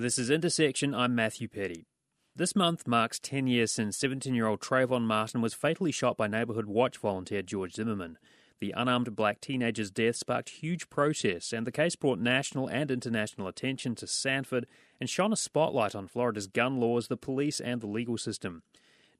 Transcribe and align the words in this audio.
This 0.00 0.16
is 0.16 0.30
Intersection. 0.30 0.94
I'm 0.94 1.16
Matthew 1.16 1.48
Peddie. 1.48 1.88
This 2.36 2.54
month 2.54 2.86
marks 2.86 3.18
10 3.18 3.48
years 3.48 3.72
since 3.72 3.98
17 3.98 4.32
year 4.32 4.46
old 4.46 4.60
Trayvon 4.60 5.02
Martin 5.02 5.40
was 5.40 5.54
fatally 5.54 5.90
shot 5.90 6.16
by 6.16 6.28
neighbourhood 6.28 6.66
watch 6.66 6.98
volunteer 6.98 7.42
George 7.42 7.74
Zimmerman. 7.74 8.16
The 8.60 8.72
unarmed 8.76 9.16
black 9.16 9.40
teenager's 9.40 9.90
death 9.90 10.14
sparked 10.14 10.50
huge 10.50 10.88
protests, 10.88 11.52
and 11.52 11.66
the 11.66 11.72
case 11.72 11.96
brought 11.96 12.20
national 12.20 12.68
and 12.68 12.92
international 12.92 13.48
attention 13.48 13.96
to 13.96 14.06
Sanford 14.06 14.68
and 15.00 15.10
shone 15.10 15.32
a 15.32 15.36
spotlight 15.36 15.96
on 15.96 16.06
Florida's 16.06 16.46
gun 16.46 16.78
laws, 16.78 17.08
the 17.08 17.16
police, 17.16 17.58
and 17.58 17.80
the 17.80 17.88
legal 17.88 18.16
system. 18.16 18.62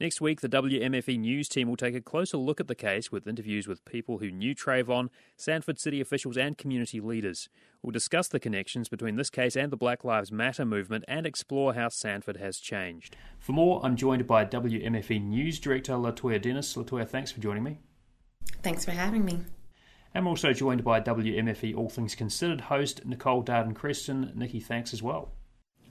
Next 0.01 0.21
week, 0.21 0.41
the 0.41 0.49
WMFE 0.49 1.19
news 1.19 1.49
team 1.49 1.69
will 1.69 1.77
take 1.77 1.97
a 1.97 2.01
closer 2.01 2.37
look 2.37 2.61
at 2.61 2.69
the 2.69 2.77
case 2.77 3.11
with 3.11 3.27
interviews 3.27 3.67
with 3.67 3.85
people 3.85 4.19
who 4.19 4.31
knew 4.31 4.55
Trayvon, 4.55 5.09
Sanford 5.37 5.81
City 5.81 6.01
officials, 6.01 6.37
and 6.37 6.57
community 6.57 7.01
leaders. 7.01 7.49
We'll 7.83 7.91
discuss 7.91 8.29
the 8.29 8.39
connections 8.39 8.89
between 8.89 9.17
this 9.17 9.29
case 9.29 9.57
and 9.57 9.73
the 9.73 9.77
Black 9.77 10.05
Lives 10.05 10.31
Matter 10.31 10.65
movement 10.65 11.05
and 11.09 11.27
explore 11.27 11.75
how 11.75 11.89
Sanford 11.89 12.37
has 12.37 12.59
changed. 12.61 13.17
For 13.41 13.51
more, 13.51 13.85
I'm 13.85 13.97
joined 13.97 14.25
by 14.25 14.45
WMFE 14.45 15.21
news 15.21 15.59
director 15.59 15.95
Latoya 15.95 16.41
Dennis. 16.41 16.77
Latoya, 16.77 17.09
thanks 17.09 17.33
for 17.33 17.41
joining 17.41 17.65
me. 17.65 17.81
Thanks 18.63 18.85
for 18.85 18.93
having 18.93 19.25
me. 19.25 19.41
I'm 20.15 20.29
also 20.29 20.53
joined 20.53 20.85
by 20.85 21.01
WMFE 21.01 21.77
All 21.77 21.89
Things 21.89 22.15
Considered 22.15 22.61
host 22.61 23.05
Nicole 23.05 23.43
Darden 23.43 23.75
Creston. 23.75 24.31
Nikki, 24.37 24.61
thanks 24.61 24.93
as 24.93 25.03
well. 25.03 25.33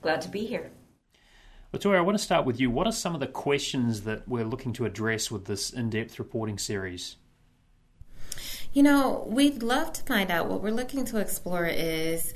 Glad 0.01 0.21
to 0.21 0.29
be 0.29 0.45
here. 0.45 0.71
Latoya, 1.73 1.98
I 1.98 2.02
want 2.02 2.17
to 2.17 2.23
start 2.23 2.45
with 2.45 2.59
you. 2.59 2.71
What 2.71 2.88
are 2.88 2.94
some 2.94 3.13
of 3.13 3.20
the 3.20 3.27
questions 3.27 4.02
that 4.02 4.27
we're 4.27 4.45
looking 4.45 4.71
to 4.73 4.85
address 4.85 5.30
with 5.30 5.45
this 5.45 5.70
in 5.70 5.90
depth 5.90 6.17
reporting 6.17 6.57
series? 6.57 7.17
You 8.71 8.84
know, 8.84 9.26
we'd 9.27 9.62
love 9.62 9.91
to 9.93 10.03
find 10.03 10.31
out. 10.31 10.48
What 10.48 10.62
we're 10.62 10.71
looking 10.71 11.03
to 11.05 11.17
explore 11.17 11.66
is 11.66 12.34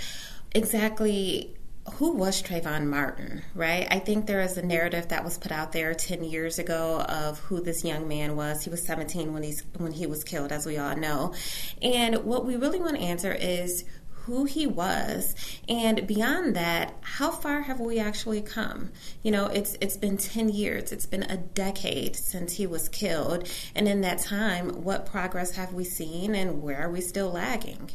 exactly 0.53 1.55
who 1.93 2.11
was 2.11 2.43
Trayvon 2.43 2.87
Martin, 2.87 3.41
right? 3.55 3.87
I 3.89 3.99
think 3.99 4.27
there 4.27 4.41
is 4.41 4.57
a 4.57 4.65
narrative 4.65 5.07
that 5.07 5.23
was 5.23 5.37
put 5.37 5.51
out 5.51 5.71
there 5.71 5.93
10 5.93 6.23
years 6.23 6.59
ago 6.59 7.01
of 7.01 7.39
who 7.39 7.61
this 7.61 7.83
young 7.83 8.07
man 8.07 8.35
was. 8.35 8.63
He 8.63 8.69
was 8.69 8.85
17 8.85 9.33
when 9.33 9.43
he's 9.43 9.63
when 9.77 9.91
he 9.91 10.05
was 10.05 10.23
killed 10.23 10.51
as 10.51 10.65
we 10.65 10.77
all 10.77 10.95
know. 10.95 11.33
And 11.81 12.23
what 12.23 12.45
we 12.45 12.55
really 12.55 12.79
want 12.79 12.97
to 12.97 13.01
answer 13.01 13.31
is 13.31 13.83
who 14.25 14.45
he 14.45 14.67
was. 14.67 15.35
And 15.67 16.07
beyond 16.07 16.55
that 16.55 16.95
how 17.01 17.31
far 17.31 17.61
have 17.61 17.79
we 17.79 17.99
actually 17.99 18.41
come? 18.41 18.91
You 19.23 19.31
know 19.31 19.47
it's 19.47 19.77
it's 19.81 19.97
been 19.97 20.17
10 20.17 20.49
years. 20.49 20.91
It's 20.91 21.05
been 21.05 21.23
a 21.23 21.37
decade 21.37 22.15
since 22.15 22.53
he 22.53 22.67
was 22.67 22.89
killed. 22.89 23.49
And 23.75 23.87
in 23.87 24.01
that 24.01 24.19
time 24.19 24.83
what 24.83 25.05
progress 25.05 25.51
have 25.51 25.73
we 25.73 25.83
seen 25.83 26.35
and 26.35 26.61
where 26.61 26.81
are 26.81 26.89
we 26.89 27.01
still 27.01 27.31
lagging? 27.31 27.91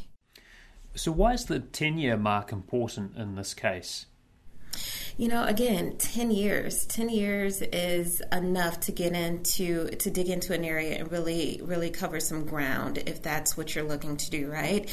So 0.95 1.13
why 1.13 1.35
is 1.35 1.45
the 1.45 1.61
10 1.61 1.99
year 1.99 2.17
mark 2.17 2.53
important 2.53 3.17
in 3.17 3.35
this 3.35 3.55
case 3.55 4.07
you 5.17 5.29
know, 5.29 5.45
again, 5.45 5.97
10 5.97 6.31
years. 6.31 6.85
10 6.87 7.09
years 7.09 7.63
is 7.63 8.21
enough 8.33 8.81
to 8.81 8.93
get 8.93 9.13
into, 9.13 9.89
to 9.89 10.11
dig 10.11 10.29
into 10.29 10.53
an 10.53 10.65
area 10.65 10.99
and 10.99 11.11
really, 11.11 11.61
really 11.63 11.91
cover 11.91 12.21
some 12.21 12.45
ground 12.45 13.03
if 13.07 13.23
that's 13.23 13.57
what 13.57 13.75
you're 13.75 13.85
looking 13.85 14.17
to 14.17 14.31
do, 14.31 14.51
right? 14.51 14.89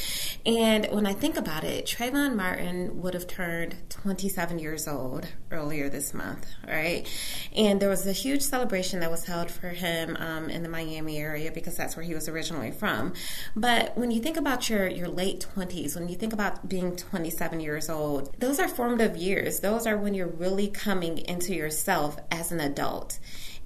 And 0.46 0.86
when 0.90 1.06
I 1.06 1.12
think 1.12 1.36
about 1.36 1.64
it, 1.64 1.86
Trayvon 1.86 2.36
Martin 2.36 3.02
would 3.02 3.14
have 3.14 3.26
turned 3.26 3.76
27 3.90 4.58
years 4.58 4.88
old 4.88 5.26
earlier 5.50 5.88
this 5.88 6.14
month, 6.14 6.46
right? 6.66 7.06
And 7.54 7.80
there 7.80 7.88
was 7.88 8.06
a 8.06 8.12
huge 8.12 8.42
celebration 8.42 9.00
that 9.00 9.10
was 9.10 9.24
held 9.24 9.50
for 9.50 9.68
him 9.68 10.16
um, 10.18 10.48
in 10.48 10.62
the 10.62 10.68
Miami 10.68 11.18
area 11.18 11.52
because 11.52 11.76
that's 11.76 11.96
where 11.96 12.04
he 12.04 12.14
was 12.14 12.28
originally 12.28 12.70
from. 12.70 13.12
But 13.54 13.96
when 13.96 14.10
you 14.10 14.20
think 14.20 14.36
about 14.36 14.68
your, 14.68 14.88
your 14.88 15.08
late 15.08 15.46
20s, 15.54 15.94
when 15.94 16.08
you 16.08 16.16
think 16.16 16.32
about 16.32 16.68
being 16.68 16.96
27 16.96 17.60
years 17.60 17.90
old, 17.90 18.34
those 18.38 18.58
are 18.58 18.68
formative 18.68 19.16
years. 19.16 19.60
Those 19.60 19.73
are 19.82 19.96
when 19.96 20.14
you're 20.14 20.26
really 20.26 20.68
coming 20.68 21.18
into 21.18 21.54
yourself 21.54 22.18
as 22.30 22.52
an 22.52 22.60
adult. 22.60 23.18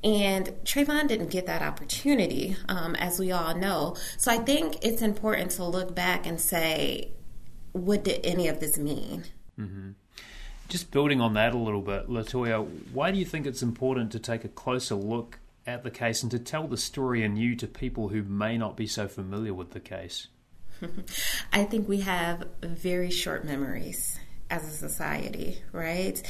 And 0.02 0.48
Trayvon 0.64 1.08
didn't 1.08 1.30
get 1.30 1.46
that 1.46 1.62
opportunity, 1.62 2.56
um, 2.68 2.94
as 2.94 3.18
we 3.18 3.32
all 3.32 3.54
know. 3.54 3.96
So 4.16 4.30
I 4.30 4.38
think 4.38 4.84
it's 4.84 5.02
important 5.02 5.52
to 5.52 5.64
look 5.64 5.94
back 5.94 6.26
and 6.26 6.40
say, 6.40 7.12
what 7.72 8.04
did 8.04 8.24
any 8.24 8.48
of 8.48 8.60
this 8.60 8.78
mean? 8.78 9.24
Mm-hmm. 9.58 9.90
Just 10.68 10.90
building 10.90 11.20
on 11.20 11.34
that 11.34 11.54
a 11.54 11.58
little 11.58 11.80
bit, 11.80 12.08
Latoya, 12.08 12.66
why 12.92 13.10
do 13.10 13.18
you 13.18 13.24
think 13.24 13.46
it's 13.46 13.62
important 13.62 14.12
to 14.12 14.18
take 14.18 14.44
a 14.44 14.48
closer 14.48 14.94
look 14.94 15.40
at 15.66 15.82
the 15.82 15.90
case 15.90 16.22
and 16.22 16.30
to 16.30 16.38
tell 16.38 16.66
the 16.66 16.76
story 16.76 17.24
anew 17.24 17.56
to 17.56 17.66
people 17.66 18.08
who 18.08 18.22
may 18.22 18.56
not 18.56 18.76
be 18.76 18.86
so 18.86 19.08
familiar 19.08 19.54
with 19.54 19.70
the 19.70 19.80
case? 19.80 20.28
I 21.52 21.64
think 21.64 21.88
we 21.88 22.00
have 22.00 22.46
very 22.62 23.10
short 23.10 23.44
memories 23.44 24.17
as 24.50 24.66
a 24.66 24.70
society, 24.70 25.58
right? 25.72 26.22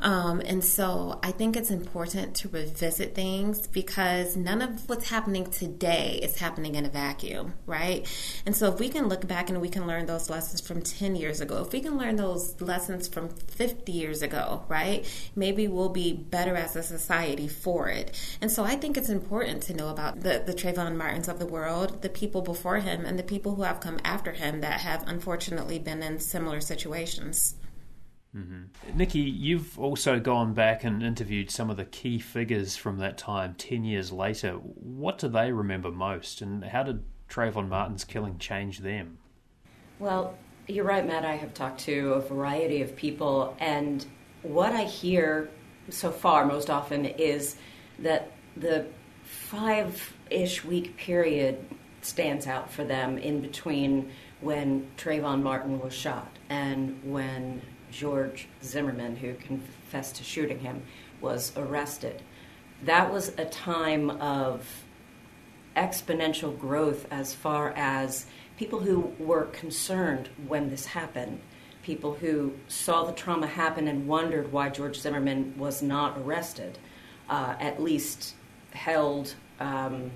Um, 0.00 0.40
and 0.44 0.64
so 0.64 1.18
I 1.22 1.32
think 1.32 1.56
it's 1.56 1.70
important 1.70 2.34
to 2.36 2.48
revisit 2.48 3.14
things 3.14 3.66
because 3.66 4.36
none 4.36 4.62
of 4.62 4.88
what's 4.88 5.08
happening 5.08 5.50
today 5.50 6.20
is 6.22 6.38
happening 6.38 6.76
in 6.76 6.86
a 6.86 6.88
vacuum, 6.88 7.54
right? 7.66 8.06
And 8.46 8.54
so 8.54 8.72
if 8.72 8.78
we 8.78 8.88
can 8.88 9.08
look 9.08 9.26
back 9.26 9.50
and 9.50 9.60
we 9.60 9.68
can 9.68 9.86
learn 9.86 10.06
those 10.06 10.30
lessons 10.30 10.60
from 10.60 10.82
10 10.82 11.16
years 11.16 11.40
ago, 11.40 11.62
if 11.62 11.72
we 11.72 11.80
can 11.80 11.98
learn 11.98 12.16
those 12.16 12.60
lessons 12.60 13.08
from 13.08 13.28
50 13.28 13.90
years 13.90 14.22
ago, 14.22 14.64
right? 14.68 15.04
Maybe 15.34 15.66
we'll 15.66 15.88
be 15.88 16.12
better 16.12 16.54
as 16.54 16.76
a 16.76 16.82
society 16.82 17.48
for 17.48 17.88
it. 17.88 18.16
And 18.40 18.50
so 18.52 18.64
I 18.64 18.76
think 18.76 18.96
it's 18.96 19.10
important 19.10 19.62
to 19.64 19.74
know 19.74 19.88
about 19.88 20.20
the, 20.20 20.42
the 20.44 20.54
Trayvon 20.54 20.96
Martins 20.96 21.28
of 21.28 21.38
the 21.38 21.46
world, 21.46 22.02
the 22.02 22.08
people 22.08 22.42
before 22.42 22.78
him, 22.78 23.04
and 23.04 23.18
the 23.18 23.24
people 23.24 23.56
who 23.56 23.62
have 23.62 23.80
come 23.80 23.98
after 24.04 24.32
him 24.32 24.60
that 24.60 24.80
have 24.80 25.04
unfortunately 25.06 25.78
been 25.78 26.02
in 26.02 26.20
similar 26.20 26.60
situations. 26.60 27.54
Mm-hmm. 28.36 28.96
Nikki, 28.96 29.20
you've 29.20 29.78
also 29.78 30.20
gone 30.20 30.52
back 30.52 30.84
and 30.84 31.02
interviewed 31.02 31.50
some 31.50 31.70
of 31.70 31.76
the 31.76 31.84
key 31.84 32.18
figures 32.18 32.76
from 32.76 32.98
that 32.98 33.16
time 33.16 33.54
10 33.56 33.84
years 33.84 34.12
later. 34.12 34.52
What 34.52 35.18
do 35.18 35.28
they 35.28 35.50
remember 35.50 35.90
most, 35.90 36.42
and 36.42 36.62
how 36.64 36.82
did 36.82 37.02
Trayvon 37.28 37.68
Martin's 37.68 38.04
killing 38.04 38.38
change 38.38 38.80
them? 38.80 39.18
Well, 39.98 40.36
you're 40.66 40.84
right, 40.84 41.06
Matt. 41.06 41.24
I 41.24 41.36
have 41.36 41.54
talked 41.54 41.80
to 41.80 42.14
a 42.14 42.20
variety 42.20 42.82
of 42.82 42.94
people, 42.94 43.56
and 43.58 44.04
what 44.42 44.72
I 44.72 44.84
hear 44.84 45.48
so 45.88 46.10
far 46.10 46.44
most 46.44 46.68
often 46.68 47.06
is 47.06 47.56
that 47.98 48.32
the 48.56 48.86
five 49.24 50.14
ish 50.30 50.64
week 50.64 50.96
period 50.96 51.64
stands 52.02 52.46
out 52.46 52.70
for 52.70 52.84
them 52.84 53.18
in 53.18 53.40
between 53.40 54.10
when 54.40 54.90
Trayvon 54.96 55.42
Martin 55.42 55.80
was 55.80 55.92
shot 55.92 56.30
and 56.48 57.00
when 57.02 57.60
George 57.90 58.48
Zimmerman, 58.62 59.16
who 59.16 59.34
confessed 59.34 60.16
to 60.16 60.24
shooting 60.24 60.60
him, 60.60 60.82
was 61.20 61.52
arrested. 61.56 62.22
That 62.84 63.12
was 63.12 63.30
a 63.38 63.44
time 63.44 64.10
of 64.10 64.84
exponential 65.76 66.58
growth 66.58 67.06
as 67.10 67.34
far 67.34 67.72
as 67.76 68.26
people 68.56 68.80
who 68.80 69.12
were 69.18 69.44
concerned 69.46 70.28
when 70.46 70.70
this 70.70 70.86
happened, 70.86 71.40
people 71.82 72.14
who 72.14 72.52
saw 72.68 73.04
the 73.04 73.12
trauma 73.12 73.46
happen 73.46 73.88
and 73.88 74.06
wondered 74.06 74.52
why 74.52 74.68
George 74.68 75.00
Zimmerman 75.00 75.54
was 75.56 75.82
not 75.82 76.18
arrested, 76.18 76.78
uh, 77.28 77.54
at 77.60 77.82
least 77.82 78.34
held. 78.72 79.34
Um, 79.60 80.10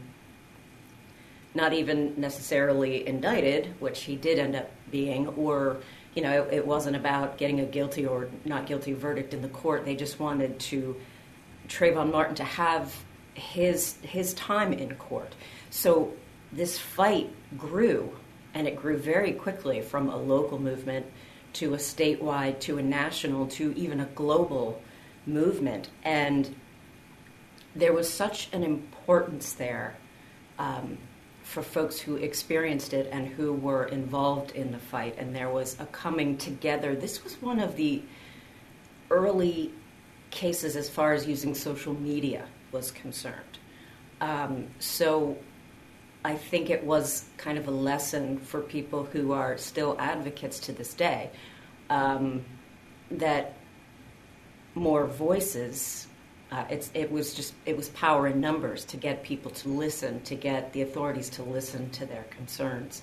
not 1.55 1.73
even 1.73 2.15
necessarily 2.19 3.07
indicted, 3.07 3.75
which 3.79 4.05
he 4.05 4.17
did 4.17 4.39
end 4.39 4.57
up 4.57 4.71
being, 4.91 5.29
or 5.29 5.79
you 6.15 6.23
know, 6.23 6.43
it, 6.43 6.55
it, 6.55 6.67
wasn't 6.67 6.97
about 6.97 7.39
getting 7.39 7.61
a 7.61 7.65
guilty 7.65 8.07
or 8.07 8.29
not 8.45 8.67
guilty 8.67 8.93
verdict 8.93 9.33
in 9.33 9.41
the 9.41 9.49
court. 9.49 9.85
They 9.85 9.97
just 9.97 10.21
wanted 10.21 10.59
to 10.61 10.97
Trayvon 11.69 12.13
Martin 12.13 12.35
to 12.37 12.45
have 12.45 12.95
his 13.35 13.97
his 14.03 14.35
time 14.35 14.73
in 14.73 14.95
court. 14.97 15.35
So 15.71 16.13
this 16.53 16.79
fight 16.79 17.31
grew, 17.57 18.15
and 18.53 18.69
it 18.69 18.77
grew 18.77 18.99
very 18.99 19.33
quickly 19.33 19.81
from 19.81 20.11
a 20.11 20.17
local 20.17 20.59
movement 20.59 21.07
to 21.55 21.75
a 21.75 21.79
statewide 21.79 22.61
to 22.61 22.79
a 22.79 22.83
national 22.83 23.47
to 23.47 23.73
even 23.77 24.01
a 24.01 24.07
global 24.07 24.83
movement, 25.27 25.89
and 26.05 26.55
there 27.75 27.93
was 27.93 28.13
such 28.13 28.51
an 28.53 28.63
importance 28.63 29.53
there. 29.53 29.97
Um, 30.59 30.99
for 31.53 31.63
folks 31.63 32.01
who 32.01 32.17
experienced 32.17 32.95
it 32.95 33.11
and 33.13 33.27
who 33.27 33.53
were 33.53 33.85
involved 33.85 34.53
in 34.53 34.73
the 34.73 34.79
fight, 34.79 35.15
and 35.19 35.37
there 35.37 35.51
was 35.51 35.79
a 35.79 35.85
coming 35.87 36.39
together. 36.39 36.97
This 36.97 37.23
was 37.23 37.35
one 37.43 37.61
of 37.61 37.77
the 37.77 38.03
early 39.11 39.71
cases 40.31 40.77
as 40.77 40.89
far 40.89 41.13
as 41.13 41.27
using 41.27 41.55
social 41.55 41.93
media 41.93 42.47
was 42.73 42.91
concerned. 42.91 43.59
Um, 44.23 44.69
so 44.79 45.37
I 46.25 46.37
think 46.37 46.71
it 46.71 46.83
was 46.85 47.27
kind 47.37 47.59
of 47.59 47.69
a 47.69 47.71
lesson 47.71 48.39
for 48.39 48.63
people 48.63 49.05
who 49.05 49.33
are 49.33 49.59
still 49.59 49.95
advocates 49.99 50.59
to 50.61 50.73
this 50.73 50.95
day 50.95 51.31
um, 51.91 52.47
that 53.11 53.57
more 54.75 55.05
voices 55.07 56.07
uh, 56.53 56.67
it 56.69 57.11
was 57.11 57.33
just 57.33 57.55
it 57.65 57.77
was 57.77 57.89
power 57.91 58.27
in 58.29 58.39
numbers 58.39 58.85
to 58.85 58.99
get 58.99 59.23
people 59.23 59.51
to 59.51 59.69
listen, 59.71 60.21
to 60.23 60.35
get 60.35 60.73
the 60.75 60.83
authorities 60.83 61.31
to 61.31 61.43
listen 61.43 61.89
to 61.91 62.05
their 62.05 62.25
concerns, 62.25 63.03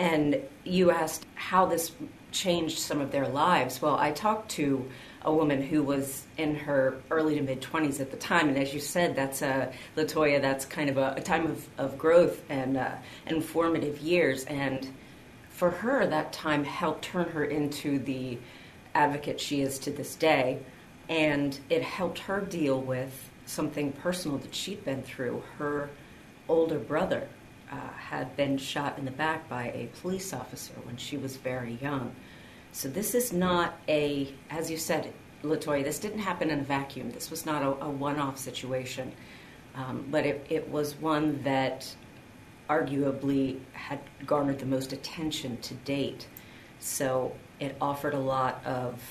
And 0.00 0.40
you 0.64 0.90
asked 0.90 1.24
how 1.36 1.66
this 1.66 1.92
changed 2.32 2.78
some 2.78 3.00
of 3.00 3.12
their 3.12 3.28
lives. 3.28 3.80
Well, 3.80 3.96
I 3.96 4.10
talked 4.10 4.50
to 4.52 4.88
a 5.24 5.32
woman 5.32 5.62
who 5.62 5.84
was 5.84 6.24
in 6.38 6.56
her 6.56 6.96
early 7.10 7.36
to 7.36 7.42
mid 7.42 7.60
20s 7.62 8.00
at 8.00 8.10
the 8.10 8.16
time. 8.16 8.48
And 8.48 8.58
as 8.58 8.74
you 8.74 8.80
said, 8.80 9.14
that's 9.14 9.42
a, 9.42 9.72
Latoya, 9.96 10.40
that's 10.40 10.64
kind 10.64 10.90
of 10.90 10.96
a, 10.98 11.14
a 11.16 11.20
time 11.20 11.46
of, 11.46 11.68
of 11.78 11.96
growth 11.96 12.42
and 12.48 12.76
uh, 12.76 12.90
informative 13.26 13.98
years. 13.98 14.44
And 14.46 14.88
for 15.50 15.70
her, 15.70 16.04
that 16.06 16.32
time 16.32 16.64
helped 16.64 17.04
turn 17.04 17.28
her 17.28 17.44
into 17.44 18.00
the 18.00 18.38
advocate 18.94 19.40
she 19.40 19.60
is 19.60 19.78
to 19.80 19.92
this 19.92 20.16
day. 20.16 20.58
And 21.08 21.58
it 21.68 21.82
helped 21.82 22.20
her 22.20 22.40
deal 22.40 22.80
with 22.80 23.30
something 23.46 23.92
personal 23.92 24.38
that 24.38 24.54
she'd 24.54 24.84
been 24.84 25.02
through. 25.02 25.42
Her 25.58 25.90
older 26.48 26.78
brother 26.78 27.28
uh, 27.70 27.76
had 27.98 28.36
been 28.36 28.58
shot 28.58 28.98
in 28.98 29.04
the 29.04 29.10
back 29.10 29.48
by 29.48 29.64
a 29.68 29.88
police 30.00 30.32
officer 30.32 30.74
when 30.84 30.96
she 30.96 31.16
was 31.16 31.36
very 31.36 31.78
young. 31.82 32.14
So 32.72 32.88
this 32.88 33.14
is 33.14 33.32
not 33.32 33.74
a, 33.88 34.32
as 34.50 34.70
you 34.70 34.76
said, 34.76 35.12
Latoya, 35.42 35.84
this 35.84 35.98
didn't 35.98 36.20
happen 36.20 36.50
in 36.50 36.60
a 36.60 36.64
vacuum. 36.64 37.10
This 37.10 37.30
was 37.30 37.44
not 37.44 37.62
a, 37.62 37.84
a 37.84 37.90
one-off 37.90 38.38
situation, 38.38 39.12
um, 39.74 40.06
but 40.10 40.24
it, 40.24 40.46
it 40.48 40.68
was 40.68 40.94
one 40.94 41.42
that 41.42 41.94
arguably 42.70 43.58
had 43.72 44.00
garnered 44.24 44.58
the 44.58 44.66
most 44.66 44.92
attention 44.92 45.56
to 45.58 45.74
date. 45.74 46.26
So 46.78 47.34
it 47.60 47.76
offered 47.80 48.14
a 48.14 48.18
lot 48.18 48.64
of 48.64 49.02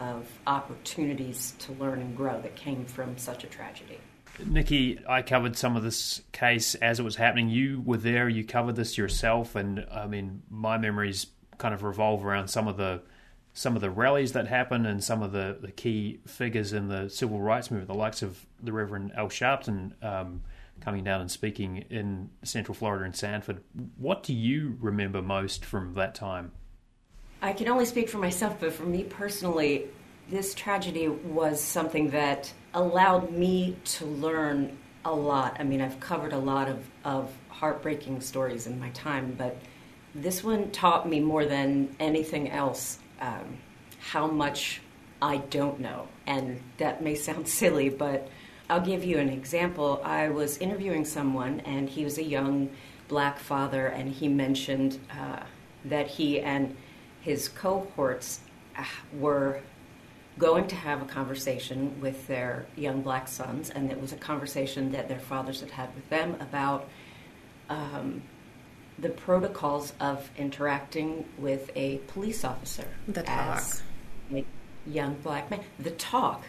of 0.00 0.26
opportunities 0.46 1.54
to 1.60 1.72
learn 1.72 2.00
and 2.00 2.16
grow 2.16 2.40
that 2.40 2.56
came 2.56 2.84
from 2.84 3.16
such 3.18 3.44
a 3.44 3.46
tragedy. 3.46 3.98
Nikki, 4.46 4.98
I 5.06 5.22
covered 5.22 5.56
some 5.56 5.76
of 5.76 5.82
this 5.82 6.22
case 6.32 6.74
as 6.76 6.98
it 6.98 7.02
was 7.02 7.16
happening. 7.16 7.50
You 7.50 7.82
were 7.84 7.98
there, 7.98 8.28
you 8.28 8.44
covered 8.44 8.76
this 8.76 8.96
yourself, 8.96 9.54
and 9.54 9.86
I 9.92 10.06
mean, 10.06 10.42
my 10.48 10.78
memories 10.78 11.26
kind 11.58 11.74
of 11.74 11.82
revolve 11.82 12.24
around 12.24 12.48
some 12.48 12.66
of 12.66 12.76
the 12.76 13.02
some 13.52 13.74
of 13.74 13.82
the 13.82 13.90
rallies 13.90 14.32
that 14.32 14.46
happened 14.46 14.86
and 14.86 15.02
some 15.02 15.22
of 15.22 15.32
the, 15.32 15.58
the 15.60 15.72
key 15.72 16.20
figures 16.24 16.72
in 16.72 16.86
the 16.86 17.08
civil 17.10 17.40
rights 17.40 17.68
movement, 17.68 17.88
the 17.88 17.94
likes 17.94 18.22
of 18.22 18.46
the 18.62 18.72
Reverend 18.72 19.12
Al 19.16 19.26
Sharpton 19.26 19.92
um, 20.04 20.42
coming 20.80 21.02
down 21.02 21.20
and 21.20 21.30
speaking 21.30 21.78
in 21.90 22.30
Central 22.44 22.74
Florida 22.74 23.04
and 23.04 23.14
Sanford. 23.14 23.60
What 23.96 24.22
do 24.22 24.32
you 24.32 24.78
remember 24.80 25.20
most 25.20 25.64
from 25.64 25.94
that 25.94 26.14
time? 26.14 26.52
I 27.42 27.52
can 27.52 27.68
only 27.68 27.86
speak 27.86 28.08
for 28.08 28.18
myself, 28.18 28.56
but 28.60 28.72
for 28.72 28.82
me 28.82 29.04
personally, 29.04 29.86
this 30.28 30.54
tragedy 30.54 31.08
was 31.08 31.60
something 31.60 32.10
that 32.10 32.52
allowed 32.74 33.30
me 33.30 33.76
to 33.84 34.04
learn 34.06 34.76
a 35.04 35.12
lot. 35.12 35.56
I 35.58 35.64
mean, 35.64 35.80
I've 35.80 35.98
covered 36.00 36.32
a 36.32 36.38
lot 36.38 36.68
of, 36.68 36.86
of 37.04 37.32
heartbreaking 37.48 38.20
stories 38.20 38.66
in 38.66 38.78
my 38.78 38.90
time, 38.90 39.34
but 39.38 39.56
this 40.14 40.44
one 40.44 40.70
taught 40.70 41.08
me 41.08 41.20
more 41.20 41.46
than 41.46 41.94
anything 41.98 42.50
else 42.50 42.98
um, 43.20 43.58
how 44.00 44.26
much 44.26 44.80
I 45.22 45.38
don't 45.38 45.80
know. 45.80 46.08
And 46.26 46.60
that 46.78 47.02
may 47.02 47.14
sound 47.14 47.48
silly, 47.60 47.88
but 47.88 48.28
I'll 48.68 48.80
give 48.80 49.02
you 49.02 49.18
an 49.18 49.30
example. 49.30 50.00
I 50.04 50.28
was 50.28 50.58
interviewing 50.58 51.04
someone, 51.04 51.60
and 51.60 51.88
he 51.88 52.04
was 52.04 52.18
a 52.18 52.22
young 52.22 52.70
black 53.08 53.38
father, 53.38 53.86
and 53.86 54.08
he 54.08 54.28
mentioned 54.28 54.98
uh, 55.18 55.40
that 55.86 56.06
he 56.06 56.40
and 56.40 56.76
his 57.20 57.48
cohorts 57.48 58.40
uh, 58.76 58.84
were 59.12 59.60
going 60.38 60.66
to 60.68 60.74
have 60.74 61.02
a 61.02 61.04
conversation 61.04 62.00
with 62.00 62.26
their 62.26 62.66
young 62.76 63.02
black 63.02 63.28
sons, 63.28 63.70
and 63.70 63.90
it 63.90 64.00
was 64.00 64.12
a 64.12 64.16
conversation 64.16 64.92
that 64.92 65.08
their 65.08 65.18
fathers 65.18 65.60
had 65.60 65.70
had 65.70 65.94
with 65.94 66.08
them 66.08 66.36
about 66.40 66.88
um, 67.68 68.22
the 68.98 69.10
protocols 69.10 69.92
of 70.00 70.30
interacting 70.36 71.24
with 71.38 71.70
a 71.76 71.98
police 72.08 72.44
officer. 72.44 72.86
The 73.08 73.22
talk. 73.22 73.64
a 74.32 74.44
young 74.86 75.14
black 75.22 75.50
man. 75.50 75.60
The 75.78 75.90
talk. 75.92 76.44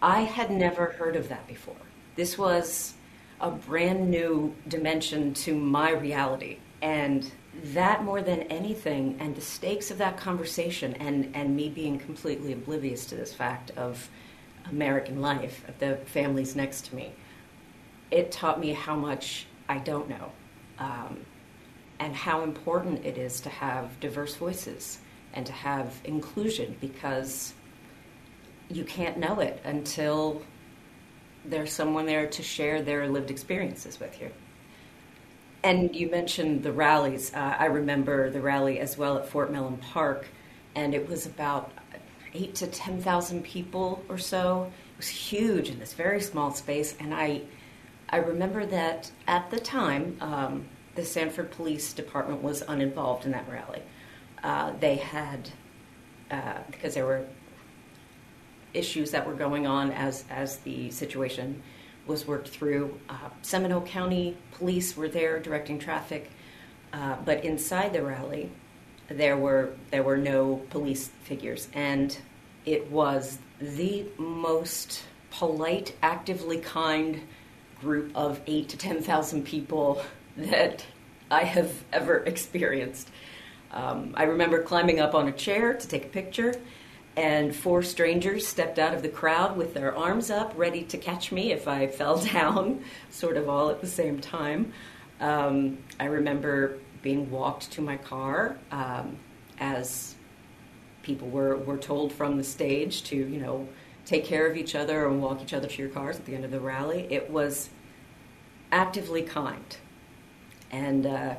I 0.00 0.20
had 0.20 0.50
never 0.50 0.86
heard 0.86 1.16
of 1.16 1.28
that 1.28 1.46
before. 1.46 1.74
This 2.14 2.38
was 2.38 2.94
a 3.40 3.50
brand 3.50 4.10
new 4.10 4.54
dimension 4.66 5.34
to 5.34 5.54
my 5.54 5.90
reality. 5.90 6.58
And 6.82 7.30
that 7.62 8.04
more 8.04 8.22
than 8.22 8.42
anything 8.42 9.16
and 9.18 9.34
the 9.34 9.40
stakes 9.40 9.90
of 9.90 9.98
that 9.98 10.16
conversation 10.16 10.94
and, 10.94 11.30
and 11.34 11.54
me 11.56 11.68
being 11.68 11.98
completely 11.98 12.52
oblivious 12.52 13.06
to 13.06 13.16
this 13.16 13.34
fact 13.34 13.70
of 13.72 14.08
American 14.70 15.20
life, 15.20 15.66
of 15.68 15.78
the 15.78 15.96
families 16.06 16.54
next 16.54 16.86
to 16.86 16.94
me, 16.94 17.12
it 18.10 18.30
taught 18.30 18.60
me 18.60 18.72
how 18.72 18.96
much 18.96 19.46
I 19.68 19.78
don't 19.78 20.08
know 20.08 20.32
um, 20.78 21.24
and 21.98 22.14
how 22.14 22.42
important 22.42 23.04
it 23.04 23.18
is 23.18 23.40
to 23.40 23.48
have 23.48 23.98
diverse 24.00 24.36
voices 24.36 24.98
and 25.34 25.44
to 25.46 25.52
have 25.52 26.00
inclusion 26.04 26.76
because 26.80 27.54
you 28.70 28.84
can't 28.84 29.18
know 29.18 29.40
it 29.40 29.60
until 29.64 30.42
there's 31.44 31.72
someone 31.72 32.06
there 32.06 32.26
to 32.26 32.42
share 32.42 32.82
their 32.82 33.08
lived 33.08 33.30
experiences 33.30 33.98
with 33.98 34.20
you. 34.20 34.30
And 35.62 35.94
you 35.94 36.08
mentioned 36.10 36.62
the 36.62 36.72
rallies. 36.72 37.34
Uh, 37.34 37.56
I 37.58 37.66
remember 37.66 38.30
the 38.30 38.40
rally 38.40 38.78
as 38.78 38.96
well 38.96 39.18
at 39.18 39.28
Fort 39.28 39.50
Mellon 39.50 39.78
Park, 39.78 40.26
and 40.74 40.94
it 40.94 41.08
was 41.08 41.26
about 41.26 41.72
eight 42.34 42.54
to 42.56 42.66
ten 42.66 43.00
thousand 43.00 43.42
people 43.42 44.04
or 44.08 44.18
so. 44.18 44.70
It 44.92 44.96
was 44.98 45.08
huge 45.08 45.68
in 45.68 45.78
this 45.78 45.94
very 45.94 46.20
small 46.20 46.52
space, 46.52 46.94
and 47.00 47.12
I, 47.12 47.42
I 48.10 48.18
remember 48.18 48.66
that 48.66 49.10
at 49.26 49.50
the 49.50 49.58
time, 49.58 50.16
um, 50.20 50.66
the 50.94 51.04
Sanford 51.04 51.50
Police 51.50 51.92
Department 51.92 52.42
was 52.42 52.62
uninvolved 52.62 53.24
in 53.24 53.32
that 53.32 53.48
rally. 53.48 53.82
Uh, 54.42 54.72
they 54.78 54.96
had 54.96 55.50
uh, 56.30 56.58
because 56.70 56.94
there 56.94 57.06
were 57.06 57.24
issues 58.74 59.10
that 59.10 59.26
were 59.26 59.34
going 59.34 59.66
on 59.66 59.90
as 59.90 60.24
as 60.30 60.58
the 60.58 60.90
situation 60.90 61.62
was 62.08 62.26
worked 62.26 62.48
through. 62.48 62.98
Uh, 63.08 63.28
Seminole 63.42 63.82
County 63.82 64.36
police 64.52 64.96
were 64.96 65.08
there 65.08 65.38
directing 65.38 65.78
traffic, 65.78 66.30
uh, 66.92 67.16
but 67.24 67.44
inside 67.44 67.92
the 67.92 68.02
rally, 68.02 68.50
there 69.08 69.36
were 69.36 69.74
there 69.90 70.02
were 70.02 70.16
no 70.16 70.62
police 70.70 71.10
figures, 71.22 71.68
and 71.74 72.18
it 72.64 72.90
was 72.90 73.38
the 73.60 74.06
most 74.16 75.04
polite, 75.30 75.94
actively 76.02 76.58
kind 76.58 77.20
group 77.80 78.10
of 78.16 78.40
eight 78.46 78.68
to 78.70 78.76
ten 78.76 79.02
thousand 79.02 79.44
people 79.44 80.02
that 80.36 80.84
I 81.30 81.44
have 81.44 81.72
ever 81.92 82.18
experienced. 82.24 83.10
Um, 83.70 84.14
I 84.16 84.22
remember 84.24 84.62
climbing 84.62 84.98
up 84.98 85.14
on 85.14 85.28
a 85.28 85.32
chair 85.32 85.74
to 85.74 85.88
take 85.88 86.06
a 86.06 86.08
picture 86.08 86.54
and 87.18 87.52
four 87.52 87.82
strangers 87.82 88.46
stepped 88.46 88.78
out 88.78 88.94
of 88.94 89.02
the 89.02 89.08
crowd 89.08 89.56
with 89.56 89.74
their 89.74 89.94
arms 89.96 90.30
up, 90.30 90.52
ready 90.56 90.84
to 90.84 90.96
catch 90.96 91.32
me 91.32 91.50
if 91.50 91.66
I 91.66 91.86
fell 92.00 92.18
down, 92.18 92.84
sort 93.10 93.36
of 93.36 93.48
all 93.48 93.70
at 93.70 93.80
the 93.80 93.88
same 93.88 94.20
time. 94.20 94.72
Um, 95.20 95.78
I 95.98 96.04
remember 96.04 96.78
being 97.02 97.28
walked 97.28 97.72
to 97.72 97.82
my 97.82 97.96
car 97.96 98.56
um, 98.70 99.18
as 99.58 100.14
people 101.02 101.28
were, 101.28 101.56
were 101.56 101.76
told 101.76 102.12
from 102.12 102.36
the 102.36 102.44
stage 102.44 103.02
to, 103.04 103.16
you 103.16 103.40
know, 103.40 103.68
take 104.06 104.24
care 104.24 104.48
of 104.48 104.56
each 104.56 104.76
other 104.76 105.08
and 105.08 105.20
walk 105.20 105.42
each 105.42 105.52
other 105.52 105.66
to 105.66 105.82
your 105.82 105.90
cars 105.90 106.18
at 106.18 106.24
the 106.24 106.36
end 106.36 106.44
of 106.44 106.52
the 106.52 106.60
rally. 106.60 107.08
It 107.10 107.28
was 107.30 107.68
actively 108.70 109.22
kind. 109.22 109.76
And 110.70 111.04
uh, 111.04 111.34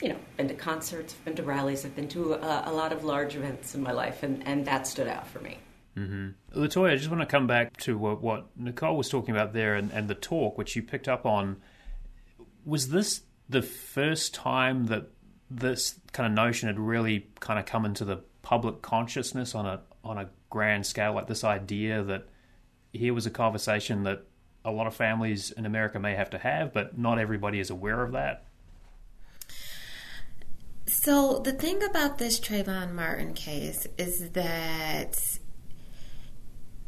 you 0.00 0.08
know, 0.08 0.16
been 0.36 0.48
to 0.48 0.54
concerts, 0.54 1.14
been 1.24 1.36
to 1.36 1.42
rallies, 1.42 1.84
I've 1.84 1.94
been 1.94 2.08
to 2.08 2.34
a, 2.34 2.64
a, 2.66 2.72
lot 2.72 2.92
of 2.92 3.04
large 3.04 3.36
events 3.36 3.74
in 3.74 3.82
my 3.82 3.92
life, 3.92 4.22
and, 4.22 4.46
and 4.46 4.64
that 4.66 4.86
stood 4.86 5.08
out 5.08 5.26
for 5.26 5.40
me. 5.40 5.58
Mm-hmm. 5.96 6.58
Latoya, 6.58 6.92
I 6.92 6.96
just 6.96 7.10
want 7.10 7.20
to 7.20 7.26
come 7.26 7.46
back 7.46 7.76
to 7.78 7.98
what, 7.98 8.22
what 8.22 8.46
Nicole 8.56 8.96
was 8.96 9.08
talking 9.08 9.34
about 9.34 9.52
there 9.52 9.74
and, 9.74 9.90
and 9.92 10.08
the 10.08 10.14
talk, 10.14 10.56
which 10.56 10.74
you 10.76 10.82
picked 10.82 11.08
up 11.08 11.26
on. 11.26 11.56
Was 12.64 12.88
this 12.88 13.22
the 13.48 13.62
first 13.62 14.34
time 14.34 14.86
that 14.86 15.08
this 15.50 15.98
kind 16.12 16.26
of 16.26 16.32
notion 16.32 16.68
had 16.68 16.78
really 16.78 17.26
kind 17.40 17.58
of 17.58 17.66
come 17.66 17.84
into 17.84 18.04
the 18.04 18.18
public 18.42 18.80
consciousness 18.80 19.54
on 19.54 19.66
a 19.66 19.80
on 20.02 20.16
a 20.16 20.30
grand 20.48 20.86
scale, 20.86 21.14
like 21.14 21.26
this 21.26 21.44
idea 21.44 22.02
that 22.02 22.26
here 22.92 23.12
was 23.12 23.26
a 23.26 23.30
conversation 23.30 24.04
that 24.04 24.24
a 24.64 24.70
lot 24.70 24.86
of 24.86 24.94
families 24.94 25.50
in 25.50 25.66
America 25.66 25.98
may 25.98 26.14
have 26.14 26.30
to 26.30 26.38
have, 26.38 26.72
but 26.72 26.96
not 26.96 27.18
everybody 27.18 27.60
is 27.60 27.70
aware 27.70 28.02
of 28.02 28.12
that? 28.12 28.46
So 31.02 31.38
the 31.38 31.52
thing 31.52 31.82
about 31.82 32.18
this 32.18 32.38
Trayvon 32.38 32.92
Martin 32.92 33.32
case 33.32 33.86
is 33.96 34.32
that 34.32 35.38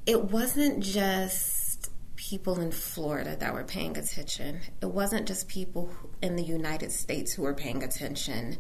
it 0.05 0.25
wasn't 0.25 0.81
just 0.81 1.89
people 2.15 2.61
in 2.61 2.73
Florida 2.73 3.37
that 3.37 3.55
were 3.55 3.65
paying 3.65 3.97
attention. 3.97 4.61
It 4.83 4.91
wasn't 4.91 5.27
just 5.27 5.49
people 5.49 5.89
in 6.21 6.37
the 6.37 6.43
United 6.43 6.93
States 6.93 7.33
who 7.33 7.41
were 7.41 7.55
paying 7.55 7.83
attention. 7.83 8.59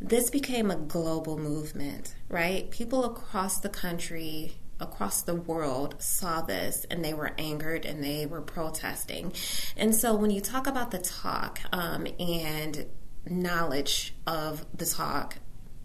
This 0.00 0.30
became 0.30 0.70
a 0.70 0.76
global 0.76 1.36
movement, 1.36 2.14
right? 2.28 2.70
People 2.70 3.04
across 3.04 3.58
the 3.58 3.68
country 3.68 4.52
across 4.78 5.22
the 5.22 5.34
world 5.34 5.96
saw 5.98 6.42
this 6.42 6.86
and 6.92 7.04
they 7.04 7.14
were 7.14 7.32
angered 7.38 7.84
and 7.84 8.04
they 8.04 8.24
were 8.24 8.40
protesting. 8.40 9.32
And 9.76 9.96
so 9.96 10.14
when 10.14 10.30
you 10.30 10.40
talk 10.40 10.68
about 10.68 10.92
the 10.92 10.98
talk 10.98 11.58
um, 11.72 12.06
and 12.20 12.86
knowledge 13.26 14.14
of 14.26 14.64
the 14.76 14.86
talk 14.86 15.36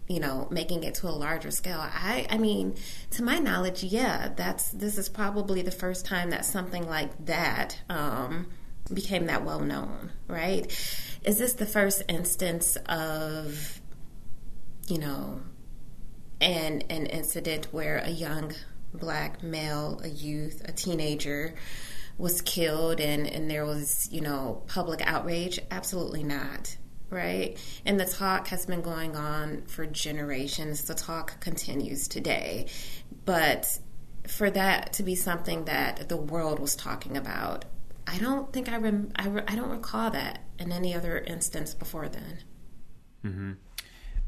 you 0.08 0.20
know 0.20 0.48
making 0.50 0.82
it 0.82 0.94
to 0.94 1.08
a 1.08 1.10
larger 1.10 1.50
scale 1.50 1.78
i 1.80 2.26
i 2.30 2.36
mean 2.36 2.74
to 3.10 3.22
my 3.22 3.38
knowledge 3.38 3.82
yeah 3.84 4.30
that's 4.36 4.70
this 4.70 4.98
is 4.98 5.08
probably 5.08 5.62
the 5.62 5.70
first 5.70 6.04
time 6.04 6.30
that 6.30 6.44
something 6.44 6.86
like 6.88 7.26
that 7.26 7.80
um, 7.88 8.46
became 8.92 9.26
that 9.26 9.44
well 9.44 9.60
known 9.60 10.10
right 10.26 10.66
is 11.24 11.38
this 11.38 11.54
the 11.54 11.66
first 11.66 12.02
instance 12.08 12.76
of 12.86 13.80
you 14.88 14.98
know 14.98 15.40
an 16.40 16.82
an 16.90 17.06
incident 17.06 17.68
where 17.70 17.98
a 17.98 18.10
young 18.10 18.52
black 18.92 19.42
male 19.42 20.00
a 20.02 20.08
youth 20.08 20.62
a 20.64 20.72
teenager 20.72 21.54
was 22.20 22.42
killed 22.42 23.00
and, 23.00 23.26
and 23.26 23.50
there 23.50 23.64
was, 23.64 24.06
you 24.12 24.20
know, 24.20 24.62
public 24.68 25.00
outrage? 25.04 25.58
Absolutely 25.70 26.22
not. 26.22 26.76
Right? 27.10 27.58
And 27.84 27.98
the 27.98 28.04
talk 28.04 28.48
has 28.48 28.66
been 28.66 28.82
going 28.82 29.16
on 29.16 29.62
for 29.66 29.84
generations. 29.84 30.84
The 30.84 30.94
talk 30.94 31.40
continues 31.40 32.06
today. 32.06 32.66
But 33.24 33.78
for 34.28 34.50
that 34.50 34.92
to 34.94 35.02
be 35.02 35.14
something 35.14 35.64
that 35.64 36.08
the 36.08 36.16
world 36.16 36.60
was 36.60 36.76
talking 36.76 37.16
about, 37.16 37.64
I 38.06 38.18
don't 38.18 38.52
think 38.52 38.68
I, 38.68 38.76
rem- 38.76 39.12
I, 39.16 39.28
re- 39.28 39.44
I 39.46 39.54
don't 39.54 39.70
recall 39.70 40.10
that 40.10 40.44
in 40.58 40.72
any 40.72 40.94
other 40.94 41.18
instance 41.18 41.74
before 41.74 42.08
then. 42.08 42.38
Mm-hmm. 43.24 43.52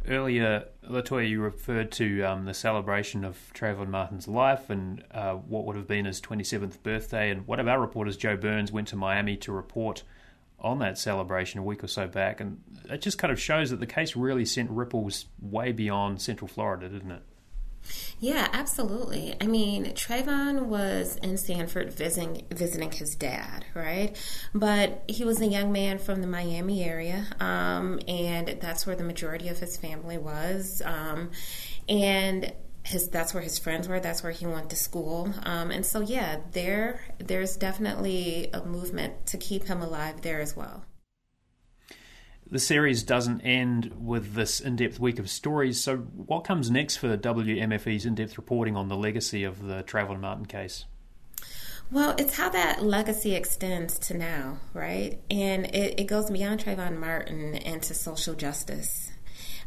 Earlier, 0.08 0.64
Latoya, 0.88 1.28
you 1.28 1.40
referred 1.40 1.92
to 1.92 2.22
um, 2.22 2.44
the 2.44 2.54
celebration 2.54 3.24
of 3.24 3.38
Trayvon 3.54 3.88
Martin's 3.88 4.26
life 4.26 4.68
and 4.68 5.04
uh, 5.12 5.34
what 5.34 5.64
would 5.64 5.76
have 5.76 5.86
been 5.86 6.06
his 6.06 6.20
27th 6.20 6.82
birthday. 6.82 7.30
And 7.30 7.46
one 7.46 7.60
of 7.60 7.68
our 7.68 7.80
reporters, 7.80 8.16
Joe 8.16 8.36
Byrnes, 8.36 8.72
went 8.72 8.88
to 8.88 8.96
Miami 8.96 9.36
to 9.38 9.52
report 9.52 10.02
on 10.62 10.78
that 10.78 10.96
celebration 10.96 11.60
a 11.60 11.62
week 11.62 11.82
or 11.84 11.88
so 11.88 12.06
back. 12.06 12.40
And 12.40 12.62
it 12.88 13.02
just 13.02 13.18
kind 13.18 13.32
of 13.32 13.40
shows 13.40 13.70
that 13.70 13.80
the 13.80 13.86
case 13.86 14.16
really 14.16 14.44
sent 14.44 14.70
ripples 14.70 15.26
way 15.40 15.72
beyond 15.72 16.22
Central 16.22 16.48
Florida, 16.48 16.88
didn't 16.88 17.10
it? 17.10 17.22
Yeah, 18.20 18.48
absolutely. 18.52 19.34
I 19.40 19.46
mean, 19.46 19.86
Trayvon 19.86 20.66
was 20.66 21.16
in 21.16 21.36
Sanford 21.36 21.92
visiting 21.92 22.46
visiting 22.50 22.92
his 22.92 23.16
dad, 23.16 23.64
right? 23.74 24.16
But 24.54 25.02
he 25.08 25.24
was 25.24 25.40
a 25.40 25.46
young 25.46 25.72
man 25.72 25.98
from 25.98 26.20
the 26.20 26.28
Miami 26.28 26.84
area, 26.84 27.26
um, 27.40 27.98
and 28.06 28.56
that's 28.60 28.86
where 28.86 28.94
the 28.94 29.02
majority 29.02 29.48
of 29.48 29.58
his 29.58 29.76
family 29.76 30.16
was. 30.16 30.80
Um, 30.84 31.32
and 31.88 32.52
his 32.84 33.08
that's 33.08 33.32
where 33.32 33.42
his 33.42 33.58
friends 33.58 33.88
were. 33.88 34.00
That's 34.00 34.22
where 34.22 34.32
he 34.32 34.46
went 34.46 34.70
to 34.70 34.76
school. 34.76 35.32
Um, 35.44 35.70
and 35.70 35.84
so, 35.86 36.00
yeah, 36.00 36.40
there 36.52 37.00
there's 37.18 37.56
definitely 37.56 38.50
a 38.52 38.64
movement 38.64 39.26
to 39.26 39.38
keep 39.38 39.64
him 39.64 39.82
alive 39.82 40.22
there 40.22 40.40
as 40.40 40.56
well 40.56 40.84
the 42.52 42.58
series 42.58 43.02
doesn't 43.02 43.40
end 43.40 43.90
with 43.98 44.34
this 44.34 44.60
in 44.60 44.76
depth 44.76 45.00
week 45.00 45.18
of 45.18 45.30
stories. 45.30 45.80
So, 45.80 45.96
what 45.96 46.44
comes 46.44 46.70
next 46.70 46.96
for 46.96 47.16
WMFE's 47.16 48.04
in 48.04 48.14
depth 48.14 48.36
reporting 48.36 48.76
on 48.76 48.88
the 48.88 48.96
legacy 48.96 49.42
of 49.42 49.62
the 49.62 49.82
Trayvon 49.82 50.20
Martin 50.20 50.44
case? 50.44 50.84
Well, 51.90 52.14
it's 52.18 52.36
how 52.36 52.50
that 52.50 52.82
legacy 52.82 53.34
extends 53.34 53.98
to 54.00 54.16
now, 54.16 54.58
right? 54.74 55.18
And 55.30 55.66
it, 55.66 56.00
it 56.00 56.04
goes 56.04 56.30
beyond 56.30 56.62
Trayvon 56.62 56.98
Martin 56.98 57.54
into 57.54 57.94
social 57.94 58.34
justice 58.34 59.11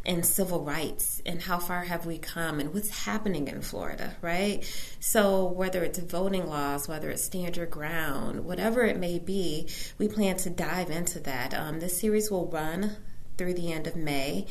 and 0.05 0.25
civil 0.25 0.63
rights 0.63 1.21
and 1.25 1.41
how 1.41 1.57
far 1.59 1.83
have 1.83 2.05
we 2.05 2.17
come 2.17 2.59
and 2.59 2.73
what's 2.73 3.05
happening 3.05 3.47
in 3.47 3.61
Florida, 3.61 4.15
right? 4.21 4.63
So, 4.99 5.45
whether 5.45 5.83
it's 5.83 5.99
voting 5.99 6.47
laws, 6.47 6.87
whether 6.87 7.09
it's 7.09 7.23
stand 7.23 7.57
your 7.57 7.65
ground, 7.65 8.45
whatever 8.45 8.83
it 8.83 8.97
may 8.97 9.19
be, 9.19 9.69
we 9.97 10.07
plan 10.07 10.37
to 10.37 10.49
dive 10.49 10.89
into 10.89 11.19
that. 11.21 11.53
Um, 11.53 11.79
this 11.79 11.99
series 11.99 12.29
will 12.29 12.47
run 12.47 12.97
through 13.37 13.53
the 13.53 13.71
end 13.71 13.87
of 13.87 13.95
May. 13.95 14.47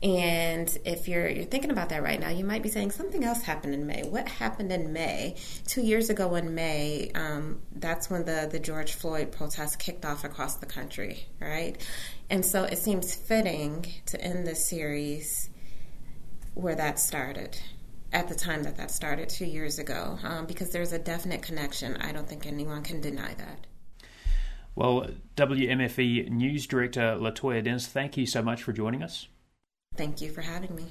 And 0.00 0.78
if 0.84 1.08
you're 1.08 1.28
you're 1.28 1.44
thinking 1.44 1.70
about 1.70 1.88
that 1.88 2.02
right 2.04 2.20
now, 2.20 2.28
you 2.28 2.44
might 2.44 2.62
be 2.62 2.68
saying 2.68 2.92
something 2.92 3.24
else 3.24 3.42
happened 3.42 3.74
in 3.74 3.86
May. 3.86 4.04
What 4.04 4.28
happened 4.28 4.70
in 4.70 4.92
May? 4.92 5.36
Two 5.66 5.82
years 5.82 6.08
ago 6.08 6.36
in 6.36 6.54
May, 6.54 7.10
um, 7.14 7.60
that's 7.74 8.08
when 8.08 8.24
the 8.24 8.48
the 8.50 8.60
George 8.60 8.92
Floyd 8.92 9.32
protests 9.32 9.74
kicked 9.74 10.04
off 10.04 10.22
across 10.22 10.56
the 10.56 10.66
country, 10.66 11.26
right? 11.40 11.76
And 12.30 12.44
so 12.44 12.62
it 12.62 12.78
seems 12.78 13.12
fitting 13.14 13.86
to 14.06 14.20
end 14.20 14.46
this 14.46 14.64
series 14.66 15.50
where 16.54 16.76
that 16.76 17.00
started, 17.00 17.58
at 18.12 18.28
the 18.28 18.34
time 18.34 18.62
that 18.64 18.76
that 18.76 18.90
started 18.90 19.28
two 19.28 19.44
years 19.46 19.78
ago, 19.78 20.18
um, 20.22 20.46
because 20.46 20.70
there's 20.70 20.92
a 20.92 20.98
definite 20.98 21.42
connection. 21.42 21.96
I 21.96 22.12
don't 22.12 22.28
think 22.28 22.46
anyone 22.46 22.82
can 22.82 23.00
deny 23.00 23.34
that. 23.34 23.66
Well, 24.74 25.08
WMFE 25.36 26.28
News 26.30 26.66
Director 26.66 27.16
Latoya 27.20 27.64
Dennis, 27.64 27.86
thank 27.86 28.16
you 28.16 28.26
so 28.26 28.42
much 28.42 28.62
for 28.62 28.72
joining 28.72 29.02
us. 29.02 29.26
Thank 29.98 30.20
you 30.20 30.30
for 30.30 30.42
having 30.42 30.76
me. 30.76 30.86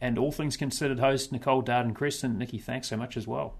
And 0.00 0.18
All 0.18 0.32
Things 0.32 0.56
Considered 0.56 0.98
host 0.98 1.30
Nicole 1.30 1.62
Darden 1.62 1.94
Creston. 1.94 2.38
Nikki, 2.38 2.56
thanks 2.56 2.88
so 2.88 2.96
much 2.96 3.18
as 3.18 3.26
well. 3.26 3.58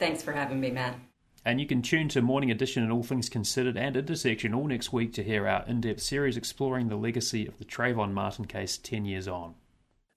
Thanks 0.00 0.24
for 0.24 0.32
having 0.32 0.60
me, 0.60 0.72
Matt. 0.72 0.96
And 1.44 1.60
you 1.60 1.68
can 1.68 1.80
tune 1.80 2.08
to 2.08 2.20
Morning 2.20 2.50
Edition 2.50 2.82
and 2.82 2.90
All 2.90 3.04
Things 3.04 3.28
Considered 3.28 3.76
and 3.76 3.96
Intersection 3.96 4.52
all 4.54 4.66
next 4.66 4.92
week 4.92 5.12
to 5.14 5.22
hear 5.22 5.46
our 5.46 5.64
in 5.66 5.80
depth 5.80 6.02
series 6.02 6.36
exploring 6.36 6.88
the 6.88 6.96
legacy 6.96 7.46
of 7.46 7.58
the 7.58 7.64
Trayvon 7.64 8.12
Martin 8.12 8.46
case 8.46 8.76
10 8.76 9.04
years 9.04 9.28
on. 9.28 9.54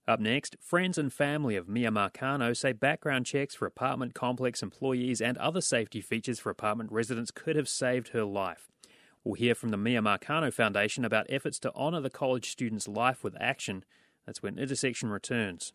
Up 0.08 0.18
next, 0.18 0.56
friends 0.60 0.98
and 0.98 1.12
family 1.12 1.54
of 1.54 1.68
Miya 1.68 1.92
Marcano 1.92 2.56
say 2.56 2.72
background 2.72 3.24
checks 3.24 3.54
for 3.54 3.66
apartment 3.66 4.14
complex 4.14 4.64
employees 4.64 5.20
and 5.20 5.38
other 5.38 5.60
safety 5.60 6.00
features 6.00 6.40
for 6.40 6.50
apartment 6.50 6.90
residents 6.90 7.30
could 7.30 7.54
have 7.54 7.68
saved 7.68 8.08
her 8.08 8.24
life. 8.24 8.72
We'll 9.24 9.34
hear 9.34 9.54
from 9.54 9.70
the 9.70 9.78
Miya 9.78 10.02
Marcano 10.02 10.52
Foundation 10.52 11.02
about 11.02 11.26
efforts 11.30 11.58
to 11.60 11.74
honour 11.74 12.02
the 12.02 12.10
college 12.10 12.50
student's 12.50 12.86
life 12.86 13.24
with 13.24 13.34
action. 13.40 13.82
That's 14.26 14.42
when 14.42 14.58
Intersection 14.58 15.08
returns. 15.08 15.72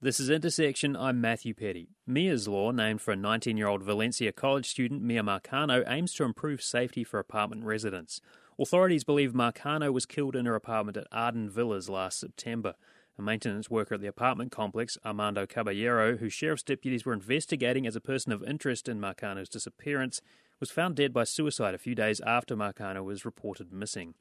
This 0.00 0.20
is 0.20 0.30
Intersection. 0.30 0.94
I'm 0.94 1.20
Matthew 1.20 1.52
Peddie. 1.52 1.88
Miya's 2.06 2.46
Law, 2.46 2.70
named 2.70 3.00
for 3.00 3.10
a 3.10 3.16
19 3.16 3.56
year 3.56 3.66
old 3.66 3.82
Valencia 3.82 4.30
College 4.30 4.68
student 4.68 5.02
Miya 5.02 5.24
Marcano, 5.24 5.82
aims 5.88 6.14
to 6.14 6.22
improve 6.22 6.62
safety 6.62 7.02
for 7.02 7.18
apartment 7.18 7.64
residents. 7.64 8.20
Authorities 8.56 9.02
believe 9.02 9.32
Marcano 9.32 9.92
was 9.92 10.06
killed 10.06 10.36
in 10.36 10.46
her 10.46 10.54
apartment 10.54 10.96
at 10.96 11.08
Arden 11.10 11.50
Villas 11.50 11.88
last 11.88 12.20
September. 12.20 12.74
A 13.18 13.22
maintenance 13.22 13.68
worker 13.68 13.96
at 13.96 14.00
the 14.00 14.06
apartment 14.06 14.52
complex, 14.52 14.96
Armando 15.04 15.44
Caballero, 15.44 16.18
who 16.18 16.28
sheriff's 16.28 16.62
deputies 16.62 17.04
were 17.04 17.12
investigating 17.12 17.84
as 17.84 17.96
a 17.96 18.00
person 18.00 18.30
of 18.30 18.44
interest 18.44 18.88
in 18.88 19.00
Marcano's 19.00 19.48
disappearance, 19.48 20.20
was 20.60 20.70
found 20.70 20.96
dead 20.96 21.12
by 21.12 21.24
suicide 21.24 21.74
a 21.74 21.78
few 21.78 21.94
days 21.94 22.20
after 22.20 22.56
Marcano 22.56 23.04
was 23.04 23.24
reported 23.24 23.72
missing. 23.72 24.14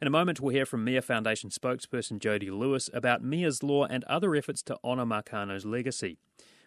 In 0.00 0.06
a 0.06 0.10
moment, 0.10 0.40
we'll 0.40 0.54
hear 0.54 0.64
from 0.64 0.84
Miya 0.84 1.02
Foundation 1.02 1.50
spokesperson 1.50 2.18
Jody 2.18 2.50
Lewis 2.50 2.88
about 2.94 3.22
Miya's 3.22 3.62
Law 3.62 3.84
and 3.84 4.02
other 4.04 4.34
efforts 4.34 4.62
to 4.62 4.78
honour 4.82 5.04
Marcano's 5.04 5.66
legacy. 5.66 6.16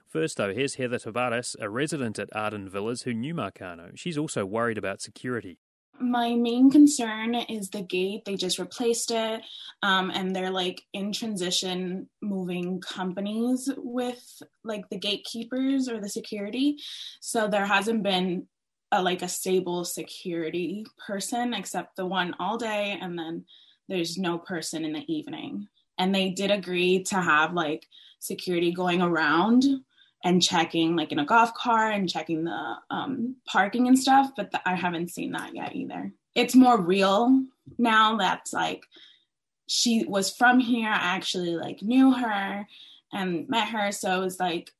First, 0.08 0.38
though, 0.38 0.54
here's 0.54 0.76
Heather 0.76 1.00
Tavares, 1.00 1.56
a 1.60 1.68
resident 1.68 2.20
at 2.20 2.30
Arden 2.36 2.70
Villas 2.70 3.02
who 3.02 3.14
knew 3.14 3.34
Marcano. 3.34 3.98
She's 3.98 4.20
also 4.20 4.46
worried 4.46 4.78
about 4.78 5.02
security. 5.02 5.58
My 6.00 6.36
main 6.36 6.70
concern 6.70 7.34
is 7.34 7.70
the 7.70 7.82
gate. 7.82 8.26
They 8.26 8.36
just 8.36 8.60
replaced 8.60 9.12
it, 9.12 9.42
um, 9.82 10.12
and 10.12 10.36
they're 10.36 10.52
like 10.52 10.84
in 10.92 11.14
transition, 11.14 12.10
moving 12.22 12.82
companies 12.82 13.70
with 13.78 14.42
like 14.64 14.90
the 14.90 14.98
gatekeepers 14.98 15.88
or 15.88 16.00
the 16.00 16.10
security. 16.10 16.78
So 17.20 17.48
there 17.48 17.66
hasn't 17.66 18.04
been 18.04 18.48
a, 18.94 19.02
like 19.02 19.22
a 19.22 19.28
stable 19.28 19.84
security 19.84 20.86
person 21.06 21.54
except 21.54 21.96
the 21.96 22.06
one 22.06 22.36
all 22.40 22.58
day 22.58 22.98
and 23.02 23.18
then 23.18 23.44
there's 23.90 24.18
no 24.18 24.38
person 24.38 24.86
in 24.86 24.94
the 24.94 25.14
evening. 25.14 25.68
And 25.98 26.14
they 26.14 26.30
did 26.30 26.52
agree 26.52 27.04
to 27.06 27.16
have 27.16 27.54
like 27.54 27.86
security 28.20 28.72
going 28.72 29.02
around 29.02 29.66
and 30.24 30.42
checking 30.42 30.96
like 30.96 31.12
in 31.12 31.20
a 31.20 31.26
golf 31.26 31.54
car 31.54 31.92
and 31.92 32.10
checking 32.10 32.46
the 32.46 32.76
um, 32.90 33.36
parking 33.46 33.88
and 33.88 34.00
stuff 34.00 34.32
but 34.38 34.52
th- 34.52 34.64
i 34.66 34.74
haven't 34.74 35.12
seen 35.12 35.34
that 35.34 35.54
yet 35.54 35.76
either. 35.76 36.14
It's 36.36 36.56
more 36.56 36.80
real 36.80 37.44
now 37.78 38.18
that's 38.18 38.54
like 38.54 38.84
she 39.68 40.04
was 40.06 40.36
from 40.36 40.60
here 40.60 40.90
i 40.90 41.16
actually 41.16 41.56
like 41.56 41.82
knew 41.82 42.12
her 42.12 42.68
and 43.12 43.48
met 43.50 43.70
her 43.70 43.92
so 43.92 44.22
it 44.22 44.24
was 44.24 44.40
like 44.40 44.72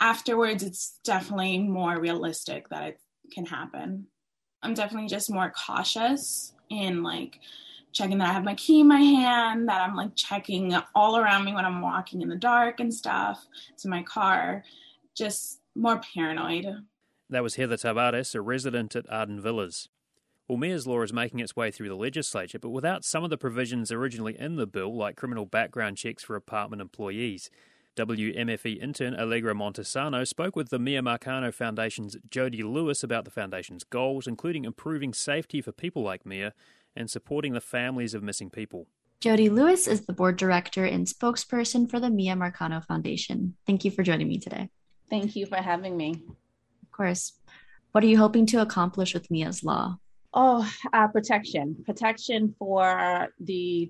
afterwards 0.00 0.62
it's 0.62 0.98
definitely 1.04 1.58
more 1.58 2.00
realistic 2.00 2.68
that 2.68 2.84
it's 2.84 3.02
can 3.32 3.46
happen. 3.46 4.06
I'm 4.62 4.74
definitely 4.74 5.08
just 5.08 5.30
more 5.30 5.50
cautious 5.50 6.54
in 6.70 7.02
like 7.02 7.40
checking 7.92 8.18
that 8.18 8.28
I 8.28 8.32
have 8.32 8.44
my 8.44 8.54
key 8.54 8.80
in 8.80 8.88
my 8.88 9.00
hand, 9.00 9.68
that 9.68 9.80
I'm 9.80 9.96
like 9.96 10.14
checking 10.16 10.74
all 10.94 11.18
around 11.18 11.44
me 11.44 11.54
when 11.54 11.64
I'm 11.64 11.82
walking 11.82 12.22
in 12.22 12.28
the 12.28 12.36
dark 12.36 12.80
and 12.80 12.92
stuff 12.92 13.44
to 13.78 13.88
my 13.88 14.02
car. 14.02 14.64
Just 15.14 15.60
more 15.74 16.00
paranoid. 16.14 16.66
That 17.28 17.42
was 17.42 17.56
Heather 17.56 17.76
Tavares, 17.76 18.34
a 18.34 18.40
resident 18.40 18.96
at 18.96 19.10
Arden 19.10 19.40
Villas. 19.40 19.88
Well, 20.48 20.58
Miya's 20.58 20.86
Law 20.86 21.02
is 21.02 21.12
making 21.12 21.40
its 21.40 21.56
way 21.56 21.70
through 21.70 21.88
the 21.88 21.94
legislature, 21.94 22.58
but 22.58 22.70
without 22.70 23.04
some 23.04 23.24
of 23.24 23.30
the 23.30 23.38
provisions 23.38 23.92
originally 23.92 24.38
in 24.38 24.56
the 24.56 24.66
bill, 24.66 24.94
like 24.94 25.16
criminal 25.16 25.46
background 25.46 25.96
checks 25.96 26.24
for 26.24 26.36
apartment 26.36 26.82
employees. 26.82 27.48
WMFE 27.94 28.82
intern 28.82 29.14
Allegra 29.14 29.54
Montesano 29.54 30.26
spoke 30.26 30.56
with 30.56 30.70
the 30.70 30.78
Miya 30.78 31.02
Marcano 31.02 31.52
Foundation's 31.52 32.16
Jody 32.30 32.62
Lewis 32.62 33.04
about 33.04 33.26
the 33.26 33.30
foundation's 33.30 33.84
goals, 33.84 34.26
including 34.26 34.64
improving 34.64 35.12
safety 35.12 35.60
for 35.60 35.72
people 35.72 36.02
like 36.02 36.24
Miya 36.24 36.54
and 36.96 37.10
supporting 37.10 37.52
the 37.52 37.60
families 37.60 38.14
of 38.14 38.22
missing 38.22 38.48
people. 38.48 38.86
Jody 39.20 39.50
Lewis 39.50 39.86
is 39.86 40.06
the 40.06 40.14
board 40.14 40.38
director 40.38 40.86
and 40.86 41.06
spokesperson 41.06 41.88
for 41.90 42.00
the 42.00 42.08
Miya 42.08 42.34
Marcano 42.34 42.82
Foundation. 42.82 43.56
Thank 43.66 43.84
you 43.84 43.90
for 43.90 44.02
joining 44.02 44.26
me 44.26 44.38
today. 44.38 44.70
Thank 45.10 45.36
you 45.36 45.44
for 45.44 45.56
having 45.56 45.94
me. 45.94 46.22
Of 46.82 46.90
course. 46.92 47.34
What 47.92 48.02
are 48.02 48.06
you 48.06 48.16
hoping 48.16 48.46
to 48.46 48.62
accomplish 48.62 49.12
with 49.12 49.30
Miya's 49.30 49.62
Law? 49.62 49.98
Oh, 50.32 50.66
uh, 50.94 51.08
protection. 51.08 51.76
Protection 51.84 52.54
for 52.58 53.28
the 53.38 53.86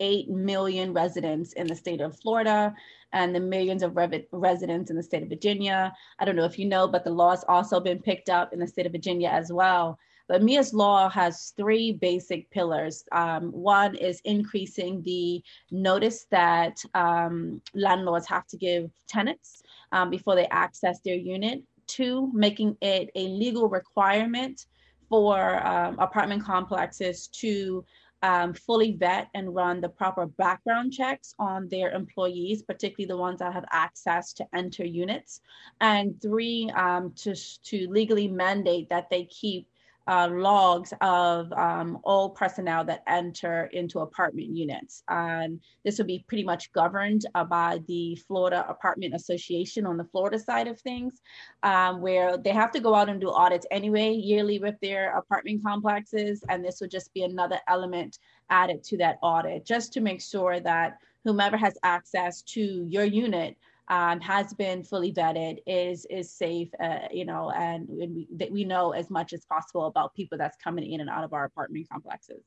2.8 0.00 0.28
million 0.28 0.92
residents 0.92 1.52
in 1.54 1.66
the 1.66 1.74
state 1.74 2.00
of 2.00 2.18
Florida 2.18 2.74
and 3.12 3.34
the 3.34 3.40
millions 3.40 3.82
of 3.82 3.96
rev- 3.96 4.24
residents 4.32 4.90
in 4.90 4.96
the 4.96 5.02
state 5.02 5.22
of 5.22 5.28
Virginia. 5.28 5.92
I 6.18 6.24
don't 6.24 6.36
know 6.36 6.44
if 6.44 6.58
you 6.58 6.66
know, 6.66 6.88
but 6.88 7.04
the 7.04 7.10
law 7.10 7.30
has 7.30 7.44
also 7.48 7.80
been 7.80 8.00
picked 8.00 8.28
up 8.28 8.52
in 8.52 8.58
the 8.58 8.66
state 8.66 8.86
of 8.86 8.92
Virginia 8.92 9.28
as 9.28 9.52
well. 9.52 9.98
But 10.26 10.42
Miya's 10.42 10.72
law 10.72 11.10
has 11.10 11.52
three 11.56 11.92
basic 11.92 12.50
pillars. 12.50 13.04
Um, 13.12 13.52
one 13.52 13.94
is 13.94 14.22
increasing 14.24 15.02
the 15.02 15.42
notice 15.70 16.26
that 16.30 16.82
um, 16.94 17.60
landlords 17.74 18.26
have 18.28 18.46
to 18.48 18.56
give 18.56 18.90
tenants 19.06 19.62
um, 19.92 20.08
before 20.08 20.34
they 20.34 20.46
access 20.46 21.00
their 21.00 21.16
unit. 21.16 21.62
Two, 21.86 22.30
making 22.32 22.78
it 22.80 23.10
a 23.14 23.28
legal 23.28 23.68
requirement 23.68 24.64
for 25.10 25.64
um, 25.66 25.98
apartment 25.98 26.42
complexes 26.42 27.28
to 27.28 27.84
um, 28.24 28.54
fully 28.54 28.92
vet 28.92 29.28
and 29.34 29.54
run 29.54 29.82
the 29.82 29.88
proper 29.88 30.24
background 30.24 30.94
checks 30.94 31.34
on 31.38 31.68
their 31.68 31.90
employees, 31.90 32.62
particularly 32.62 33.06
the 33.06 33.16
ones 33.18 33.38
that 33.40 33.52
have 33.52 33.66
access 33.70 34.32
to 34.32 34.46
enter 34.54 34.82
units. 34.82 35.42
And 35.82 36.20
three, 36.22 36.70
um, 36.74 37.12
to, 37.16 37.34
to 37.64 37.86
legally 37.90 38.26
mandate 38.26 38.88
that 38.88 39.10
they 39.10 39.26
keep 39.26 39.68
uh, 40.06 40.28
logs 40.30 40.92
of 41.00 41.52
um, 41.52 41.98
all 42.04 42.30
personnel 42.30 42.84
that 42.84 43.02
enter 43.06 43.70
into 43.72 44.00
apartment 44.00 44.54
units. 44.54 45.02
And 45.08 45.60
this 45.84 45.98
will 45.98 46.04
be 46.04 46.24
pretty 46.28 46.44
much 46.44 46.72
governed 46.72 47.24
uh, 47.34 47.44
by 47.44 47.80
the 47.88 48.16
Florida 48.26 48.66
Apartment 48.68 49.14
Association 49.14 49.86
on 49.86 49.96
the 49.96 50.04
Florida 50.04 50.38
side 50.38 50.68
of 50.68 50.80
things, 50.80 51.20
um, 51.62 52.00
where 52.00 52.36
they 52.36 52.50
have 52.50 52.72
to 52.72 52.80
go 52.80 52.94
out 52.94 53.08
and 53.08 53.20
do 53.20 53.30
audits 53.30 53.66
anyway 53.70 54.12
yearly 54.12 54.58
with 54.58 54.78
their 54.80 55.16
apartment 55.16 55.62
complexes. 55.64 56.42
And 56.48 56.64
this 56.64 56.80
will 56.80 56.88
just 56.88 57.12
be 57.14 57.22
another 57.22 57.58
element 57.68 58.18
added 58.50 58.82
to 58.84 58.96
that 58.98 59.18
audit, 59.22 59.64
just 59.64 59.92
to 59.94 60.00
make 60.00 60.20
sure 60.20 60.60
that 60.60 60.98
whomever 61.24 61.56
has 61.56 61.78
access 61.82 62.42
to 62.42 62.86
your 62.88 63.04
unit 63.04 63.56
um, 63.88 64.20
has 64.20 64.54
been 64.54 64.82
fully 64.82 65.12
vetted, 65.12 65.58
is 65.66 66.06
is 66.08 66.32
safe, 66.32 66.68
uh, 66.82 67.08
you 67.12 67.24
know, 67.24 67.50
and, 67.50 67.88
and 67.88 68.14
we, 68.14 68.28
that 68.36 68.50
we 68.50 68.64
know 68.64 68.92
as 68.92 69.10
much 69.10 69.32
as 69.32 69.44
possible 69.44 69.86
about 69.86 70.14
people 70.14 70.38
that's 70.38 70.56
coming 70.62 70.90
in 70.90 71.00
and 71.00 71.10
out 71.10 71.24
of 71.24 71.32
our 71.32 71.44
apartment 71.44 71.86
complexes. 71.90 72.42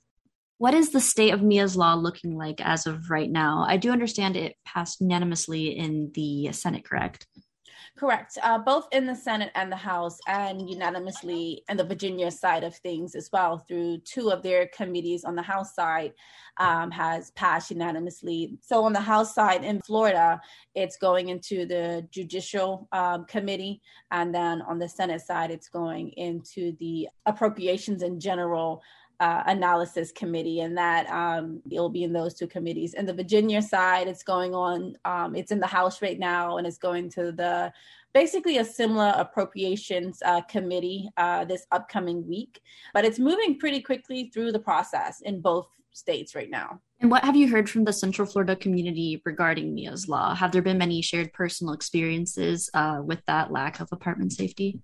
What 0.59 0.73
is 0.73 0.89
the 0.89 0.99
state 0.99 1.33
of 1.33 1.41
Miya's 1.41 1.77
law 1.77 1.93
looking 1.93 2.35
like 2.35 2.59
as 2.61 2.87
of 2.87 3.11
right 3.11 3.29
now? 3.29 3.63
I 3.67 3.77
do 3.77 3.91
understand 3.91 4.35
it 4.35 4.55
passed 4.65 5.01
unanimously 5.01 5.77
in 5.77 6.11
the 6.15 6.51
Senate, 6.51 6.83
correct? 6.83 7.27
Correct. 7.97 8.37
Uh, 8.43 8.59
both 8.59 8.87
in 8.91 9.07
the 9.07 9.15
Senate 9.15 9.49
and 9.55 9.71
the 9.71 9.75
House, 9.75 10.19
and 10.27 10.69
unanimously 10.69 11.63
in 11.67 11.77
the 11.77 11.83
Virginia 11.83 12.29
side 12.29 12.63
of 12.63 12.75
things 12.75 13.15
as 13.15 13.31
well, 13.33 13.57
through 13.57 13.97
two 13.99 14.29
of 14.29 14.43
their 14.43 14.67
committees 14.67 15.23
on 15.23 15.35
the 15.35 15.41
House 15.41 15.73
side, 15.73 16.13
um, 16.57 16.91
has 16.91 17.31
passed 17.31 17.71
unanimously. 17.71 18.59
So 18.61 18.85
on 18.85 18.93
the 18.93 18.99
House 18.99 19.33
side 19.33 19.63
in 19.63 19.81
Florida, 19.81 20.39
it's 20.75 20.97
going 20.97 21.29
into 21.29 21.65
the 21.65 22.07
Judicial 22.11 22.87
um, 22.91 23.25
Committee, 23.25 23.81
and 24.11 24.33
then 24.33 24.61
on 24.61 24.77
the 24.77 24.87
Senate 24.87 25.21
side, 25.21 25.49
it's 25.49 25.69
going 25.69 26.09
into 26.17 26.77
the 26.79 27.07
Appropriations 27.25 28.03
in 28.03 28.19
General 28.19 28.83
uh, 29.19 29.43
analysis 29.47 30.11
committee, 30.11 30.61
and 30.61 30.77
that 30.77 31.07
um, 31.09 31.61
it'll 31.69 31.89
be 31.89 32.03
in 32.03 32.13
those 32.13 32.33
two 32.33 32.47
committees. 32.47 32.93
And 32.93 33.07
the 33.07 33.13
Virginia 33.13 33.61
side, 33.61 34.07
it's 34.07 34.23
going 34.23 34.53
on. 34.53 34.95
Um, 35.05 35.35
it's 35.35 35.51
in 35.51 35.59
the 35.59 35.67
House 35.67 36.01
right 36.01 36.19
now, 36.19 36.57
and 36.57 36.67
it's 36.67 36.77
going 36.77 37.09
to 37.11 37.31
the 37.31 37.71
basically 38.13 38.57
a 38.57 38.65
similar 38.65 39.13
appropriations 39.15 40.21
uh, 40.25 40.41
committee 40.41 41.09
uh, 41.17 41.45
this 41.45 41.65
upcoming 41.71 42.27
week. 42.27 42.61
But 42.93 43.05
it's 43.05 43.19
moving 43.19 43.59
pretty 43.59 43.81
quickly 43.81 44.31
through 44.33 44.51
the 44.51 44.59
process 44.59 45.21
in 45.21 45.41
both 45.41 45.67
states 45.91 46.35
right 46.35 46.49
now. 46.49 46.79
And 46.99 47.11
what 47.11 47.23
have 47.23 47.35
you 47.35 47.47
heard 47.47 47.69
from 47.69 47.83
the 47.83 47.93
Central 47.93 48.27
Florida 48.27 48.55
community 48.55 49.21
regarding 49.25 49.75
Miya's 49.75 50.07
Law? 50.07 50.33
Have 50.33 50.51
there 50.51 50.61
been 50.61 50.77
many 50.77 51.01
shared 51.01 51.31
personal 51.33 51.73
experiences 51.73 52.69
uh, 52.73 53.01
with 53.03 53.21
that 53.27 53.51
lack 53.51 53.79
of 53.79 53.89
apartment 53.91 54.33
safety? 54.33 54.79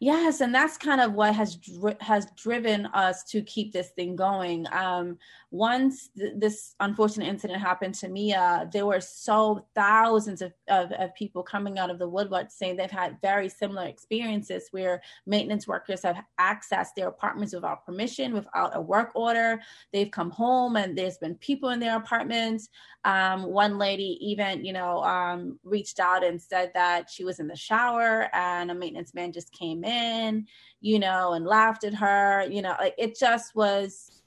Yes, 0.00 0.40
and 0.40 0.54
that's 0.54 0.76
kind 0.76 1.00
of 1.00 1.12
what 1.12 1.34
has 1.34 1.58
has 2.00 2.26
driven 2.36 2.86
us 2.86 3.24
to 3.24 3.42
keep 3.42 3.72
this 3.72 3.90
thing 3.90 4.16
going. 4.16 4.66
Um, 4.72 5.18
once 5.50 6.10
th- 6.16 6.34
this 6.36 6.74
unfortunate 6.78 7.26
incident 7.26 7.60
happened 7.60 7.94
to 7.94 8.08
Miya, 8.08 8.68
there 8.72 8.86
were 8.86 9.00
so 9.00 9.66
thousands 9.74 10.42
of, 10.42 10.52
of, 10.68 10.92
of, 10.92 11.14
people 11.14 11.42
coming 11.42 11.78
out 11.78 11.90
of 11.90 11.98
the 11.98 12.08
woodwork 12.08 12.50
saying 12.50 12.76
they've 12.76 12.90
had 12.90 13.18
very 13.20 13.48
similar 13.48 13.84
experiences 13.86 14.68
where 14.70 15.02
maintenance 15.26 15.66
workers 15.66 16.02
have 16.02 16.22
accessed 16.38 16.94
their 16.96 17.08
apartments 17.08 17.52
without 17.52 17.84
permission, 17.84 18.32
without 18.32 18.76
a 18.76 18.80
work 18.80 19.10
order. 19.16 19.60
They've 19.92 20.10
come 20.10 20.30
home 20.30 20.76
and 20.76 20.96
there's 20.96 21.18
been 21.18 21.34
people 21.36 21.70
in 21.70 21.80
their 21.80 21.96
apartments. 21.96 22.68
Um, 23.04 23.42
one 23.42 23.76
lady 23.76 24.18
even, 24.20 24.64
you 24.64 24.72
know, 24.72 25.02
um, 25.02 25.58
reached 25.64 25.98
out 25.98 26.24
and 26.24 26.40
said 26.40 26.70
that 26.74 27.10
she 27.10 27.24
was 27.24 27.40
in 27.40 27.48
the 27.48 27.56
shower 27.56 28.28
and 28.32 28.70
a 28.70 28.74
maintenance 28.74 29.14
man 29.14 29.32
just 29.32 29.52
came 29.60 29.84
in, 29.84 30.46
you 30.80 30.98
know, 30.98 31.34
and 31.34 31.44
laughed 31.44 31.84
at 31.84 31.94
her. 31.94 32.46
You 32.48 32.62
know, 32.62 32.74
like 32.78 32.94
it 32.98 33.18
just 33.18 33.54
was 33.54 34.22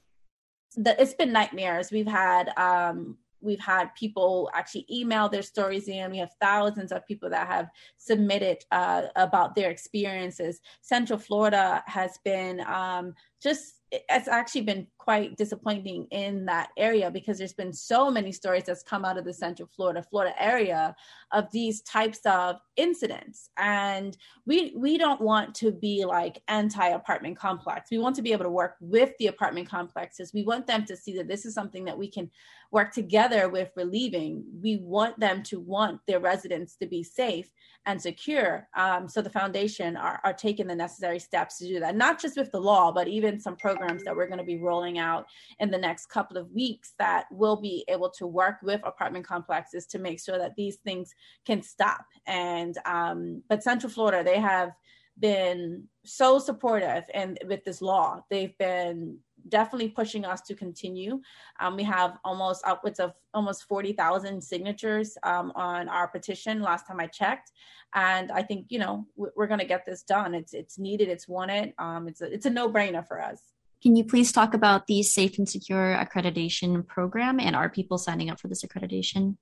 the, 0.76 1.00
it's 1.02 1.14
been 1.14 1.32
nightmares. 1.32 1.92
We've 1.92 2.08
had 2.08 2.50
um, 2.58 3.18
we've 3.44 3.60
had 3.60 3.94
people 3.96 4.50
actually 4.54 4.86
email 4.90 5.30
their 5.30 5.42
stories 5.42 5.88
in. 5.88 6.12
We 6.12 6.18
have 6.18 6.34
thousands 6.42 6.92
of 6.92 7.06
people 7.06 7.30
that 7.30 7.48
have 7.48 7.70
submitted 7.98 8.64
uh, 8.72 9.04
about 9.16 9.54
their 9.54 9.70
experiences. 9.70 10.62
Central 10.82 11.20
Florida 11.20 11.84
has 11.86 12.18
been 12.24 12.62
um, 12.62 13.14
just 13.42 13.82
it's 14.10 14.28
actually 14.28 14.62
been 14.62 14.88
quite 14.98 15.38
disappointing 15.38 16.08
in 16.10 16.46
that 16.46 16.70
area 16.78 17.12
because 17.12 17.38
there's 17.38 17.54
been 17.54 17.74
so 17.74 18.10
many 18.10 18.32
stories 18.32 18.64
that's 18.64 18.82
come 18.82 19.06
out 19.06 19.18
of 19.18 19.26
the 19.26 19.34
central 19.34 19.70
florida 19.76 20.02
florida 20.10 20.34
area 20.42 20.96
of 21.32 21.52
these 21.52 21.82
types 21.82 22.20
of 22.26 22.58
incidents. 22.76 23.50
And 23.58 24.18
we 24.46 24.74
we 24.76 24.98
don't 24.98 25.22
want 25.22 25.54
to 25.56 25.72
be 25.72 26.06
like 26.06 26.42
anti 26.48 26.88
apartment 26.88 27.38
complex. 27.38 27.92
We 27.92 27.98
want 27.98 28.16
to 28.16 28.22
be 28.22 28.32
able 28.32 28.46
to 28.46 28.50
work 28.50 28.76
with 28.80 29.12
the 29.20 29.28
apartment 29.28 29.70
complexes. 29.70 30.34
We 30.34 30.44
want 30.44 30.68
them 30.68 30.86
to 30.86 30.98
see 30.98 31.18
that 31.18 31.28
this 31.28 31.46
is 31.46 31.54
something 31.54 31.86
that 31.86 31.98
we 31.98 32.10
can 32.10 32.30
work 32.72 32.92
together 32.92 33.50
with 33.50 33.70
relieving 33.76 34.44
we 34.62 34.78
want 34.78 35.20
them 35.20 35.44
to 35.44 35.60
want 35.60 36.02
their 36.08 36.20
residents 36.20 36.76
to 36.76 36.88
be 36.88 37.04
safe 37.04 37.52
and 37.86 38.02
secure. 38.02 38.68
Um, 38.76 39.08
so 39.08 39.22
the 39.22 39.30
foundation 39.30 39.96
are, 39.96 40.20
are 40.24 40.34
taking 40.34 40.66
the 40.66 40.76
necessary 40.76 41.20
steps 41.20 41.60
to 41.60 41.68
do 41.68 41.80
that 41.82 41.96
not 41.96 42.20
just 42.20 42.36
with 42.36 42.52
the 42.52 42.60
law 42.60 42.92
but 42.92 43.08
even 43.08 43.40
some 43.40 43.56
programs 43.56 43.83
that 44.04 44.16
we're 44.16 44.28
going 44.28 44.38
to 44.38 44.44
be 44.44 44.58
rolling 44.58 44.98
out 44.98 45.26
in 45.60 45.70
the 45.70 45.78
next 45.78 46.08
couple 46.08 46.38
of 46.38 46.52
weeks 46.52 46.94
that 47.00 47.26
will 47.32 47.56
be 47.56 47.84
able 47.88 48.10
to 48.10 48.28
work 48.28 48.58
with 48.64 48.82
apartment 48.84 49.26
complexes 49.26 49.86
to 49.88 50.00
make 50.00 50.20
sure 50.20 50.38
that 50.38 50.56
these 50.56 50.78
things 50.78 51.14
can 51.46 51.62
stop 51.62 52.06
and 52.28 52.78
um, 52.86 53.42
but 53.50 53.64
central 53.64 53.92
florida 53.92 54.24
they 54.24 54.40
have 54.40 54.72
been 55.20 55.84
so 56.04 56.40
supportive 56.40 57.04
and 57.14 57.38
with 57.48 57.64
this 57.64 57.82
law 57.82 58.20
they've 58.30 58.58
been 58.58 59.18
definitely 59.50 59.90
pushing 59.90 60.26
us 60.26 60.42
to 60.42 60.56
continue. 60.56 61.22
Um, 61.60 61.76
we 61.76 61.84
have 61.84 62.18
almost 62.24 62.64
upwards 62.66 63.00
of 63.00 63.14
almost 63.34 63.64
40,000 63.66 64.42
signatures 64.44 65.18
um, 65.24 65.52
on 65.56 65.90
our 65.90 66.08
petition 66.08 66.62
last 66.62 66.88
time 66.88 67.00
I 67.00 67.08
checked. 67.08 67.52
And 67.94 68.32
I 68.32 68.42
think, 68.42 68.68
you 68.70 68.80
know, 68.80 69.06
we're 69.16 69.48
going 69.48 69.60
to 69.60 69.66
get 69.66 69.86
this 69.86 70.04
done. 70.04 70.34
It's, 70.34 70.54
it's 70.54 70.80
needed. 70.80 71.10
It's 71.10 71.28
wanted. 71.28 71.74
Um, 71.78 72.08
it's 72.08 72.22
a, 72.22 72.32
it's 72.32 72.46
a 72.46 72.50
no 72.50 72.70
brainer 72.70 73.08
for 73.08 73.22
us. 73.22 73.53
Can 73.84 73.98
you 73.98 74.06
please 74.06 74.32
talk 74.32 74.54
about 74.54 74.88
the 74.88 75.04
Safe 75.04 75.38
and 75.38 75.50
Secure 75.50 75.94
accreditation 75.94 76.88
program 76.88 77.38
and 77.38 77.54
are 77.54 77.70
people 77.70 77.98
signing 77.98 78.30
up 78.30 78.40
for 78.40 78.48
this 78.48 78.64
accreditation? 78.64 79.36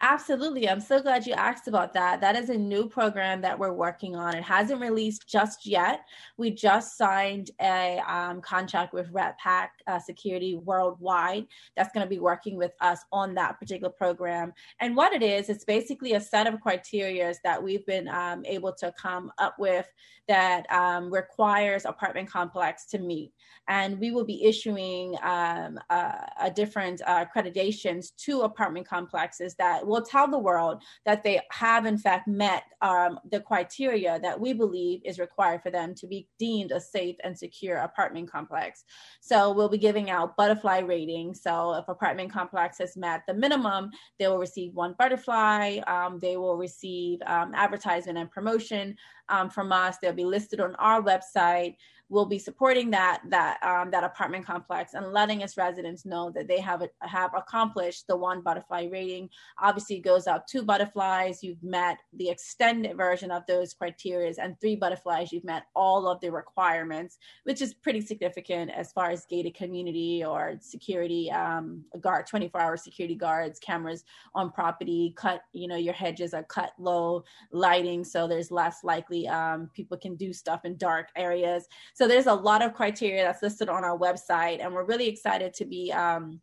Absolutely. 0.00 0.68
I'm 0.68 0.80
so 0.80 1.02
glad 1.02 1.26
you 1.26 1.32
asked 1.32 1.66
about 1.66 1.92
that. 1.94 2.20
That 2.20 2.36
is 2.36 2.50
a 2.50 2.56
new 2.56 2.88
program 2.88 3.40
that 3.40 3.58
we're 3.58 3.72
working 3.72 4.14
on. 4.14 4.36
It 4.36 4.44
hasn't 4.44 4.80
released 4.80 5.28
just 5.28 5.66
yet. 5.66 6.02
We 6.36 6.52
just 6.52 6.96
signed 6.96 7.50
a 7.60 8.00
um, 8.06 8.40
contract 8.42 8.94
with 8.94 9.12
REPAC 9.12 9.70
uh, 9.88 9.98
security 9.98 10.56
worldwide 10.56 11.46
that's 11.76 11.92
going 11.92 12.04
to 12.04 12.10
be 12.10 12.20
working 12.20 12.56
with 12.56 12.72
us 12.80 13.00
on 13.12 13.34
that 13.34 13.58
particular 13.58 13.92
program. 13.92 14.52
And 14.80 14.94
what 14.94 15.12
it 15.12 15.22
is, 15.22 15.48
it's 15.48 15.64
basically 15.64 16.12
a 16.12 16.20
set 16.20 16.46
of 16.46 16.60
criteria 16.60 17.32
that 17.44 17.62
we've 17.62 17.84
been 17.86 18.08
um, 18.08 18.44
able 18.44 18.72
to 18.74 18.92
come 19.00 19.32
up 19.38 19.58
with 19.58 19.88
that 20.28 20.70
um, 20.70 21.10
requires 21.10 21.86
apartment 21.86 22.30
complex 22.30 22.84
to 22.86 22.98
meet. 22.98 23.32
And 23.66 23.98
we 23.98 24.10
will 24.10 24.24
be 24.24 24.44
issuing 24.44 25.16
um, 25.22 25.78
a 25.90 26.50
different 26.54 27.02
uh, 27.06 27.24
accreditations 27.24 28.14
to 28.24 28.42
apartment 28.42 28.86
complexes 28.86 29.54
that 29.56 29.86
will 29.86 30.02
tell 30.02 30.28
the 30.28 30.38
world 30.38 30.82
that 31.04 31.22
they 31.22 31.40
have, 31.50 31.84
in 31.84 31.98
fact, 31.98 32.28
met 32.28 32.64
um, 32.80 33.18
the 33.30 33.40
criteria 33.40 34.18
that 34.20 34.38
we 34.38 34.52
believe 34.52 35.00
is 35.04 35.18
required 35.18 35.62
for 35.62 35.70
them 35.70 35.94
to 35.96 36.06
be 36.06 36.26
deemed 36.38 36.72
a 36.72 36.80
safe 36.80 37.16
and 37.24 37.36
secure 37.36 37.76
apartment 37.78 38.30
complex. 38.30 38.84
So 39.20 39.52
we'll 39.52 39.68
be 39.68 39.77
giving 39.78 40.10
out 40.10 40.36
butterfly 40.36 40.80
ratings. 40.80 41.42
So 41.42 41.74
if 41.74 41.88
apartment 41.88 42.32
complex 42.32 42.78
has 42.78 42.96
met 42.96 43.22
the 43.26 43.34
minimum, 43.34 43.90
they 44.18 44.28
will 44.28 44.38
receive 44.38 44.74
one 44.74 44.94
butterfly. 44.98 45.78
Um, 45.86 46.18
they 46.18 46.36
will 46.36 46.56
receive 46.56 47.20
um, 47.26 47.52
advertisement 47.54 48.18
and 48.18 48.30
promotion 48.30 48.96
um, 49.28 49.50
from 49.50 49.72
us. 49.72 49.98
They'll 50.00 50.12
be 50.12 50.24
listed 50.24 50.60
on 50.60 50.74
our 50.76 51.02
website 51.02 51.76
We'll 52.10 52.24
be 52.24 52.38
supporting 52.38 52.90
that 52.92 53.20
that 53.28 53.62
um, 53.62 53.90
that 53.90 54.02
apartment 54.02 54.46
complex 54.46 54.94
and 54.94 55.12
letting 55.12 55.42
its 55.42 55.58
residents 55.58 56.06
know 56.06 56.30
that 56.30 56.48
they 56.48 56.58
have 56.58 56.82
have 57.02 57.32
accomplished 57.36 58.06
the 58.06 58.16
one 58.16 58.40
butterfly 58.40 58.88
rating. 58.90 59.28
Obviously, 59.60 60.00
goes 60.00 60.26
up 60.26 60.46
two 60.46 60.62
butterflies, 60.62 61.42
you've 61.42 61.62
met 61.62 61.98
the 62.14 62.30
extended 62.30 62.96
version 62.96 63.30
of 63.30 63.44
those 63.46 63.74
criteria, 63.74 64.32
and 64.38 64.58
three 64.58 64.74
butterflies, 64.74 65.32
you've 65.32 65.44
met 65.44 65.64
all 65.76 66.08
of 66.08 66.18
the 66.20 66.30
requirements, 66.30 67.18
which 67.44 67.60
is 67.60 67.74
pretty 67.74 68.00
significant 68.00 68.70
as 68.70 68.90
far 68.90 69.10
as 69.10 69.26
gated 69.26 69.54
community 69.54 70.24
or 70.24 70.54
security 70.60 71.30
um, 71.30 71.84
guard, 72.00 72.26
24 72.26 72.60
hour 72.60 72.76
security 72.78 73.16
guards, 73.16 73.58
cameras 73.58 74.04
on 74.34 74.50
property, 74.50 75.12
cut, 75.14 75.42
you 75.52 75.68
know, 75.68 75.76
your 75.76 75.94
hedges 75.94 76.32
are 76.32 76.44
cut 76.44 76.72
low, 76.78 77.22
lighting, 77.52 78.02
so 78.02 78.26
there's 78.26 78.50
less 78.50 78.82
likely 78.82 79.17
um, 79.26 79.70
people 79.74 79.96
can 79.96 80.14
do 80.14 80.32
stuff 80.32 80.64
in 80.64 80.76
dark 80.76 81.08
areas. 81.16 81.66
So 81.94 82.06
there's 82.06 82.26
a 82.26 82.34
lot 82.34 82.62
of 82.62 82.74
criteria 82.74 83.24
that's 83.24 83.42
listed 83.42 83.68
on 83.68 83.84
our 83.84 83.98
website, 83.98 84.62
and 84.62 84.72
we're 84.72 84.84
really 84.84 85.08
excited 85.08 85.54
to 85.54 85.64
be. 85.64 85.92
Um, 85.92 86.40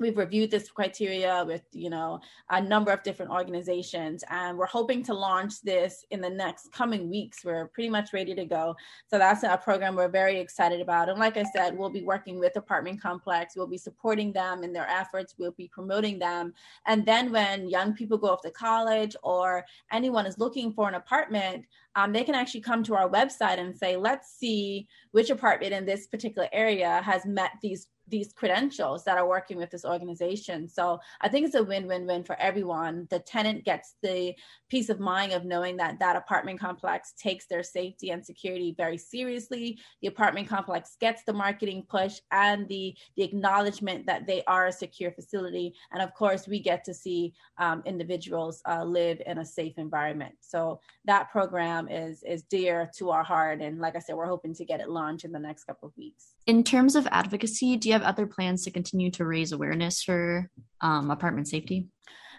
we've 0.00 0.16
reviewed 0.16 0.50
this 0.50 0.70
criteria 0.70 1.44
with 1.46 1.62
you 1.72 1.90
know 1.90 2.20
a 2.50 2.60
number 2.60 2.92
of 2.92 3.02
different 3.02 3.30
organizations 3.30 4.22
and 4.30 4.56
we're 4.56 4.66
hoping 4.66 5.02
to 5.02 5.14
launch 5.14 5.60
this 5.62 6.04
in 6.10 6.20
the 6.20 6.30
next 6.30 6.72
coming 6.72 7.10
weeks. 7.10 7.44
We're 7.44 7.68
pretty 7.68 7.90
much 7.90 8.12
ready 8.12 8.34
to 8.34 8.44
go. 8.44 8.76
So 9.08 9.18
that's 9.18 9.42
a 9.42 9.56
program 9.56 9.96
we're 9.96 10.08
very 10.08 10.38
excited 10.38 10.80
about. 10.80 11.08
And 11.08 11.18
like 11.18 11.36
i 11.36 11.44
said 11.44 11.76
we'll 11.76 11.90
be 11.90 12.02
working 12.02 12.38
with 12.38 12.56
apartment 12.56 13.00
complex. 13.00 13.56
We'll 13.56 13.66
be 13.66 13.78
supporting 13.78 14.32
them 14.32 14.62
in 14.62 14.72
their 14.72 14.88
efforts. 14.88 15.34
We'll 15.38 15.52
be 15.52 15.68
promoting 15.68 16.18
them. 16.18 16.52
And 16.86 17.04
then 17.04 17.32
when 17.32 17.68
young 17.68 17.94
people 17.94 18.18
go 18.18 18.28
off 18.28 18.42
to 18.42 18.50
college 18.50 19.16
or 19.22 19.64
anyone 19.92 20.26
is 20.26 20.38
looking 20.38 20.72
for 20.72 20.88
an 20.88 20.94
apartment 20.94 21.64
um, 21.98 22.12
they 22.12 22.22
can 22.22 22.36
actually 22.36 22.60
come 22.60 22.84
to 22.84 22.94
our 22.94 23.08
website 23.08 23.58
and 23.58 23.76
say, 23.76 23.96
let's 23.96 24.30
see 24.38 24.86
which 25.10 25.30
apartment 25.30 25.72
in 25.72 25.84
this 25.84 26.06
particular 26.06 26.48
area 26.52 27.02
has 27.04 27.26
met 27.26 27.50
these 27.60 27.88
these 28.08 28.32
credentials 28.32 29.04
that 29.04 29.18
are 29.18 29.28
working 29.28 29.56
with 29.56 29.70
this 29.70 29.84
organization. 29.84 30.68
So 30.68 31.00
I 31.20 31.28
think 31.28 31.46
it's 31.46 31.54
a 31.54 31.62
win-win-win 31.62 32.24
for 32.24 32.36
everyone. 32.40 33.06
The 33.10 33.18
tenant 33.18 33.64
gets 33.64 33.94
the 34.02 34.34
peace 34.68 34.88
of 34.88 35.00
mind 35.00 35.32
of 35.32 35.44
knowing 35.44 35.76
that 35.78 35.98
that 35.98 36.16
apartment 36.16 36.60
complex 36.60 37.12
takes 37.18 37.46
their 37.46 37.62
safety 37.62 38.10
and 38.10 38.24
security 38.24 38.74
very 38.76 38.98
seriously. 38.98 39.78
The 40.02 40.08
apartment 40.08 40.48
complex 40.48 40.96
gets 41.00 41.22
the 41.24 41.32
marketing 41.32 41.84
push 41.88 42.20
and 42.30 42.68
the 42.68 42.96
the 43.16 43.22
acknowledgement 43.22 44.06
that 44.06 44.26
they 44.26 44.42
are 44.44 44.66
a 44.66 44.72
secure 44.72 45.10
facility. 45.10 45.74
And 45.92 46.02
of 46.02 46.14
course, 46.14 46.46
we 46.46 46.60
get 46.60 46.84
to 46.84 46.94
see 46.94 47.34
um, 47.58 47.82
individuals 47.84 48.62
uh, 48.66 48.84
live 48.84 49.20
in 49.26 49.38
a 49.38 49.44
safe 49.44 49.78
environment. 49.78 50.34
So 50.40 50.80
that 51.04 51.30
program 51.30 51.88
is 51.88 52.22
is 52.22 52.42
dear 52.42 52.90
to 52.96 53.10
our 53.10 53.24
heart. 53.24 53.60
And 53.60 53.78
like 53.78 53.96
I 53.96 54.00
said, 54.00 54.16
we're 54.16 54.26
hoping 54.26 54.54
to 54.54 54.64
get 54.64 54.80
it 54.80 54.88
launched 54.88 55.24
in 55.24 55.32
the 55.32 55.38
next 55.38 55.64
couple 55.64 55.88
of 55.88 55.96
weeks. 55.96 56.34
In 56.48 56.64
terms 56.64 56.96
of 56.96 57.06
advocacy, 57.12 57.76
do 57.76 57.90
you 57.90 57.92
have 57.92 58.02
other 58.02 58.26
plans 58.26 58.64
to 58.64 58.70
continue 58.70 59.10
to 59.10 59.26
raise 59.26 59.52
awareness 59.52 60.02
for 60.02 60.50
um, 60.80 61.10
apartment 61.10 61.46
safety? 61.46 61.88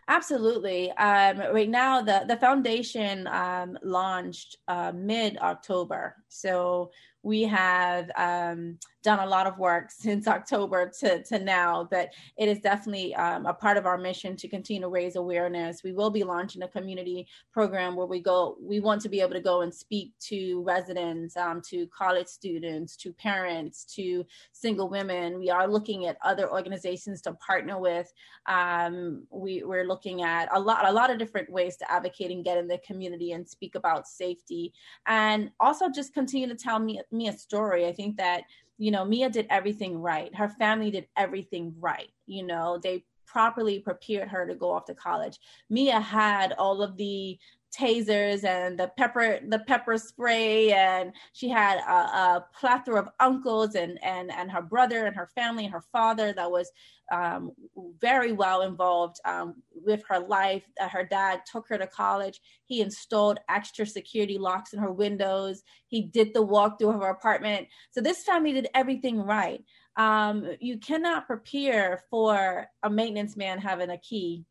Absolutely. 0.08 0.92
Um, 0.94 1.38
right 1.54 1.70
now, 1.70 2.02
the 2.02 2.26
the 2.28 2.38
foundation 2.38 3.28
um, 3.28 3.78
launched 3.84 4.58
uh, 4.68 4.92
mid 4.96 5.38
October, 5.38 6.16
so 6.28 6.90
we 7.24 7.44
have 7.44 8.10
um, 8.16 8.78
done 9.04 9.20
a 9.20 9.26
lot 9.26 9.48
of 9.48 9.58
work 9.58 9.92
since 9.92 10.28
October 10.28 10.92
to, 11.00 11.24
to 11.24 11.40
now, 11.40 11.88
but 11.90 12.10
it 12.38 12.48
is 12.50 12.60
definitely 12.60 13.16
um, 13.16 13.46
a 13.46 13.54
part 13.54 13.78
of 13.78 13.86
our 13.86 13.98
mission 13.98 14.36
to 14.38 14.48
continue 14.48 14.82
to 14.82 14.88
raise 14.88 15.16
awareness. 15.16 15.84
We 15.84 15.94
will 15.94 16.10
be 16.10 16.24
launching 16.24 16.64
a 16.64 16.68
community 16.68 17.28
program 17.52 17.96
where 17.96 18.08
we 18.08 18.22
go, 18.22 18.58
we 18.62 18.80
want 18.80 19.02
to 19.02 19.10
be 19.10 19.22
able 19.22 19.34
to 19.34 19.42
go 19.42 19.62
and 19.62 19.74
speak 19.74 20.14
to 20.28 20.62
residents, 20.64 21.36
um, 21.38 21.62
to 21.70 21.88
college 21.88 22.28
students, 22.28 22.96
to 22.98 23.14
parents, 23.14 23.86
to 23.96 24.26
single 24.52 24.90
women. 24.90 25.40
We 25.40 25.50
are 25.50 25.68
looking 25.68 26.08
at 26.08 26.18
other 26.24 26.52
organizations 26.52 27.22
to 27.24 27.34
partner 27.34 27.80
with. 27.80 28.12
Um, 28.46 29.26
we, 29.30 29.64
we're 29.64 29.86
looking 29.86 30.24
at 30.24 30.50
a 30.54 30.60
lot, 30.60 30.88
a 30.88 30.92
lot 30.92 31.12
of 31.12 31.20
different 31.20 31.52
ways 31.52 31.78
to 31.78 31.92
advocate 31.92 32.32
and 32.32 32.44
get 32.44 32.58
in 32.58 32.68
the 32.68 32.80
community 32.80 33.32
and 33.32 33.48
speak 33.48 33.76
about 33.76 34.08
safety 34.08 34.74
and 35.06 35.52
also 35.60 35.90
just 35.90 36.14
continue 36.14 36.48
to 36.48 36.56
tell 36.56 36.80
me 36.80 37.02
Miya 37.12 37.34
story, 37.34 37.86
I 37.86 37.94
think 37.94 38.18
that, 38.18 38.44
you 38.78 38.92
know, 38.92 39.06
Miya 39.06 39.30
did 39.30 39.48
everything 39.50 40.00
right. 40.00 40.34
Her 40.36 40.50
family 40.50 40.92
did 40.92 41.08
everything 41.18 41.74
right. 41.80 42.10
You 42.26 42.46
know, 42.46 42.80
they 42.82 43.04
properly 43.26 43.80
prepared 43.80 44.28
her 44.28 44.48
to 44.48 44.56
go 44.56 44.72
off 44.72 44.86
to 44.86 44.96
college. 44.96 45.40
Miya 45.70 46.00
had 46.00 46.54
all 46.54 46.82
of 46.82 46.98
the 46.98 47.38
tasers 47.78 48.44
and 48.44 48.80
the 48.80 48.92
pepper 48.98 49.40
the 49.48 49.60
pepper 49.60 49.98
spray 49.98 50.72
and 50.74 51.14
she 51.34 51.48
had 51.48 51.78
a, 51.80 51.92
a, 51.92 52.46
plethora 52.54 53.00
of 53.00 53.10
uncles 53.20 53.76
and 53.76 54.04
and 54.04 54.32
and 54.32 54.52
her 54.52 54.62
brother 54.62 55.06
and 55.06 55.16
her 55.16 55.28
family 55.36 55.66
and 55.66 55.74
her 55.74 55.84
father 55.92 56.34
that 56.34 56.50
was 56.50 56.72
um, 57.12 57.52
very 58.00 58.32
well 58.32 58.62
involved 58.62 59.20
um, 59.26 59.56
with 59.74 60.04
her 60.08 60.20
life. 60.20 60.64
Uh, 60.80 60.88
her 60.88 61.04
dad 61.04 61.42
took 61.52 61.68
her 61.68 61.78
to 61.78 61.88
college. 61.88 62.40
He 62.66 62.82
installed 62.82 63.40
extra 63.50 63.86
security 63.86 64.38
locks 64.38 64.74
in 64.74 64.80
her 64.80 64.92
windows. 64.92 65.64
He 65.88 66.04
did 66.04 66.34
the 66.34 66.46
walkthrough 66.46 66.94
of 66.94 67.02
her 67.02 67.10
apartment. 67.10 67.68
So 67.92 68.02
this 68.02 68.24
family 68.24 68.54
did 68.54 68.68
everything 68.74 69.20
right. 69.22 69.64
Um, 69.96 70.48
you 70.60 70.78
cannot 70.78 71.28
prepare 71.28 72.04
for 72.10 72.68
a 72.84 72.90
maintenance 72.90 73.36
man 73.36 73.60
having 73.60 73.90
a 73.90 73.98
key 73.98 74.46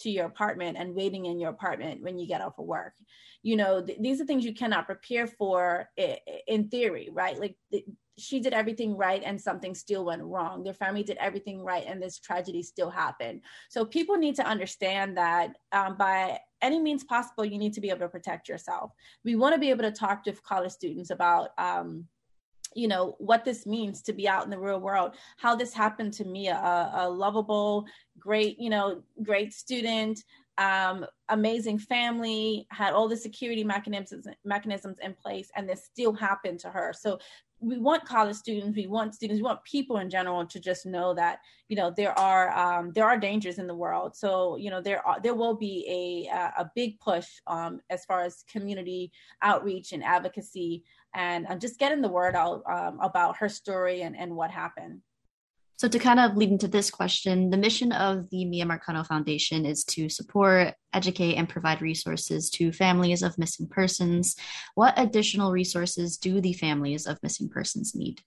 to 0.00 0.10
your 0.10 0.26
apartment 0.26 0.76
and 0.78 0.94
waiting 0.94 1.26
in 1.26 1.38
your 1.38 1.50
apartment 1.50 2.02
when 2.02 2.18
you 2.18 2.26
get 2.26 2.40
off 2.40 2.58
of 2.58 2.66
work. 2.66 2.94
You 3.42 3.56
know, 3.56 3.84
th- 3.84 3.98
these 4.00 4.20
are 4.20 4.26
things 4.26 4.44
you 4.44 4.54
cannot 4.54 4.86
prepare 4.86 5.26
for 5.26 5.88
in 6.46 6.68
theory, 6.68 7.08
right? 7.12 7.38
Like 7.38 7.56
th- 7.70 7.84
she 8.18 8.40
did 8.40 8.52
everything 8.52 8.96
right 8.96 9.22
and 9.24 9.40
something 9.40 9.74
still 9.74 10.04
went 10.04 10.22
wrong. 10.22 10.62
Their 10.62 10.74
family 10.74 11.02
did 11.02 11.16
everything 11.16 11.64
right 11.64 11.84
and 11.86 12.02
this 12.02 12.18
tragedy 12.18 12.62
still 12.62 12.90
happened. 12.90 13.40
So 13.70 13.84
people 13.84 14.16
need 14.16 14.36
to 14.36 14.46
understand 14.46 15.16
that 15.16 15.56
um, 15.72 15.96
by 15.96 16.38
any 16.60 16.78
means 16.78 17.02
possible, 17.02 17.44
you 17.44 17.58
need 17.58 17.72
to 17.74 17.80
be 17.80 17.88
able 17.88 18.00
to 18.00 18.08
protect 18.08 18.48
yourself. 18.48 18.92
We 19.24 19.36
want 19.36 19.54
to 19.54 19.60
be 19.60 19.70
able 19.70 19.84
to 19.84 19.92
talk 19.92 20.24
to 20.24 20.32
college 20.32 20.72
students 20.72 21.10
about. 21.10 21.50
Um, 21.58 22.06
you 22.74 22.88
know 22.88 23.16
what 23.18 23.44
this 23.44 23.66
means 23.66 24.02
to 24.02 24.12
be 24.12 24.28
out 24.28 24.44
in 24.44 24.50
the 24.50 24.58
real 24.58 24.80
world 24.80 25.14
how 25.38 25.54
this 25.54 25.72
happened 25.72 26.12
to 26.12 26.24
me 26.24 26.48
a, 26.48 26.90
a 26.94 27.08
lovable 27.08 27.84
great 28.18 28.58
you 28.58 28.70
know 28.70 29.02
great 29.22 29.52
student 29.52 30.22
um, 30.60 31.06
amazing 31.30 31.78
family 31.78 32.66
had 32.70 32.92
all 32.92 33.08
the 33.08 33.16
security 33.16 33.64
mechanisms 33.64 34.26
mechanisms 34.44 34.98
in 35.02 35.14
place 35.14 35.50
and 35.56 35.66
this 35.66 35.84
still 35.84 36.12
happened 36.12 36.60
to 36.60 36.68
her. 36.68 36.92
So 36.92 37.18
we 37.62 37.78
want 37.78 38.06
college 38.06 38.36
students 38.36 38.76
we 38.76 38.86
want 38.86 39.14
students 39.14 39.40
we 39.40 39.44
want 39.44 39.62
people 39.64 39.98
in 39.98 40.08
general 40.08 40.46
to 40.46 40.58
just 40.58 40.86
know 40.86 41.12
that 41.14 41.40
you 41.68 41.76
know 41.76 41.92
there 41.94 42.18
are 42.18 42.50
um, 42.50 42.90
there 42.92 43.06
are 43.06 43.18
dangers 43.18 43.58
in 43.58 43.66
the 43.66 43.74
world. 43.74 44.14
So 44.14 44.56
you 44.56 44.70
know 44.70 44.82
there 44.82 45.06
are 45.06 45.18
there 45.20 45.34
will 45.34 45.56
be 45.56 46.28
a 46.28 46.60
a 46.60 46.70
big 46.74 47.00
push 47.00 47.28
um, 47.46 47.80
as 47.88 48.04
far 48.04 48.20
as 48.20 48.44
community 48.50 49.12
outreach 49.40 49.92
and 49.92 50.04
advocacy 50.04 50.84
and 51.14 51.46
uh, 51.48 51.56
just 51.56 51.78
getting 51.78 52.00
the 52.00 52.08
word 52.08 52.34
out 52.34 52.62
um, 52.70 52.98
about 53.00 53.36
her 53.36 53.48
story 53.48 54.02
and, 54.02 54.16
and 54.16 54.34
what 54.34 54.50
happened 54.50 55.00
so, 55.80 55.88
to 55.88 55.98
kind 55.98 56.20
of 56.20 56.36
lead 56.36 56.50
into 56.50 56.68
this 56.68 56.90
question, 56.90 57.48
the 57.48 57.56
mission 57.56 57.90
of 57.90 58.28
the 58.28 58.44
Miya 58.44 58.66
Marcano 58.66 59.06
Foundation 59.06 59.64
is 59.64 59.82
to 59.84 60.10
support, 60.10 60.74
educate, 60.92 61.36
and 61.36 61.48
provide 61.48 61.80
resources 61.80 62.50
to 62.50 62.70
families 62.70 63.22
of 63.22 63.38
missing 63.38 63.66
persons. 63.66 64.36
What 64.74 64.92
additional 64.98 65.52
resources 65.52 66.18
do 66.18 66.42
the 66.42 66.52
families 66.52 67.06
of 67.06 67.18
missing 67.22 67.48
persons 67.48 67.94
need? 67.94 68.20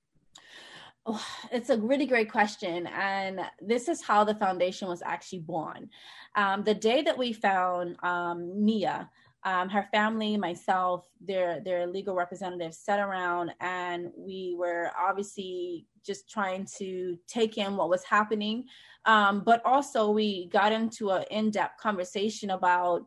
Oh, 1.05 1.23
it's 1.51 1.69
a 1.69 1.77
really 1.77 2.07
great 2.07 2.31
question. 2.31 2.87
And 2.87 3.41
this 3.61 3.87
is 3.87 4.01
how 4.01 4.23
the 4.23 4.33
foundation 4.33 4.87
was 4.87 5.03
actually 5.03 5.41
born. 5.41 5.91
Um, 6.35 6.63
the 6.63 6.73
day 6.73 7.03
that 7.03 7.19
we 7.19 7.33
found 7.33 7.97
um, 8.01 8.65
Miya, 8.65 9.11
um, 9.45 9.69
her 9.69 9.87
family, 9.91 10.37
myself, 10.37 11.05
their 11.19 11.59
their 11.59 11.87
legal 11.87 12.15
representatives 12.15 12.77
sat 12.77 12.99
around 12.99 13.51
and 13.59 14.11
we 14.15 14.55
were 14.57 14.91
obviously 14.97 15.85
just 16.05 16.29
trying 16.29 16.65
to 16.77 17.17
take 17.27 17.57
in 17.57 17.75
what 17.75 17.89
was 17.89 18.03
happening. 18.03 18.65
Um, 19.05 19.43
but 19.45 19.61
also 19.65 20.09
we 20.11 20.47
got 20.47 20.71
into 20.71 21.11
an 21.11 21.23
in-depth 21.29 21.79
conversation 21.79 22.51
about 22.51 23.05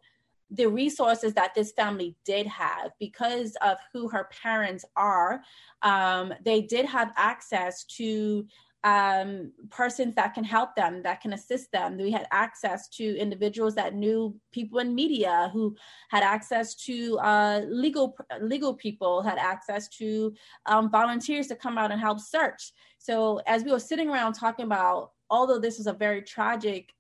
the 0.50 0.66
resources 0.66 1.34
that 1.34 1.54
this 1.54 1.72
family 1.72 2.14
did 2.24 2.46
have 2.46 2.92
because 3.00 3.56
of 3.62 3.78
who 3.92 4.08
her 4.08 4.28
parents 4.42 4.84
are 4.94 5.42
um, 5.82 6.32
they 6.44 6.62
did 6.62 6.86
have 6.86 7.12
access 7.16 7.84
to 7.84 8.46
um, 8.86 9.50
persons 9.68 10.14
that 10.14 10.32
can 10.32 10.44
help 10.44 10.76
them, 10.76 11.02
that 11.02 11.20
can 11.20 11.32
assist 11.32 11.72
them. 11.72 11.96
We 11.96 12.12
had 12.12 12.28
access 12.30 12.88
to 12.90 13.18
individuals 13.18 13.74
that 13.74 13.96
knew 13.96 14.38
people 14.52 14.78
in 14.78 14.94
media 14.94 15.50
who 15.52 15.74
had 16.08 16.22
access 16.22 16.76
to 16.86 17.18
uh, 17.18 17.62
legal 17.68 18.16
legal 18.40 18.74
people, 18.74 19.22
had 19.22 19.38
access 19.38 19.88
to 19.98 20.32
um, 20.66 20.88
volunteers 20.88 21.48
to 21.48 21.56
come 21.56 21.78
out 21.78 21.90
and 21.90 22.00
help 22.00 22.20
search. 22.20 22.72
So 22.98 23.40
as 23.48 23.64
we 23.64 23.72
were 23.72 23.80
sitting 23.80 24.08
around 24.08 24.34
talking 24.34 24.66
about, 24.66 25.10
although 25.30 25.58
this 25.58 25.78
was 25.78 25.88
a 25.88 25.92
very 25.92 26.22
tragic 26.22 26.92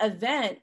event, 0.00 0.60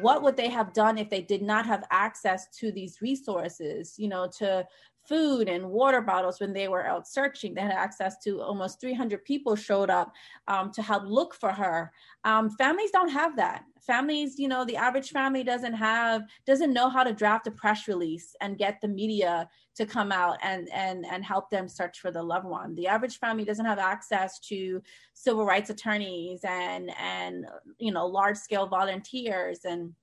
what 0.00 0.22
would 0.22 0.36
they 0.36 0.48
have 0.48 0.72
done 0.74 0.96
if 0.96 1.10
they 1.10 1.22
did 1.22 1.42
not 1.42 1.66
have 1.66 1.84
access 1.90 2.46
to 2.58 2.70
these 2.70 3.00
resources 3.00 3.94
you 3.96 4.06
know 4.06 4.28
to 4.28 4.66
food 5.08 5.48
and 5.48 5.70
water 5.70 6.02
bottles 6.02 6.38
when 6.38 6.52
they 6.52 6.68
were 6.68 6.86
out 6.86 7.08
searching. 7.08 7.54
They 7.54 7.62
had 7.62 7.72
access 7.72 8.18
to 8.24 8.42
almost 8.42 8.80
300 8.80 9.24
people 9.24 9.56
showed 9.56 9.88
up 9.88 10.12
um, 10.46 10.70
to 10.72 10.82
help 10.82 11.04
look 11.06 11.34
for 11.34 11.50
her. 11.50 11.90
Um, 12.24 12.50
families 12.50 12.90
don't 12.90 13.08
have 13.08 13.36
that. 13.36 13.64
Families, 13.80 14.38
you 14.38 14.48
know, 14.48 14.66
the 14.66 14.76
average 14.76 15.10
family 15.10 15.42
doesn't 15.42 15.72
have, 15.72 16.22
doesn't 16.46 16.74
know 16.74 16.90
how 16.90 17.02
to 17.02 17.14
draft 17.14 17.46
a 17.46 17.50
press 17.50 17.88
release 17.88 18.36
and 18.42 18.58
get 18.58 18.80
the 18.82 18.88
media 18.88 19.48
to 19.76 19.86
come 19.86 20.10
out 20.10 20.36
and 20.42 20.68
and 20.74 21.06
and 21.06 21.24
help 21.24 21.48
them 21.50 21.68
search 21.68 22.00
for 22.00 22.10
the 22.10 22.22
loved 22.22 22.44
one. 22.44 22.74
The 22.74 22.88
average 22.88 23.18
family 23.18 23.44
doesn't 23.44 23.64
have 23.64 23.78
access 23.78 24.40
to 24.40 24.82
civil 25.14 25.46
rights 25.46 25.70
attorneys 25.70 26.40
and 26.42 26.90
and 27.00 27.46
you 27.78 27.92
know 27.92 28.06
large 28.06 28.36
scale 28.36 28.66
volunteers 28.66 29.60
and 29.64 29.94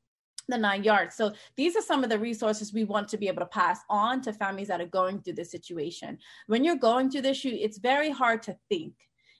the 0.47 0.57
nine 0.57 0.83
yards. 0.83 1.15
So 1.15 1.33
these 1.55 1.75
are 1.75 1.81
some 1.81 2.03
of 2.03 2.09
the 2.09 2.19
resources 2.19 2.73
we 2.73 2.83
want 2.83 3.07
to 3.09 3.17
be 3.17 3.27
able 3.27 3.41
to 3.41 3.47
pass 3.47 3.79
on 3.89 4.21
to 4.21 4.33
families 4.33 4.67
that 4.67 4.81
are 4.81 4.87
going 4.87 5.21
through 5.21 5.33
this 5.33 5.51
situation. 5.51 6.17
When 6.47 6.63
you're 6.63 6.75
going 6.75 7.09
through 7.09 7.21
this, 7.21 7.43
you, 7.43 7.53
it's 7.53 7.77
very 7.77 8.11
hard 8.11 8.43
to 8.43 8.57
think. 8.69 8.93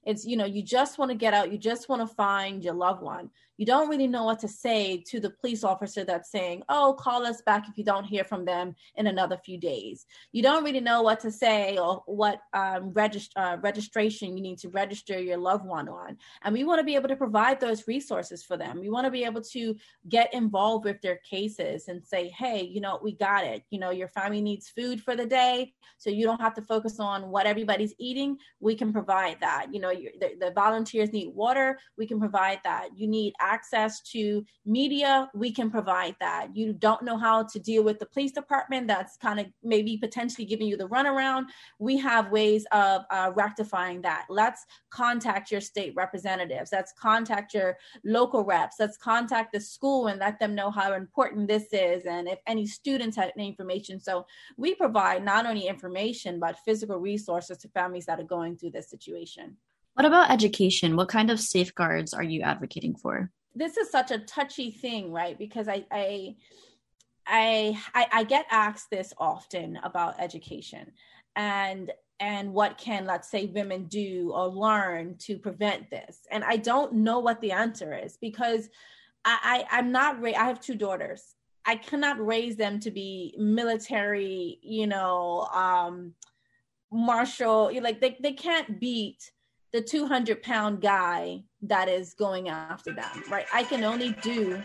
It's, 0.03 0.25
you 0.25 0.37
know, 0.37 0.45
you 0.45 0.61
just 0.61 0.99
want 0.99 1.09
to 1.09 1.17
get 1.17 1.33
out, 1.33 1.51
you 1.51 1.57
just 1.57 1.89
want 1.89 2.07
to 2.07 2.15
find 2.15 2.63
your 2.63 2.75
loved 2.75 3.01
one 3.01 3.29
you 3.57 3.65
don't 3.65 3.89
really 3.89 4.07
know 4.07 4.25
what 4.25 4.39
to 4.39 4.47
say 4.47 5.03
to 5.07 5.19
the 5.19 5.29
police 5.29 5.63
officer 5.63 6.03
that's 6.03 6.31
saying, 6.31 6.63
oh, 6.69 6.95
call 6.99 7.25
us 7.25 7.41
back 7.41 7.67
if 7.69 7.77
you 7.77 7.83
don't 7.83 8.03
hear 8.03 8.23
from 8.23 8.45
them 8.45 8.75
in 8.95 9.07
another 9.07 9.37
few 9.37 9.57
days. 9.57 10.05
You 10.31 10.43
don't 10.43 10.63
really 10.63 10.81
know 10.81 11.01
what 11.01 11.19
to 11.21 11.31
say 11.31 11.77
or 11.77 12.03
what 12.05 12.39
um, 12.53 12.91
regist- 12.91 13.31
uh, 13.35 13.57
registration 13.61 14.35
you 14.35 14.43
need 14.43 14.59
to 14.59 14.69
register 14.69 15.19
your 15.19 15.37
loved 15.37 15.65
one 15.65 15.87
on. 15.87 16.17
And 16.43 16.53
we 16.53 16.63
want 16.63 16.79
to 16.79 16.83
be 16.83 16.95
able 16.95 17.09
to 17.09 17.15
provide 17.15 17.59
those 17.59 17.87
resources 17.87 18.43
for 18.43 18.57
them. 18.57 18.79
We 18.79 18.89
want 18.89 19.05
to 19.05 19.11
be 19.11 19.23
able 19.23 19.41
to 19.41 19.75
get 20.09 20.33
involved 20.33 20.85
with 20.85 21.01
their 21.01 21.17
cases 21.29 21.87
and 21.87 22.05
say, 22.05 22.29
hey, 22.29 22.63
you 22.63 22.81
know, 22.81 22.99
we 23.01 23.13
got 23.13 23.45
it. 23.45 23.63
You 23.69 23.79
know, 23.79 23.91
your 23.91 24.09
family 24.09 24.41
needs 24.41 24.69
food 24.69 25.01
for 25.01 25.15
the 25.15 25.25
day, 25.25 25.73
so 25.97 26.09
you 26.09 26.25
don't 26.25 26.41
have 26.41 26.53
to 26.55 26.61
focus 26.61 26.99
on 26.99 27.29
what 27.29 27.45
everybody's 27.45 27.93
eating. 27.99 28.37
We 28.59 28.75
can 28.75 28.91
provide 28.91 29.37
that. 29.41 29.67
You 29.71 29.79
know, 29.79 29.93
the, 29.93 30.31
the 30.39 30.51
volunteers 30.51 31.11
need 31.11 31.29
water. 31.33 31.79
We 31.97 32.05
can 32.05 32.19
provide 32.19 32.59
that. 32.63 32.89
You 32.95 33.07
need 33.07 33.33
access 33.45 34.01
to 34.01 34.43
media, 34.65 35.29
we 35.33 35.51
can 35.51 35.69
provide 35.69 36.15
that. 36.19 36.55
You 36.55 36.73
don't 36.73 37.03
know 37.03 37.17
how 37.17 37.43
to 37.43 37.59
deal 37.59 37.83
with 37.83 37.99
the 37.99 38.05
police 38.07 38.31
department 38.31 38.87
that's 38.87 39.15
kind 39.17 39.39
of 39.39 39.45
maybe 39.63 39.97
potentially 39.97 40.45
giving 40.45 40.67
you 40.67 40.77
the 40.77 40.89
runaround. 40.89 41.45
We 41.79 41.97
have 41.99 42.31
ways 42.31 42.65
of 42.71 43.03
uh, 43.11 43.31
rectifying 43.35 44.01
that. 44.01 44.25
Let's 44.29 44.65
contact 44.89 45.51
your 45.51 45.61
state 45.61 45.93
representatives. 45.95 46.71
Let's 46.71 46.93
contact 46.93 47.53
your 47.53 47.77
local 48.03 48.43
reps. 48.43 48.77
Let's 48.79 48.97
contact 48.97 49.53
the 49.53 49.61
school 49.61 50.07
and 50.07 50.19
let 50.19 50.39
them 50.39 50.55
know 50.55 50.71
how 50.71 50.93
important 50.93 51.47
this 51.47 51.67
is 51.71 52.05
and 52.05 52.27
if 52.27 52.39
any 52.47 52.65
students 52.65 53.15
have 53.17 53.31
any 53.37 53.47
information. 53.47 53.99
So 53.99 54.25
we 54.57 54.73
provide 54.75 55.23
not 55.23 55.45
only 55.45 55.67
information, 55.67 56.39
but 56.39 56.57
physical 56.65 56.97
resources 56.97 57.57
to 57.59 57.67
families 57.69 58.05
that 58.07 58.19
are 58.19 58.23
going 58.23 58.57
through 58.57 58.71
this 58.71 58.89
situation. 58.89 59.57
What 59.95 60.05
about 60.05 60.29
education? 60.29 60.97
What 60.97 61.07
kind 61.07 61.31
of 61.31 61.39
safeguards 61.39 62.13
are 62.13 62.23
you 62.23 62.41
advocating 62.41 62.95
for? 62.95 63.31
This 63.55 63.77
is 63.77 63.89
such 63.89 64.11
a 64.11 64.19
touchy 64.19 64.69
thing, 64.69 65.13
right? 65.13 65.39
Because 65.39 65.69
I, 65.69 65.85
I, 65.89 66.35
I, 67.25 67.79
I, 67.93 68.07
I 68.11 68.23
get 68.25 68.45
asked 68.51 68.89
this 68.91 69.13
often 69.17 69.79
about 69.83 70.19
education, 70.19 70.91
and 71.37 71.91
and 72.19 72.53
what 72.53 72.77
can 72.77 73.05
let's 73.05 73.29
say 73.29 73.45
women 73.47 73.85
do 73.85 74.31
or 74.33 74.47
learn 74.47 75.17
to 75.17 75.37
prevent 75.37 75.89
this 75.89 76.19
and 76.31 76.45
i 76.45 76.55
don't 76.55 76.93
know 76.93 77.19
what 77.19 77.41
the 77.41 77.51
answer 77.51 77.93
is 77.93 78.17
because 78.21 78.69
i, 79.25 79.65
I 79.69 79.77
i'm 79.77 79.91
not 79.91 80.21
ra- 80.21 80.31
i 80.31 80.45
have 80.45 80.61
two 80.61 80.75
daughters 80.75 81.35
i 81.65 81.75
cannot 81.75 82.25
raise 82.25 82.55
them 82.55 82.79
to 82.79 82.91
be 82.91 83.35
military 83.37 84.59
you 84.61 84.87
know 84.87 85.41
um 85.53 86.13
martial 86.89 87.69
like 87.81 87.99
they, 87.99 88.15
they 88.21 88.31
can't 88.31 88.79
beat 88.79 89.31
the 89.75 89.81
200 89.81 90.41
pound 90.41 90.79
guy 90.79 91.43
that 91.61 91.89
is 91.89 92.13
going 92.13 92.47
after 92.47 92.93
them, 92.93 93.23
right? 93.29 93.45
I 93.53 93.63
can 93.63 93.83
only 93.83 94.11
do, 94.21 94.61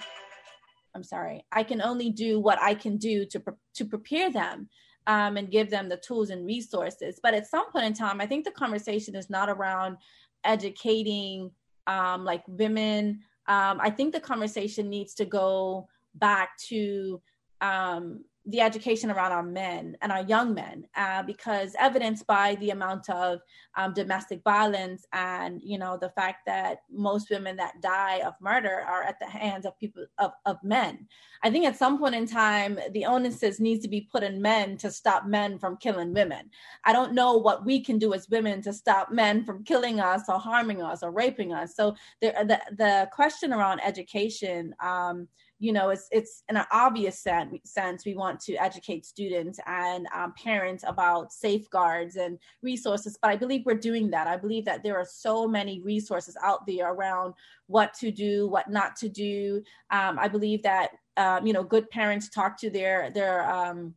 I'm 0.95 1.03
sorry, 1.03 1.45
I 1.51 1.65
can 1.65 1.83
only 1.83 2.11
do 2.11 2.39
what 2.39 2.63
I 2.63 2.75
can 2.75 2.97
do 2.97 3.27
to, 3.27 3.43
to 3.75 3.85
prepare 3.85 4.31
them 4.31 4.69
um, 5.09 5.37
and 5.37 5.51
give 5.51 5.69
them 5.69 5.89
the 5.89 5.97
tools 5.97 6.31
and 6.31 6.47
resources. 6.47 7.19
But 7.21 7.35
at 7.35 7.49
some 7.49 7.73
point 7.73 7.87
in 7.87 7.93
time, 7.93 8.21
I 8.21 8.27
think 8.27 8.45
the 8.45 8.53
conversation 8.53 9.17
is 9.17 9.29
not 9.29 9.51
around 9.51 9.97
educating 10.45 11.51
um, 11.89 12.25
like 12.25 12.45
women. 12.47 13.19
Um, 13.49 13.81
I 13.83 13.91
think 13.91 14.13
the 14.13 14.21
conversation 14.21 14.89
needs 14.89 15.15
to 15.15 15.25
go 15.25 15.89
back 16.15 16.51
to 16.69 17.21
um, 17.61 18.25
the 18.47 18.61
education 18.61 19.11
around 19.11 19.33
our 19.33 19.43
men 19.43 19.97
and 20.01 20.11
our 20.11 20.23
young 20.23 20.55
men 20.55 20.85
uh, 20.97 21.23
because 21.23 21.77
evidenced 21.79 22.27
by 22.27 22.55
the 22.57 22.71
amount 22.71 23.09
of 23.11 23.41
um, 23.77 23.93
domestic 23.93 24.43
violence 24.43 25.05
and 25.13 25.61
you 25.63 25.79
know 25.79 25.99
the 26.01 26.09
fact 26.11 26.47
that 26.47 26.79
most 26.91 27.29
women 27.31 27.55
that 27.57 27.81
die 27.83 28.21
of 28.25 28.33
murder 28.41 28.83
are 28.89 29.03
at 29.03 29.19
the 29.21 29.27
hands 29.27 29.67
of 29.67 29.79
people 29.79 30.07
of, 30.19 30.33
of 30.47 30.57
men. 30.63 31.07
I 31.43 31.51
think 31.51 31.67
at 31.67 31.77
some 31.77 31.99
point 31.99 32.15
in 32.15 32.27
time 32.27 32.79
the 32.93 33.03
onuses 33.03 33.61
needs 33.61 33.83
to 33.83 33.89
be 33.89 34.09
put 34.11 34.23
in 34.23 34.41
men 34.41 34.79
to 34.79 34.91
stop 34.91 35.27
men 35.27 35.59
from 35.59 35.77
killing 35.77 36.15
women. 36.15 36.51
I 36.85 36.95
don't 36.95 37.13
know 37.13 37.37
what 37.37 37.67
we 37.67 37.85
can 37.85 37.99
do 37.99 38.15
as 38.15 38.29
women 38.31 38.63
to 38.63 38.73
stop 38.73 39.13
men 39.13 39.45
from 39.45 39.65
killing 39.65 40.01
us 40.01 40.23
or 40.29 40.39
harming 40.39 40.83
us 40.83 41.03
or 41.03 41.11
raping 41.11 41.53
us. 41.53 41.77
So 41.77 41.95
the 42.23 42.33
the, 42.47 42.61
the 42.77 43.09
question 43.13 43.53
around 43.53 43.81
education 43.85 44.75
um, 44.83 45.29
you 45.61 45.73
know 45.73 45.91
it's 45.91 46.09
it's 46.11 46.43
in 46.49 46.57
an 46.57 46.65
obvious 46.73 47.25
sense 47.65 48.05
we 48.05 48.15
want 48.15 48.41
to 48.41 48.57
educate 48.57 49.05
students 49.07 49.61
and 49.67 50.07
um, 50.15 50.33
parents 50.43 50.83
about 50.87 51.33
safeguards 51.33 52.17
and 52.17 52.39
resources 52.63 53.19
but 53.21 53.31
i 53.31 53.37
believe 53.37 53.63
we're 53.67 53.75
doing 53.75 54.11
that. 54.11 54.27
I 54.27 54.37
believe 54.37 54.65
that 54.65 54.83
there 54.83 54.97
are 54.97 55.05
so 55.05 55.47
many 55.47 55.81
resources 55.81 56.37
out 56.43 56.67
there 56.67 56.93
around 56.93 57.35
what 57.67 57.95
to 57.95 58.11
do 58.11 58.49
what 58.49 58.71
not 58.71 58.97
to 58.97 59.09
do. 59.09 59.63
Um, 59.91 60.19
i 60.19 60.29
believe 60.29 60.63
that 60.63 60.91
um, 61.17 61.47
you 61.47 61.53
know 61.53 61.63
good 61.63 61.89
parents 61.91 62.29
talk 62.29 62.59
to 62.61 62.71
their 62.71 63.11
their 63.11 63.49
um, 63.51 63.95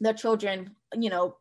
their 0.00 0.14
children 0.14 0.74
you 0.98 1.10
know 1.10 1.36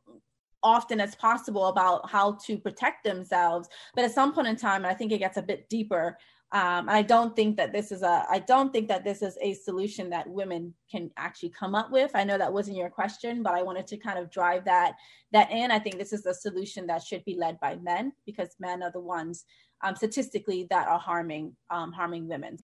often 0.61 1.01
as 1.01 1.13
possible 1.15 1.67
about 1.67 2.09
how 2.09 2.37
to 2.45 2.57
protect 2.57 3.03
themselves. 3.03 3.67
But 3.95 4.05
at 4.05 4.13
some 4.13 4.33
point 4.33 4.47
in 4.47 4.55
time 4.55 4.85
i 4.85 4.93
think 4.93 5.11
it 5.11 5.19
gets 5.19 5.37
a 5.37 5.41
bit 5.41 5.69
deeper 5.69 6.17
um, 6.53 6.87
I 6.87 7.01
don't 7.01 7.35
think 7.35 7.57
that 7.57 7.73
this 7.73 7.91
is 7.91 8.03
a 8.03 8.25
I 8.29 8.37
don't 8.37 8.71
think 8.71 8.87
that 8.89 9.03
this 9.03 9.23
is 9.23 9.35
a 9.41 9.55
solution 9.55 10.11
that 10.11 10.29
women 10.29 10.75
can 10.89 11.09
actually 11.17 11.49
come 11.49 11.73
up 11.73 11.91
with. 11.91 12.11
I 12.13 12.23
know 12.23 12.37
that 12.37 12.53
wasn't 12.53 12.77
your 12.77 12.91
question, 12.91 13.41
but 13.41 13.55
I 13.55 13.63
wanted 13.63 13.87
to 13.87 13.97
kind 13.97 14.19
of 14.19 14.29
drive 14.29 14.65
that 14.65 14.93
that 15.31 15.49
in. 15.51 15.71
I 15.71 15.79
think 15.79 15.97
this 15.97 16.13
is 16.13 16.27
a 16.27 16.33
solution 16.33 16.85
that 16.87 17.01
should 17.01 17.25
be 17.25 17.35
led 17.39 17.59
by 17.59 17.77
men 17.77 18.13
because 18.27 18.55
men 18.59 18.83
are 18.83 18.91
the 18.91 18.99
ones 18.99 19.45
um, 19.83 19.95
statistically 19.95 20.67
that 20.69 20.87
are 20.87 20.99
harming 20.99 21.55
um, 21.71 21.91
harming 21.91 22.27
women. 22.27 22.59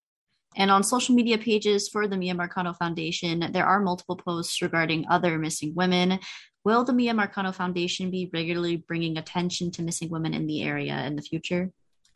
And 0.54 0.70
on 0.70 0.82
social 0.82 1.14
media 1.14 1.38
pages 1.38 1.88
for 1.88 2.06
the 2.06 2.16
Miya 2.16 2.34
Marcano 2.34 2.76
Foundation, 2.76 3.50
there 3.52 3.66
are 3.66 3.80
multiple 3.80 4.16
posts 4.16 4.60
regarding 4.60 5.06
other 5.08 5.38
missing 5.38 5.74
women. 5.74 6.18
Will 6.62 6.84
the 6.84 6.92
Miya 6.92 7.14
Marcano 7.14 7.54
Foundation 7.54 8.10
be 8.10 8.28
regularly 8.34 8.76
bringing 8.76 9.16
attention 9.16 9.70
to 9.72 9.82
missing 9.82 10.10
women 10.10 10.34
in 10.34 10.46
the 10.46 10.62
area 10.62 11.06
in 11.06 11.16
the 11.16 11.22
future? 11.22 11.70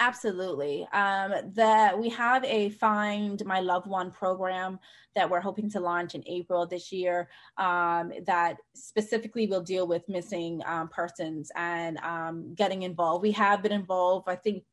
Absolutely. 0.04 0.84
Um, 0.92 1.32
that 1.54 1.96
we 1.96 2.08
have 2.08 2.44
a 2.44 2.70
Find 2.70 3.40
My 3.46 3.60
Loved 3.60 3.86
One 3.86 4.10
program 4.10 4.80
that 5.14 5.30
we're 5.30 5.40
hoping 5.40 5.70
to 5.70 5.78
launch 5.78 6.16
in 6.16 6.24
April 6.26 6.66
this 6.66 6.90
year 6.90 7.28
um, 7.56 8.12
that 8.26 8.56
specifically 8.74 9.46
will 9.46 9.60
deal 9.60 9.86
with 9.86 10.08
missing 10.08 10.60
um, 10.66 10.88
persons 10.88 11.52
and 11.54 11.98
um, 11.98 12.52
getting 12.56 12.82
involved. 12.82 13.22
We 13.22 13.30
have 13.30 13.62
been 13.62 13.70
involved, 13.70 14.28
I 14.28 14.34
think, 14.34 14.64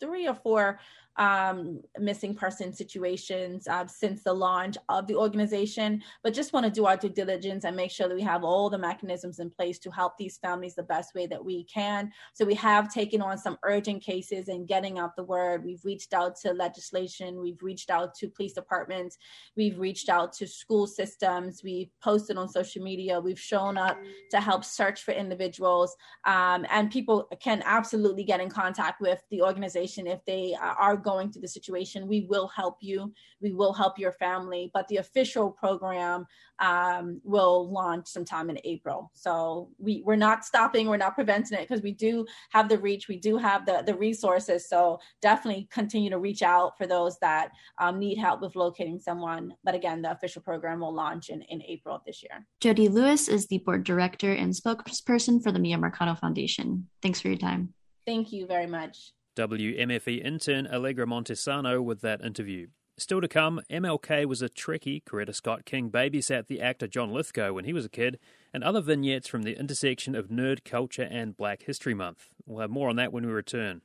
three 0.00 0.26
or 0.26 0.34
four 0.34 0.80
um, 1.20 1.82
missing 1.98 2.34
person 2.34 2.72
situations 2.72 3.68
uh, 3.68 3.86
since 3.86 4.22
the 4.22 4.32
launch 4.32 4.78
of 4.88 5.06
the 5.06 5.14
organization, 5.14 6.02
but 6.24 6.32
just 6.32 6.54
want 6.54 6.64
to 6.64 6.72
do 6.72 6.86
our 6.86 6.96
due 6.96 7.10
diligence 7.10 7.64
and 7.64 7.76
make 7.76 7.90
sure 7.90 8.08
that 8.08 8.14
we 8.14 8.22
have 8.22 8.42
all 8.42 8.70
the 8.70 8.78
mechanisms 8.78 9.38
in 9.38 9.50
place 9.50 9.78
to 9.78 9.90
help 9.90 10.16
these 10.16 10.38
families 10.38 10.74
the 10.74 10.82
best 10.82 11.14
way 11.14 11.26
that 11.26 11.44
we 11.44 11.64
can. 11.64 12.10
So 12.32 12.46
we 12.46 12.54
have 12.54 12.92
taken 12.92 13.20
on 13.20 13.36
some 13.36 13.58
urgent 13.64 14.02
cases 14.02 14.48
and 14.48 14.66
getting 14.66 14.98
out 14.98 15.14
the 15.14 15.22
word. 15.22 15.62
We've 15.62 15.84
reached 15.84 16.14
out 16.14 16.36
to 16.36 16.54
legislation, 16.54 17.38
we've 17.38 17.62
reached 17.62 17.90
out 17.90 18.14
to 18.14 18.28
police 18.28 18.54
departments, 18.54 19.18
we've 19.58 19.78
reached 19.78 20.08
out 20.08 20.32
to 20.34 20.46
school 20.46 20.86
systems, 20.86 21.60
we've 21.62 21.90
posted 22.02 22.38
on 22.38 22.48
social 22.48 22.82
media, 22.82 23.20
we've 23.20 23.38
shown 23.38 23.76
up 23.76 23.98
to 24.30 24.40
help 24.40 24.64
search 24.64 25.02
for 25.02 25.12
individuals, 25.12 25.94
um, 26.24 26.64
and 26.70 26.90
people 26.90 27.28
can 27.42 27.62
absolutely 27.66 28.24
get 28.24 28.40
in 28.40 28.48
contact 28.48 29.02
with 29.02 29.22
the 29.30 29.42
organization 29.42 30.06
if 30.06 30.24
they 30.24 30.56
uh, 30.58 30.74
are 30.78 30.96
going 30.96 31.09
through 31.18 31.42
the 31.42 31.48
situation. 31.48 32.06
We 32.06 32.26
will 32.28 32.48
help 32.48 32.78
you. 32.80 33.12
We 33.40 33.52
will 33.52 33.72
help 33.72 33.98
your 33.98 34.12
family. 34.12 34.70
But 34.72 34.86
the 34.88 34.98
official 34.98 35.50
program 35.50 36.26
um, 36.60 37.20
will 37.24 37.70
launch 37.70 38.06
sometime 38.06 38.50
in 38.50 38.58
April. 38.64 39.10
So 39.14 39.70
we, 39.78 40.02
we're 40.04 40.16
not 40.16 40.44
stopping, 40.44 40.86
we're 40.86 40.96
not 40.98 41.14
preventing 41.14 41.58
it 41.58 41.68
because 41.68 41.82
we 41.82 41.92
do 41.92 42.26
have 42.50 42.68
the 42.68 42.78
reach, 42.78 43.08
we 43.08 43.16
do 43.16 43.38
have 43.38 43.66
the, 43.66 43.82
the 43.84 43.94
resources. 43.94 44.68
So 44.68 45.00
definitely 45.22 45.68
continue 45.70 46.10
to 46.10 46.18
reach 46.18 46.42
out 46.42 46.76
for 46.76 46.86
those 46.86 47.18
that 47.20 47.50
um, 47.78 47.98
need 47.98 48.18
help 48.18 48.42
with 48.42 48.56
locating 48.56 48.98
someone. 48.98 49.54
But 49.64 49.74
again, 49.74 50.02
the 50.02 50.12
official 50.12 50.42
program 50.42 50.80
will 50.80 50.94
launch 50.94 51.30
in, 51.30 51.42
in 51.42 51.62
April 51.62 51.96
of 51.96 52.02
this 52.04 52.22
year. 52.22 52.46
Jody 52.60 52.88
Lewis 52.88 53.28
is 53.28 53.46
the 53.46 53.58
board 53.58 53.84
director 53.84 54.32
and 54.32 54.52
spokesperson 54.52 55.42
for 55.42 55.50
the 55.50 55.58
Miya 55.58 55.78
Marcano 55.78 56.18
Foundation. 56.18 56.88
Thanks 57.02 57.20
for 57.20 57.28
your 57.28 57.38
time. 57.38 57.74
Thank 58.06 58.32
you 58.32 58.46
very 58.46 58.66
much. 58.66 59.12
WMFE 59.40 60.22
intern 60.22 60.66
Allegra 60.66 61.06
Montesano 61.06 61.82
with 61.82 62.02
that 62.02 62.20
interview. 62.20 62.66
Still 62.98 63.22
to 63.22 63.28
come, 63.28 63.62
MLK 63.70 64.26
was 64.26 64.42
a 64.42 64.50
Trekkie. 64.50 65.02
Coretta 65.02 65.34
Scott 65.34 65.64
King 65.64 65.90
babysat 65.90 66.46
the 66.46 66.60
actor 66.60 66.86
John 66.86 67.10
Lithgow 67.10 67.54
when 67.54 67.64
he 67.64 67.72
was 67.72 67.86
a 67.86 67.88
kid, 67.88 68.18
and 68.52 68.62
other 68.62 68.82
vignettes 68.82 69.28
from 69.28 69.44
the 69.44 69.58
intersection 69.58 70.14
of 70.14 70.28
nerd 70.28 70.62
culture 70.62 71.08
and 71.10 71.38
Black 71.38 71.62
History 71.62 71.94
Month. 71.94 72.28
We'll 72.44 72.60
have 72.60 72.68
more 72.68 72.90
on 72.90 72.96
that 72.96 73.14
when 73.14 73.24
we 73.24 73.32
return. 73.32 73.80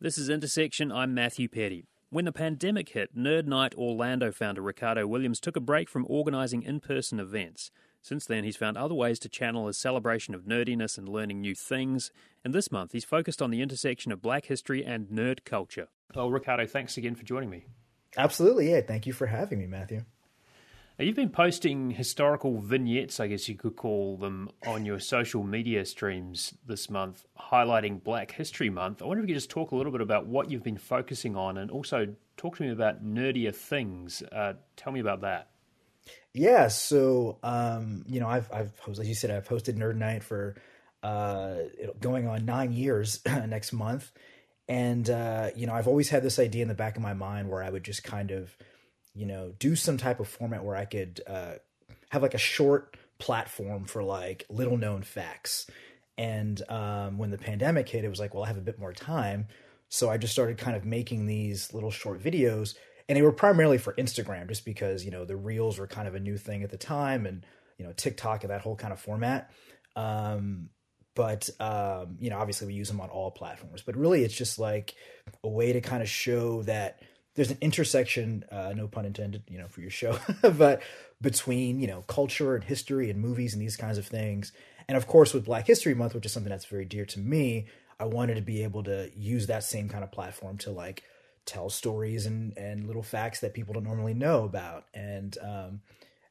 This 0.00 0.18
is 0.18 0.28
Intersection. 0.28 0.90
I'm 0.90 1.14
Matthew 1.14 1.48
Peddie. 1.48 1.86
When 2.10 2.24
the 2.24 2.32
pandemic 2.32 2.88
hit, 2.88 3.16
Nerd 3.16 3.46
Night 3.46 3.76
Orlando 3.76 4.32
founder 4.32 4.60
Ricardo 4.60 5.06
Williams 5.06 5.38
took 5.38 5.54
a 5.54 5.60
break 5.60 5.88
from 5.88 6.04
organising 6.08 6.64
in 6.64 6.80
person 6.80 7.20
events. 7.20 7.70
Since 8.04 8.26
then, 8.26 8.44
he's 8.44 8.58
found 8.58 8.76
other 8.76 8.94
ways 8.94 9.18
to 9.20 9.30
channel 9.30 9.66
his 9.66 9.78
celebration 9.78 10.34
of 10.34 10.42
nerdiness 10.42 10.98
and 10.98 11.08
learning 11.08 11.40
new 11.40 11.54
things, 11.54 12.10
and 12.44 12.52
this 12.52 12.70
month 12.70 12.92
he's 12.92 13.06
focused 13.06 13.40
on 13.40 13.50
the 13.50 13.62
intersection 13.62 14.12
of 14.12 14.20
black 14.20 14.44
history 14.44 14.84
and 14.84 15.08
nerd 15.08 15.46
culture. 15.46 15.88
Well, 16.14 16.30
Ricardo, 16.30 16.66
thanks 16.66 16.98
again 16.98 17.14
for 17.14 17.24
joining 17.24 17.48
me. 17.48 17.64
Absolutely, 18.18 18.70
yeah. 18.70 18.82
Thank 18.82 19.06
you 19.06 19.14
for 19.14 19.24
having 19.26 19.58
me, 19.58 19.66
Matthew. 19.66 20.04
You've 20.98 21.16
been 21.16 21.30
posting 21.30 21.92
historical 21.92 22.60
vignettes, 22.60 23.20
I 23.20 23.28
guess 23.28 23.48
you 23.48 23.54
could 23.54 23.74
call 23.74 24.18
them, 24.18 24.50
on 24.66 24.84
your 24.84 25.00
social 25.00 25.42
media 25.42 25.86
streams 25.86 26.52
this 26.66 26.90
month, 26.90 27.24
highlighting 27.40 28.04
Black 28.04 28.32
History 28.32 28.68
Month. 28.68 29.00
I 29.00 29.06
wonder 29.06 29.22
if 29.22 29.28
you 29.30 29.34
could 29.34 29.40
just 29.40 29.50
talk 29.50 29.70
a 29.70 29.76
little 29.76 29.90
bit 29.90 30.02
about 30.02 30.26
what 30.26 30.50
you've 30.50 30.62
been 30.62 30.76
focusing 30.76 31.36
on 31.36 31.56
and 31.56 31.70
also 31.70 32.08
talk 32.36 32.58
to 32.58 32.64
me 32.64 32.70
about 32.70 33.02
nerdier 33.02 33.54
things. 33.54 34.22
Uh, 34.30 34.52
tell 34.76 34.92
me 34.92 35.00
about 35.00 35.22
that. 35.22 35.48
Yeah, 36.32 36.66
so 36.66 37.38
um, 37.44 38.04
you 38.08 38.18
know, 38.18 38.26
I've 38.26 38.50
I've 38.52 38.76
posted, 38.76 39.04
as 39.04 39.08
you 39.08 39.14
said, 39.14 39.30
I've 39.30 39.48
hosted 39.48 39.76
Nerd 39.76 39.96
Night 39.96 40.24
for 40.24 40.56
uh, 41.02 41.56
going 42.00 42.26
on 42.26 42.44
nine 42.44 42.72
years 42.72 43.20
next 43.26 43.72
month, 43.72 44.10
and 44.68 45.08
uh, 45.08 45.50
you 45.54 45.66
know, 45.66 45.74
I've 45.74 45.86
always 45.86 46.08
had 46.08 46.24
this 46.24 46.40
idea 46.40 46.62
in 46.62 46.68
the 46.68 46.74
back 46.74 46.96
of 46.96 47.02
my 47.02 47.14
mind 47.14 47.48
where 47.48 47.62
I 47.62 47.70
would 47.70 47.84
just 47.84 48.02
kind 48.02 48.32
of, 48.32 48.56
you 49.14 49.26
know, 49.26 49.52
do 49.60 49.76
some 49.76 49.96
type 49.96 50.18
of 50.18 50.26
format 50.26 50.64
where 50.64 50.74
I 50.74 50.86
could 50.86 51.20
uh, 51.26 51.54
have 52.08 52.22
like 52.22 52.34
a 52.34 52.38
short 52.38 52.96
platform 53.18 53.84
for 53.84 54.02
like 54.02 54.44
little 54.48 54.76
known 54.76 55.02
facts. 55.02 55.68
And 56.18 56.60
um, 56.68 57.16
when 57.18 57.30
the 57.30 57.38
pandemic 57.38 57.88
hit, 57.88 58.04
it 58.04 58.08
was 58.08 58.20
like, 58.20 58.34
well, 58.34 58.44
I 58.44 58.48
have 58.48 58.56
a 58.56 58.60
bit 58.60 58.78
more 58.78 58.92
time, 58.92 59.46
so 59.88 60.10
I 60.10 60.16
just 60.16 60.32
started 60.32 60.58
kind 60.58 60.76
of 60.76 60.84
making 60.84 61.26
these 61.26 61.72
little 61.72 61.92
short 61.92 62.20
videos 62.20 62.74
and 63.08 63.16
they 63.16 63.22
were 63.22 63.32
primarily 63.32 63.78
for 63.78 63.92
Instagram, 63.94 64.48
just 64.48 64.64
because 64.64 65.04
you 65.04 65.10
know 65.10 65.24
the 65.24 65.36
reels 65.36 65.78
were 65.78 65.86
kind 65.86 66.08
of 66.08 66.14
a 66.14 66.20
new 66.20 66.36
thing 66.36 66.62
at 66.62 66.70
the 66.70 66.76
time, 66.76 67.26
and 67.26 67.44
you 67.78 67.84
know 67.84 67.92
TikTok 67.92 68.44
and 68.44 68.50
that 68.50 68.60
whole 68.60 68.76
kind 68.76 68.92
of 68.92 69.00
format. 69.00 69.50
Um, 69.96 70.70
but 71.14 71.48
um, 71.60 72.16
you 72.18 72.30
know, 72.30 72.38
obviously 72.38 72.66
we 72.66 72.74
use 72.74 72.88
them 72.88 73.00
on 73.00 73.08
all 73.08 73.30
platforms. 73.30 73.82
But 73.82 73.96
really, 73.96 74.24
it's 74.24 74.34
just 74.34 74.58
like 74.58 74.94
a 75.42 75.48
way 75.48 75.72
to 75.72 75.80
kind 75.80 76.02
of 76.02 76.08
show 76.08 76.62
that 76.62 77.00
there's 77.34 77.50
an 77.50 77.58
intersection, 77.60 78.44
uh, 78.50 78.72
no 78.76 78.88
pun 78.88 79.04
intended, 79.04 79.42
you 79.48 79.58
know, 79.58 79.68
for 79.68 79.80
your 79.80 79.90
show, 79.90 80.18
but 80.42 80.82
between 81.20 81.80
you 81.80 81.86
know 81.86 82.02
culture 82.02 82.54
and 82.54 82.64
history 82.64 83.10
and 83.10 83.20
movies 83.20 83.54
and 83.54 83.62
these 83.62 83.76
kinds 83.76 83.98
of 83.98 84.06
things. 84.06 84.52
And 84.88 84.96
of 84.96 85.06
course, 85.06 85.32
with 85.32 85.46
Black 85.46 85.66
History 85.66 85.94
Month, 85.94 86.14
which 86.14 86.26
is 86.26 86.32
something 86.32 86.50
that's 86.50 86.66
very 86.66 86.84
dear 86.84 87.06
to 87.06 87.18
me, 87.18 87.66
I 87.98 88.04
wanted 88.04 88.34
to 88.34 88.42
be 88.42 88.64
able 88.64 88.82
to 88.84 89.10
use 89.16 89.46
that 89.46 89.64
same 89.64 89.88
kind 89.88 90.04
of 90.04 90.12
platform 90.12 90.58
to 90.58 90.70
like 90.70 91.02
tell 91.46 91.70
stories 91.70 92.26
and 92.26 92.56
and 92.56 92.86
little 92.86 93.02
facts 93.02 93.40
that 93.40 93.54
people 93.54 93.74
don't 93.74 93.84
normally 93.84 94.14
know 94.14 94.44
about. 94.44 94.86
And 94.94 95.36
um, 95.42 95.80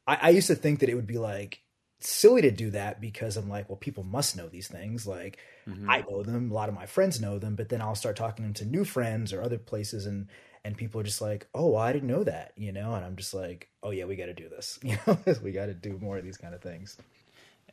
I, 0.08 0.18
I 0.22 0.30
used 0.30 0.48
to 0.48 0.56
think 0.56 0.80
that 0.80 0.90
it 0.90 0.96
would 0.96 1.08
be 1.08 1.18
like 1.18 1.62
silly 2.00 2.42
to 2.42 2.52
do 2.52 2.72
that 2.72 3.00
because 3.00 3.38
I'm 3.38 3.50
like, 3.50 3.70
well, 3.70 3.78
people 3.78 4.04
must 4.04 4.36
know 4.36 4.48
these 4.48 4.68
things. 4.68 5.08
Like 5.08 5.38
mm-hmm. 5.68 5.90
I 5.90 6.04
know 6.10 6.24
them, 6.24 6.52
a 6.52 6.54
lot 6.54 6.70
of 6.70 6.76
my 6.76 6.86
friends 6.86 7.22
know 7.22 7.40
them, 7.40 7.56
but 7.56 7.70
then 7.70 7.82
I'll 7.82 7.96
start 7.96 8.16
talking 8.16 8.54
to 8.54 8.66
new 8.66 8.84
friends 8.84 9.34
or 9.34 9.42
other 9.42 9.58
places 9.58 10.06
and 10.06 10.28
and 10.66 10.78
people 10.78 11.02
are 11.02 11.04
just 11.04 11.22
like, 11.22 11.48
oh, 11.54 11.76
I 11.76 11.92
didn't 11.92 12.08
know 12.08 12.24
that, 12.24 12.54
you 12.56 12.72
know, 12.72 12.94
and 12.94 13.04
I'm 13.04 13.18
just 13.18 13.34
like, 13.34 13.68
oh 13.82 13.92
yeah, 13.92 14.06
we 14.06 14.16
got 14.16 14.28
to 14.28 14.34
do 14.34 14.48
this, 14.48 14.80
you 14.84 14.98
know, 15.06 15.18
we 15.44 15.52
got 15.52 15.66
to 15.68 15.74
do 15.74 15.98
more 16.02 16.18
of 16.18 16.24
these 16.24 16.38
kind 16.38 16.54
of 16.54 16.62
things. 16.62 16.98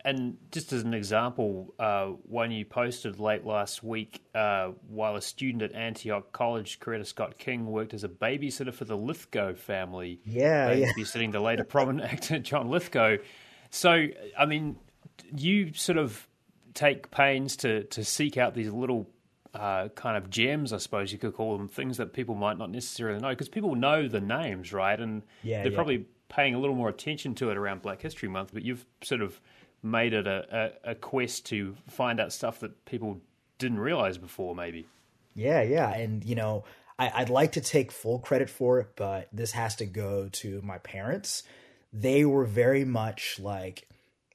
And 0.05 0.39
just 0.51 0.73
as 0.73 0.83
an 0.83 0.95
example, 0.95 1.75
uh, 1.79 2.07
one 2.07 2.51
you 2.51 2.65
posted 2.65 3.21
late 3.21 3.45
last 3.45 3.83
week, 3.83 4.23
uh, 4.35 4.69
while 4.89 5.17
a 5.17 5.21
student 5.21 5.63
at 5.63 5.75
Antioch 5.75 6.33
College, 6.33 6.81
Coretta 6.81 7.07
Scott 7.07 7.39
King 7.39 7.67
worked 7.67 7.93
as 7.93 8.03
a 8.03 8.09
babysitter 8.09 8.73
for 8.73 8.87
the 8.87 8.97
Lithgow 8.97 9.55
family. 9.55 10.21
Yeah, 10.25 10.71
babysitting 10.75 11.27
yeah. 11.27 11.31
the 11.33 11.41
later 11.41 11.65
prominent 11.65 12.13
actor 12.13 12.39
John 12.39 12.71
Lithgow. 12.71 13.19
So, 13.71 14.07
I 14.39 14.47
mean, 14.47 14.77
you 15.37 15.75
sort 15.75 15.99
of 15.99 16.27
take 16.73 17.11
pains 17.11 17.57
to 17.57 17.85
to 17.85 18.05
seek 18.05 18.39
out 18.39 18.55
these 18.55 18.71
little 18.71 19.11
uh, 19.55 19.89
kind 19.89 20.17
of 20.17 20.31
gems, 20.31 20.73
I 20.73 20.79
suppose 20.79 21.13
you 21.13 21.19
could 21.19 21.35
call 21.35 21.57
them, 21.57 21.69
things 21.69 21.97
that 21.97 22.13
people 22.13 22.35
might 22.35 22.59
not 22.59 22.71
necessarily 22.71 23.21
know 23.21 23.31
because 23.31 23.49
people 23.49 23.75
know 23.75 24.09
the 24.09 24.21
names, 24.21 24.73
right? 24.73 24.99
And 24.99 25.23
yeah, 25.43 25.63
they're 25.63 25.73
yeah. 25.73 25.77
probably 25.77 26.07
paying 26.29 26.55
a 26.55 26.59
little 26.59 26.77
more 26.77 26.89
attention 26.89 27.35
to 27.35 27.51
it 27.51 27.57
around 27.57 27.83
Black 27.83 28.01
History 28.01 28.29
Month. 28.29 28.51
But 28.53 28.65
you've 28.65 28.87
sort 29.03 29.21
of 29.21 29.41
made 29.83 30.13
it 30.13 30.27
a, 30.27 30.73
a, 30.85 30.91
a 30.91 30.95
quest 30.95 31.47
to 31.47 31.77
find 31.89 32.21
out 32.21 32.33
stuff 32.33 32.61
that 32.61 32.85
people 32.85 33.21
didn't 33.59 33.79
realize 33.79 34.19
before, 34.19 34.55
maybe. 34.55 34.87
Yeah, 35.35 35.63
yeah. 35.63 35.91
And, 35.91 36.25
you 36.25 36.35
know, 36.35 36.65
I, 36.99 37.11
I'd 37.15 37.31
like 37.31 37.53
to 37.53 37.61
take 37.61 37.93
full 37.93 38.19
credit 38.19 38.51
for 38.51 38.81
it, 38.81 38.89
but 38.97 39.29
this 39.33 39.53
has 39.53 39.77
to 39.77 39.87
go 39.87 40.29
to 40.33 40.61
my 40.63 40.79
parents. 40.79 41.45
They 41.93 42.25
were 42.25 42.45
very 42.45 42.85
much 42.85 43.39
like 43.41 43.89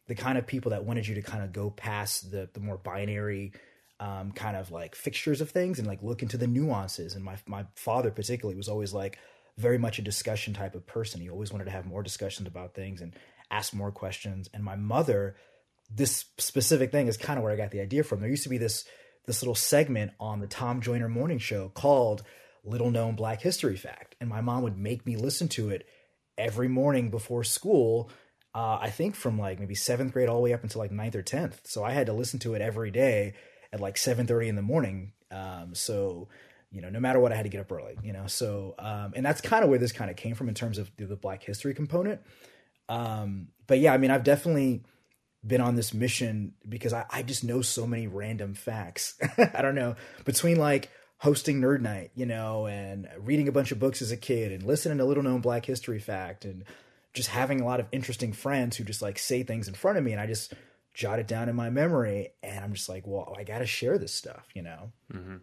the 0.07 0.15
kind 0.15 0.37
of 0.37 0.47
people 0.47 0.71
that 0.71 0.85
wanted 0.85 1.07
you 1.07 1.15
to 1.15 1.21
kind 1.21 1.43
of 1.43 1.53
go 1.53 1.69
past 1.69 2.31
the, 2.31 2.49
the 2.53 2.59
more 2.59 2.77
binary 2.77 3.53
um, 3.99 4.31
kind 4.31 4.57
of 4.57 4.71
like 4.71 4.95
fixtures 4.95 5.41
of 5.41 5.51
things 5.51 5.79
and 5.79 5.87
like 5.87 6.03
look 6.03 6.21
into 6.21 6.37
the 6.37 6.47
nuances. 6.47 7.15
And 7.15 7.23
my, 7.23 7.37
my 7.47 7.65
father 7.75 8.11
particularly 8.11 8.57
was 8.57 8.67
always 8.67 8.93
like 8.93 9.19
very 9.57 9.77
much 9.77 9.99
a 9.99 10.01
discussion 10.01 10.53
type 10.53 10.75
of 10.75 10.85
person. 10.85 11.21
He 11.21 11.29
always 11.29 11.51
wanted 11.51 11.65
to 11.65 11.71
have 11.71 11.85
more 11.85 12.03
discussions 12.03 12.47
about 12.47 12.73
things 12.73 13.01
and 13.01 13.13
ask 13.51 13.73
more 13.73 13.91
questions. 13.91 14.49
And 14.53 14.63
my 14.63 14.75
mother, 14.75 15.35
this 15.93 16.25
specific 16.37 16.91
thing 16.91 17.07
is 17.07 17.17
kind 17.17 17.37
of 17.37 17.43
where 17.43 17.53
I 17.53 17.57
got 17.57 17.71
the 17.71 17.81
idea 17.81 18.03
from. 18.03 18.19
There 18.19 18.29
used 18.29 18.43
to 18.43 18.49
be 18.49 18.57
this 18.57 18.85
this 19.25 19.41
little 19.41 19.55
segment 19.55 20.11
on 20.19 20.39
the 20.39 20.47
Tom 20.47 20.81
Joyner 20.81 21.09
morning 21.09 21.39
show 21.39 21.69
called 21.69 22.21
Little 22.63 22.91
Known 22.91 23.15
Black 23.15 23.41
History 23.41 23.75
Fact. 23.75 24.15
And 24.19 24.29
my 24.29 24.41
mom 24.41 24.61
would 24.63 24.77
make 24.77 25.05
me 25.05 25.15
listen 25.15 25.47
to 25.49 25.69
it 25.69 25.87
every 26.37 26.67
morning 26.67 27.09
before 27.09 27.43
school. 27.43 28.09
Uh, 28.53 28.77
I 28.81 28.89
think 28.89 29.15
from 29.15 29.39
like 29.39 29.59
maybe 29.59 29.75
seventh 29.75 30.13
grade 30.13 30.29
all 30.29 30.35
the 30.35 30.41
way 30.41 30.53
up 30.53 30.63
until 30.63 30.79
like 30.79 30.91
ninth 30.91 31.15
or 31.15 31.21
tenth. 31.21 31.61
So 31.65 31.83
I 31.83 31.91
had 31.91 32.05
to 32.05 32.13
listen 32.13 32.39
to 32.41 32.53
it 32.53 32.61
every 32.61 32.91
day 32.91 33.33
at 33.73 33.79
like 33.79 33.97
seven 33.97 34.27
thirty 34.27 34.47
in 34.47 34.55
the 34.55 34.61
morning. 34.61 35.13
Um, 35.31 35.73
so 35.73 36.29
you 36.71 36.81
know, 36.81 36.89
no 36.89 36.99
matter 36.99 37.19
what, 37.19 37.31
I 37.31 37.35
had 37.35 37.43
to 37.43 37.49
get 37.49 37.61
up 37.61 37.71
early. 37.71 37.97
You 38.03 38.13
know, 38.13 38.27
so 38.27 38.75
um, 38.79 39.13
and 39.15 39.25
that's 39.25 39.41
kind 39.41 39.63
of 39.63 39.69
where 39.69 39.79
this 39.79 39.91
kind 39.91 40.09
of 40.09 40.17
came 40.17 40.35
from 40.35 40.49
in 40.49 40.55
terms 40.55 40.77
of 40.77 40.91
the, 40.97 41.05
the 41.05 41.15
Black 41.15 41.43
History 41.43 41.73
component. 41.73 42.21
Um, 42.89 43.49
but 43.67 43.79
yeah, 43.79 43.93
I 43.93 43.97
mean, 43.97 44.11
I've 44.11 44.23
definitely 44.23 44.83
been 45.45 45.61
on 45.61 45.75
this 45.75 45.93
mission 45.93 46.53
because 46.67 46.93
I, 46.93 47.05
I 47.09 47.21
just 47.21 47.43
know 47.43 47.61
so 47.61 47.85
many 47.85 48.07
random 48.07 48.53
facts. 48.53 49.15
I 49.37 49.61
don't 49.61 49.75
know 49.75 49.95
between 50.23 50.57
like 50.57 50.89
hosting 51.17 51.61
Nerd 51.61 51.81
Night, 51.81 52.11
you 52.15 52.25
know, 52.25 52.67
and 52.67 53.07
reading 53.19 53.47
a 53.47 53.51
bunch 53.51 53.71
of 53.71 53.79
books 53.79 54.01
as 54.01 54.11
a 54.11 54.17
kid 54.17 54.51
and 54.51 54.63
listening 54.63 54.97
to 54.97 55.05
little 55.05 55.23
known 55.23 55.41
Black 55.41 55.65
History 55.65 55.99
fact 55.99 56.45
and 56.45 56.63
just 57.13 57.29
having 57.29 57.61
a 57.61 57.65
lot 57.65 57.79
of 57.79 57.87
interesting 57.91 58.33
friends 58.33 58.75
who 58.75 58.83
just 58.83 59.01
like 59.01 59.17
say 59.17 59.43
things 59.43 59.67
in 59.67 59.73
front 59.73 59.97
of 59.97 60.03
me 60.03 60.11
and 60.11 60.21
I 60.21 60.27
just 60.27 60.53
jot 60.93 61.19
it 61.19 61.27
down 61.27 61.49
in 61.49 61.55
my 61.55 61.69
memory 61.69 62.29
and 62.41 62.63
I'm 62.63 62.73
just 62.73 62.89
like, 62.89 63.05
well, 63.05 63.35
I 63.37 63.43
got 63.43 63.59
to 63.59 63.65
share 63.65 63.97
this 63.97 64.13
stuff, 64.13 64.47
you 64.53 64.63
know. 64.63 64.91
Mm-hmm. 65.13 65.37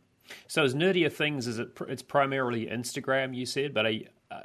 So, 0.46 0.64
as 0.64 0.74
nerdier 0.74 1.12
things, 1.12 1.46
is 1.46 1.58
it? 1.58 1.70
It's 1.88 2.02
primarily 2.02 2.66
Instagram, 2.66 3.34
you 3.34 3.44
said, 3.44 3.74
but 3.74 3.86
uh, 3.86 3.90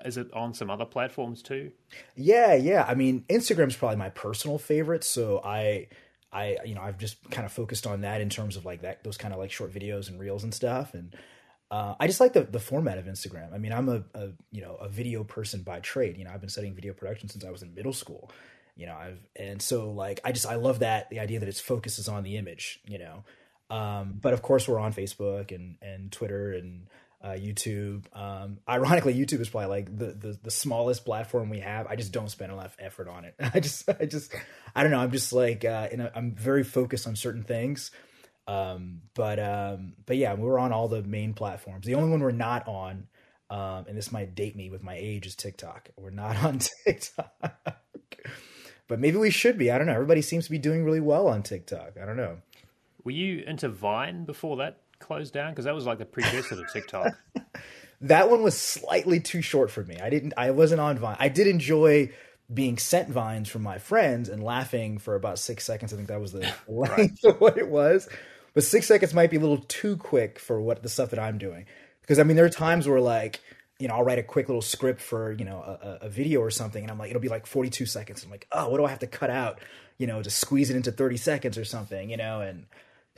is 0.06 0.18
it 0.18 0.32
on 0.34 0.54
some 0.54 0.70
other 0.70 0.86
platforms 0.86 1.42
too? 1.42 1.72
Yeah, 2.16 2.54
yeah. 2.54 2.86
I 2.88 2.96
mean, 2.96 3.26
Instagram's 3.30 3.76
probably 3.76 3.98
my 3.98 4.10
personal 4.10 4.58
favorite, 4.58 5.04
so 5.04 5.42
I 5.44 5.88
I 6.32 6.58
you 6.66 6.76
know, 6.76 6.82
I've 6.82 6.98
just 6.98 7.30
kind 7.32 7.46
of 7.46 7.52
focused 7.52 7.88
on 7.88 8.02
that 8.02 8.22
in 8.22 8.30
terms 8.30 8.58
of 8.58 8.66
like 8.66 8.82
that 8.82 9.04
those 9.04 9.18
kind 9.18 9.34
of 9.34 9.40
like 9.40 9.52
short 9.52 9.74
videos 9.74 10.10
and 10.10 10.20
reels 10.20 10.44
and 10.44 10.54
stuff 10.54 10.94
and 10.94 11.16
uh, 11.70 11.96
I 12.00 12.08
just 12.08 12.20
like 12.20 12.34
the, 12.34 12.44
the 12.44 12.60
format 12.60 12.98
of 12.98 13.06
Instagram. 13.06 13.54
I 13.54 13.58
mean, 13.58 13.74
I'm 13.74 13.90
a, 13.90 14.04
a, 14.14 14.30
you 14.52 14.62
know 14.62 14.76
a 14.76 14.88
video 14.88 15.24
person 15.24 15.64
by 15.64 15.80
trade. 15.82 16.18
You 16.18 16.24
know, 16.24 16.32
I've 16.32 16.40
been 16.40 16.50
studying 16.50 16.74
video 16.74 16.94
production 16.94 17.28
since 17.28 17.44
I 17.44 17.52
was 17.52 17.62
in 17.62 17.74
middle 17.74 17.94
school. 17.94 18.32
You 18.76 18.86
know, 18.86 18.96
I've 18.96 19.20
and 19.36 19.62
so 19.62 19.92
like 19.92 20.22
I 20.24 20.32
just 20.32 20.46
I 20.46 20.56
love 20.56 20.80
that 20.80 21.10
the 21.10 21.20
idea 21.20 21.40
that 21.40 21.50
its 21.50 21.60
focus 21.60 22.00
is 22.00 22.08
on 22.08 22.24
the 22.24 22.38
image. 22.38 22.80
You 22.88 23.00
know, 23.00 23.24
um, 23.70 24.18
but 24.22 24.34
of 24.34 24.42
course 24.42 24.68
we're 24.68 24.80
on 24.80 24.94
Facebook 24.94 25.54
and 25.54 25.76
and 25.82 26.12
Twitter 26.12 26.54
and 26.54 26.88
uh, 27.22 27.30
YouTube. 27.30 28.06
Um, 28.14 28.60
ironically, 28.70 29.14
YouTube 29.14 29.42
is 29.42 29.50
probably 29.50 29.70
like 29.70 29.98
the, 29.98 30.14
the, 30.14 30.40
the 30.44 30.52
smallest 30.52 31.06
platform 31.06 31.50
we 31.50 31.60
have. 31.60 31.88
I 31.88 31.96
just 31.96 32.12
don't 32.12 32.30
spend 32.30 32.52
enough 32.52 32.76
effort 32.80 33.08
on 33.08 33.26
it. 33.26 33.36
I 33.54 33.60
just 33.60 33.90
I 33.90 34.06
just 34.06 34.34
I 34.76 34.84
don't 34.84 34.92
know. 34.92 35.00
I'm 35.00 35.12
just 35.12 35.34
like 35.34 35.66
uh, 35.66 35.90
I'm 36.16 36.36
very 36.36 36.64
focused 36.64 37.08
on 37.08 37.16
certain 37.16 37.44
things. 37.44 37.92
Um, 38.48 39.02
but 39.14 39.40
um, 39.40 39.94
but 40.06 40.18
yeah, 40.18 40.34
we're 40.34 40.60
on 40.60 40.72
all 40.72 40.88
the 40.88 41.04
main 41.04 41.34
platforms. 41.34 41.86
The 41.86 41.96
only 41.96 42.10
one 42.10 42.22
we're 42.22 42.32
not 42.32 42.68
on, 42.68 43.08
um, 43.50 43.86
and 43.88 43.98
this 43.98 44.12
might 44.12 44.36
date 44.36 44.56
me 44.56 44.70
with 44.70 44.84
my 44.84 44.96
age, 44.96 45.26
is 45.26 45.36
TikTok. 45.36 45.90
We're 45.98 46.12
not 46.12 46.38
on 46.44 46.60
TikTok. 46.86 47.34
but 48.88 49.00
maybe 49.00 49.18
we 49.18 49.32
should 49.32 49.58
be. 49.58 49.72
I 49.72 49.78
don't 49.78 49.88
know. 49.88 49.94
Everybody 49.94 50.22
seems 50.22 50.46
to 50.46 50.52
be 50.52 50.60
doing 50.60 50.86
really 50.86 51.02
well 51.02 51.28
on 51.28 51.44
TikTok. 51.44 51.98
I 52.02 52.06
don't 52.06 52.18
know. 52.18 52.38
Were 53.04 53.12
you 53.12 53.44
into 53.46 53.70
Vine 53.70 54.26
before 54.26 54.58
that 54.58 54.82
closed 55.00 55.34
down? 55.34 55.52
Because 55.52 55.66
that 55.66 55.76
was 55.76 55.86
like 55.86 55.98
the 55.98 56.06
precursor 56.06 56.56
to 56.56 56.66
TikTok. 56.72 57.14
that 58.02 58.30
one 58.30 58.44
was 58.44 58.58
slightly 58.58 59.20
too 59.20 59.42
short 59.42 59.72
for 59.72 59.84
me. 59.84 60.00
I 60.00 60.10
didn't. 60.10 60.34
I 60.38 60.52
wasn't 60.52 60.82
on 60.82 60.98
Vine. 60.98 61.18
I 61.20 61.30
did 61.30 61.48
enjoy 61.48 62.12
being 62.54 62.78
sent 62.78 63.10
vines 63.10 63.50
from 63.50 63.62
my 63.62 63.78
friends 63.78 64.30
and 64.30 64.42
laughing 64.42 64.98
for 64.98 65.16
about 65.16 65.38
six 65.38 65.66
seconds. 65.66 65.94
I 65.94 65.98
think 65.98 66.08
that 66.08 66.22
was 66.22 66.32
the 66.32 66.52
length 66.68 67.24
right. 67.24 67.24
of 67.26 67.42
what 67.42 67.58
it 67.58 67.68
was. 67.68 68.08
But 68.54 68.64
six 68.64 68.88
seconds 68.88 69.14
might 69.14 69.30
be 69.30 69.38
a 69.38 69.40
little 69.40 69.60
too 69.68 69.98
quick 69.98 70.40
for 70.40 70.60
what 70.60 70.82
the 70.82 70.90
stuff 70.90 71.10
that 71.12 71.20
I'm 71.20 71.38
doing. 71.38 71.66
Because 72.02 72.20
I 72.20 72.24
mean, 72.24 72.36
there 72.36 72.46
are 72.46 72.50
times 72.50 72.88
where 72.88 73.02
like 73.02 73.42
you 73.80 73.88
know, 73.88 73.96
I'll 73.96 74.04
write 74.04 74.20
a 74.20 74.24
quick 74.24 74.48
little 74.50 74.62
script 74.62 75.02
for, 75.02 75.34
you 75.34 75.46
know, 75.46 75.60
a, 75.60 76.06
a, 76.06 76.10
video 76.10 76.40
or 76.42 76.50
something. 76.50 76.84
And 76.84 76.90
I'm 76.90 76.98
like, 76.98 77.12
it'll 77.12 77.22
be 77.22 77.30
like 77.30 77.46
42 77.46 77.86
seconds. 77.86 78.24
I'm 78.24 78.32
like, 78.32 78.48
oh, 78.52 78.70
what 78.70 78.78
do 78.78 78.86
I 78.86 78.90
have 78.90 79.00
to 79.00 79.08
cut 79.08 79.30
out, 79.30 79.60
you 79.98 80.08
know, 80.08 80.22
to 80.22 80.30
squeeze 80.30 80.70
it 80.72 80.76
into 80.76 80.92
30 80.92 81.18
seconds 81.18 81.58
or 81.58 81.66
something, 81.66 82.10
you 82.10 82.18
know? 82.18 82.42
And 82.42 82.66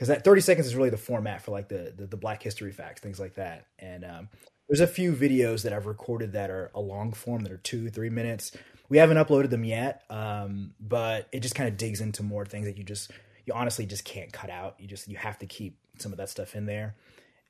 because 0.00 0.08
that 0.08 0.24
30 0.24 0.40
seconds 0.40 0.66
is 0.66 0.74
really 0.74 0.88
the 0.88 0.96
format 0.96 1.42
for 1.42 1.50
like 1.50 1.68
the, 1.68 1.92
the, 1.94 2.06
the 2.06 2.16
black 2.16 2.42
history 2.42 2.72
facts 2.72 3.02
things 3.02 3.20
like 3.20 3.34
that. 3.34 3.66
And 3.78 4.02
um, 4.02 4.28
there's 4.66 4.80
a 4.80 4.86
few 4.86 5.12
videos 5.12 5.62
that 5.64 5.74
i've 5.74 5.84
recorded 5.84 6.32
that 6.32 6.48
are 6.48 6.70
a 6.74 6.80
long 6.80 7.12
form 7.12 7.42
that 7.42 7.52
are 7.52 7.58
two 7.58 7.90
three 7.90 8.08
minutes. 8.08 8.52
We 8.88 8.96
haven't 8.96 9.18
uploaded 9.18 9.50
them 9.50 9.62
yet 9.62 10.04
um, 10.08 10.72
but 10.80 11.28
it 11.32 11.40
just 11.40 11.54
kind 11.54 11.68
of 11.68 11.76
digs 11.76 12.00
into 12.00 12.22
more 12.22 12.46
things 12.46 12.66
that 12.66 12.78
you 12.78 12.84
just 12.84 13.10
you 13.44 13.52
honestly 13.52 13.84
just 13.84 14.06
can't 14.06 14.32
cut 14.32 14.48
out. 14.48 14.76
You 14.78 14.88
just 14.88 15.06
you 15.06 15.18
have 15.18 15.38
to 15.40 15.46
keep 15.46 15.76
some 15.98 16.12
of 16.12 16.18
that 16.18 16.30
stuff 16.30 16.54
in 16.54 16.64
there. 16.64 16.94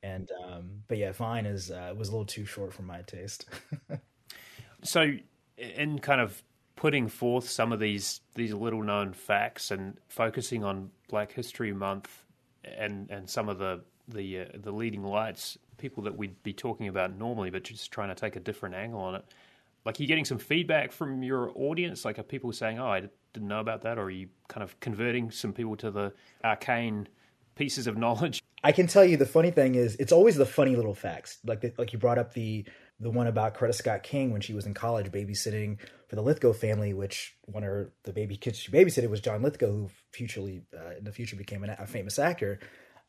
And 0.02 0.28
um, 0.44 0.82
but 0.88 0.98
yeah 0.98 1.12
vine 1.12 1.46
is 1.46 1.70
uh, 1.70 1.94
was 1.96 2.08
a 2.08 2.10
little 2.10 2.26
too 2.26 2.46
short 2.46 2.74
for 2.74 2.82
my 2.82 3.02
taste. 3.02 3.48
So 4.82 5.12
in 5.58 5.98
kind 5.98 6.22
of 6.22 6.42
putting 6.74 7.08
forth 7.08 7.46
some 7.46 7.70
of 7.70 7.80
these 7.80 8.22
these 8.34 8.54
little 8.54 8.82
known 8.82 9.12
facts 9.12 9.70
and 9.70 9.98
focusing 10.08 10.64
on 10.64 10.90
black 11.10 11.32
history 11.32 11.74
month 11.74 12.24
and 12.64 13.10
and 13.10 13.28
some 13.28 13.48
of 13.48 13.58
the 13.58 13.80
the 14.08 14.40
uh, 14.40 14.44
the 14.54 14.72
leading 14.72 15.02
lights, 15.02 15.58
people 15.78 16.02
that 16.04 16.16
we'd 16.16 16.42
be 16.42 16.52
talking 16.52 16.88
about 16.88 17.16
normally, 17.16 17.50
but 17.50 17.64
just 17.64 17.90
trying 17.90 18.08
to 18.08 18.14
take 18.14 18.36
a 18.36 18.40
different 18.40 18.74
angle 18.74 19.00
on 19.00 19.14
it. 19.16 19.24
Like, 19.84 19.98
you're 19.98 20.04
you 20.04 20.08
getting 20.08 20.26
some 20.26 20.38
feedback 20.38 20.92
from 20.92 21.22
your 21.22 21.52
audience? 21.54 22.04
Like, 22.04 22.18
are 22.18 22.22
people 22.22 22.52
saying, 22.52 22.78
"Oh, 22.78 22.88
I 22.88 23.08
didn't 23.32 23.48
know 23.48 23.60
about 23.60 23.82
that," 23.82 23.98
or 23.98 24.04
are 24.04 24.10
you 24.10 24.28
kind 24.48 24.62
of 24.62 24.78
converting 24.80 25.30
some 25.30 25.52
people 25.52 25.76
to 25.76 25.90
the 25.90 26.12
arcane 26.44 27.08
pieces 27.54 27.86
of 27.86 27.96
knowledge? 27.96 28.42
I 28.62 28.72
can 28.72 28.86
tell 28.86 29.04
you 29.04 29.16
the 29.16 29.26
funny 29.26 29.50
thing 29.50 29.74
is, 29.74 29.96
it's 29.96 30.12
always 30.12 30.36
the 30.36 30.46
funny 30.46 30.76
little 30.76 30.94
facts. 30.94 31.38
Like, 31.46 31.62
the, 31.62 31.72
like 31.78 31.94
you 31.94 31.98
brought 31.98 32.18
up 32.18 32.34
the 32.34 32.64
the 33.00 33.10
one 33.10 33.26
about 33.26 33.54
Coretta 33.56 33.74
Scott 33.74 34.02
King 34.02 34.30
when 34.30 34.42
she 34.42 34.52
was 34.52 34.66
in 34.66 34.74
college 34.74 35.10
babysitting 35.10 35.78
for 36.08 36.16
the 36.16 36.22
Lithgow 36.22 36.52
family, 36.52 36.92
which 36.92 37.34
one 37.46 37.64
of 37.64 37.88
the 38.04 38.12
baby 38.12 38.36
kids 38.36 38.58
she 38.58 38.70
babysitted 38.70 39.08
was 39.08 39.20
John 39.20 39.42
Lithgow, 39.42 39.70
who 39.70 39.90
futurely 40.12 40.62
uh, 40.76 40.96
in 40.98 41.04
the 41.04 41.12
future 41.12 41.36
became 41.36 41.64
an, 41.64 41.70
a 41.70 41.86
famous 41.86 42.18
actor. 42.18 42.60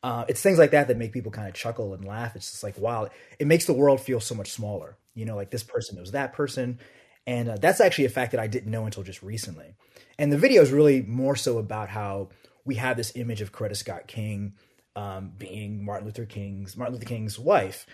Uh, 0.02 0.24
it's 0.28 0.40
things 0.40 0.58
like 0.58 0.72
that 0.72 0.88
that 0.88 0.96
make 0.96 1.12
people 1.12 1.30
kind 1.30 1.46
of 1.46 1.54
chuckle 1.54 1.94
and 1.94 2.04
laugh. 2.04 2.34
It's 2.34 2.50
just 2.50 2.62
like 2.62 2.78
wow, 2.78 3.08
it 3.38 3.46
makes 3.46 3.66
the 3.66 3.74
world 3.74 4.00
feel 4.00 4.18
so 4.18 4.34
much 4.34 4.50
smaller. 4.50 4.96
You 5.14 5.26
know, 5.26 5.36
like 5.36 5.50
this 5.50 5.62
person 5.62 5.96
knows 5.96 6.12
that 6.12 6.32
person, 6.32 6.78
and 7.26 7.50
uh, 7.50 7.56
that's 7.60 7.80
actually 7.80 8.06
a 8.06 8.10
fact 8.10 8.32
that 8.32 8.40
I 8.40 8.46
didn't 8.46 8.70
know 8.70 8.86
until 8.86 9.02
just 9.02 9.22
recently. 9.22 9.74
And 10.18 10.32
the 10.32 10.38
video 10.38 10.62
is 10.62 10.72
really 10.72 11.02
more 11.02 11.36
so 11.36 11.58
about 11.58 11.90
how 11.90 12.30
we 12.64 12.76
have 12.76 12.96
this 12.96 13.12
image 13.14 13.42
of 13.42 13.52
Coretta 13.52 13.76
Scott 13.76 14.06
King 14.06 14.54
um, 14.96 15.32
being 15.36 15.84
Martin 15.84 16.06
Luther 16.06 16.24
King's 16.24 16.76
Martin 16.76 16.94
Luther 16.94 17.06
King's 17.06 17.38
wife 17.38 17.86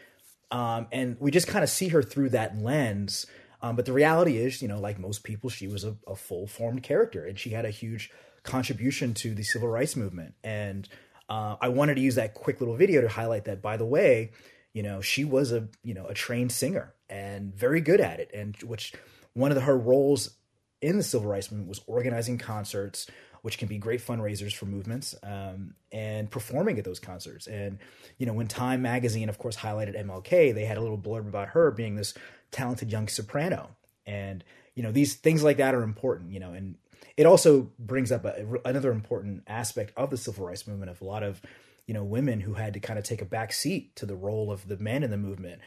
um, 0.51 0.87
and 0.93 1.17
we 1.21 1.31
just 1.31 1.47
kind 1.47 1.63
of 1.63 1.71
see 1.71 1.89
her 1.89 2.03
through 2.03 2.31
that 2.31 2.59
lens. 2.59 3.27
Um, 3.61 3.77
but 3.77 3.87
the 3.87 3.93
reality 3.93 4.39
is, 4.39 4.63
you 4.63 4.69
know, 4.69 4.81
like 4.81 4.99
most 4.99 5.25
people, 5.25 5.51
she 5.51 5.67
was 5.67 5.85
a, 5.85 5.97
a 6.07 6.15
full 6.15 6.47
formed 6.47 6.83
character 6.83 7.25
and 7.25 7.39
she 7.39 7.51
had 7.51 7.65
a 7.65 7.71
huge 7.71 8.11
contribution 8.45 9.15
to 9.15 9.35
the 9.35 9.43
civil 9.43 9.69
rights 9.69 9.97
movement. 9.97 10.35
And 10.45 10.89
uh, 11.29 11.57
I 11.61 11.69
wanted 11.69 11.97
to 11.97 12.01
use 12.01 12.15
that 12.15 12.35
quick 12.35 12.61
little 12.61 12.77
video 12.77 13.01
to 13.01 13.09
highlight 13.09 13.45
that, 13.45 13.61
by 13.61 13.77
the 13.77 13.85
way, 13.85 14.31
you 14.73 14.83
know, 14.83 15.01
she 15.01 15.25
was 15.25 15.53
a, 15.53 15.69
you 15.83 15.95
know, 15.95 16.07
a 16.07 16.15
trained 16.15 16.53
singer 16.53 16.95
and 17.11 17.55
very 17.55 17.81
good 17.81 18.01
at 18.01 18.21
it. 18.21 18.31
And 18.33 18.57
which 18.63 18.95
one 19.35 19.51
of 19.51 19.57
the, 19.57 19.63
her 19.63 19.77
roles 19.77 20.37
in 20.81 20.97
the 20.97 21.03
civil 21.03 21.29
rights 21.29 21.51
movement 21.51 21.69
was 21.69 21.81
organizing 21.87 22.39
concerts, 22.39 23.09
which 23.43 23.59
can 23.59 23.69
be 23.69 23.79
great 23.79 24.05
fundraisers 24.05 24.55
for 24.55 24.67
movements 24.67 25.15
um, 25.23 25.75
and 25.93 26.31
performing 26.31 26.79
at 26.79 26.85
those 26.85 26.99
concerts. 26.99 27.47
And 27.47 27.79
you 28.19 28.27
know, 28.27 28.33
when 28.33 28.49
Time 28.49 28.83
magazine, 28.83 29.29
of 29.29 29.39
course, 29.39 29.57
highlighted 29.57 29.99
MLK, 29.99 30.55
they 30.55 30.65
had 30.65 30.77
a 30.77 30.81
little 30.81 30.99
blurb 30.99 31.29
about 31.29 31.49
her 31.49 31.71
being 31.71 31.97
this 31.97 32.15
talented 32.51 32.91
young 32.91 33.09
soprano. 33.09 33.71
And 34.07 34.45
you 34.75 34.83
know, 34.83 34.93
these 34.93 35.15
things 35.15 35.43
like 35.43 35.57
that 35.59 35.75
are 35.75 35.83
important. 35.83 36.33
You 36.33 36.41
know, 36.41 36.53
and 36.53 36.77
it 37.17 37.27
also 37.27 37.71
brings 37.79 38.13
up 38.13 38.25
a, 38.25 38.47
another 38.65 38.93
important 38.93 39.45
aspect 39.47 39.93
of 39.97 40.11
the 40.11 40.17
civil 40.17 40.47
rights 40.47 40.67
movement 40.67 40.91
of 40.91 41.01
a 41.01 41.05
lot 41.05 41.23
of 41.23 41.41
you 41.87 41.95
know 41.95 42.05
women 42.05 42.41
who 42.41 42.55
had 42.55 42.75
to 42.75 42.81
kind 42.81 42.99
of 42.99 43.05
take 43.05 43.23
a 43.23 43.27
back 43.27 43.53
seat 43.53 43.97
to 43.97 44.07
the 44.07 44.17
role 44.17 44.51
of 44.51 44.67
the 44.69 44.77
men 44.79 45.03
in 45.03 45.11
the 45.11 45.17
movement. 45.17 45.61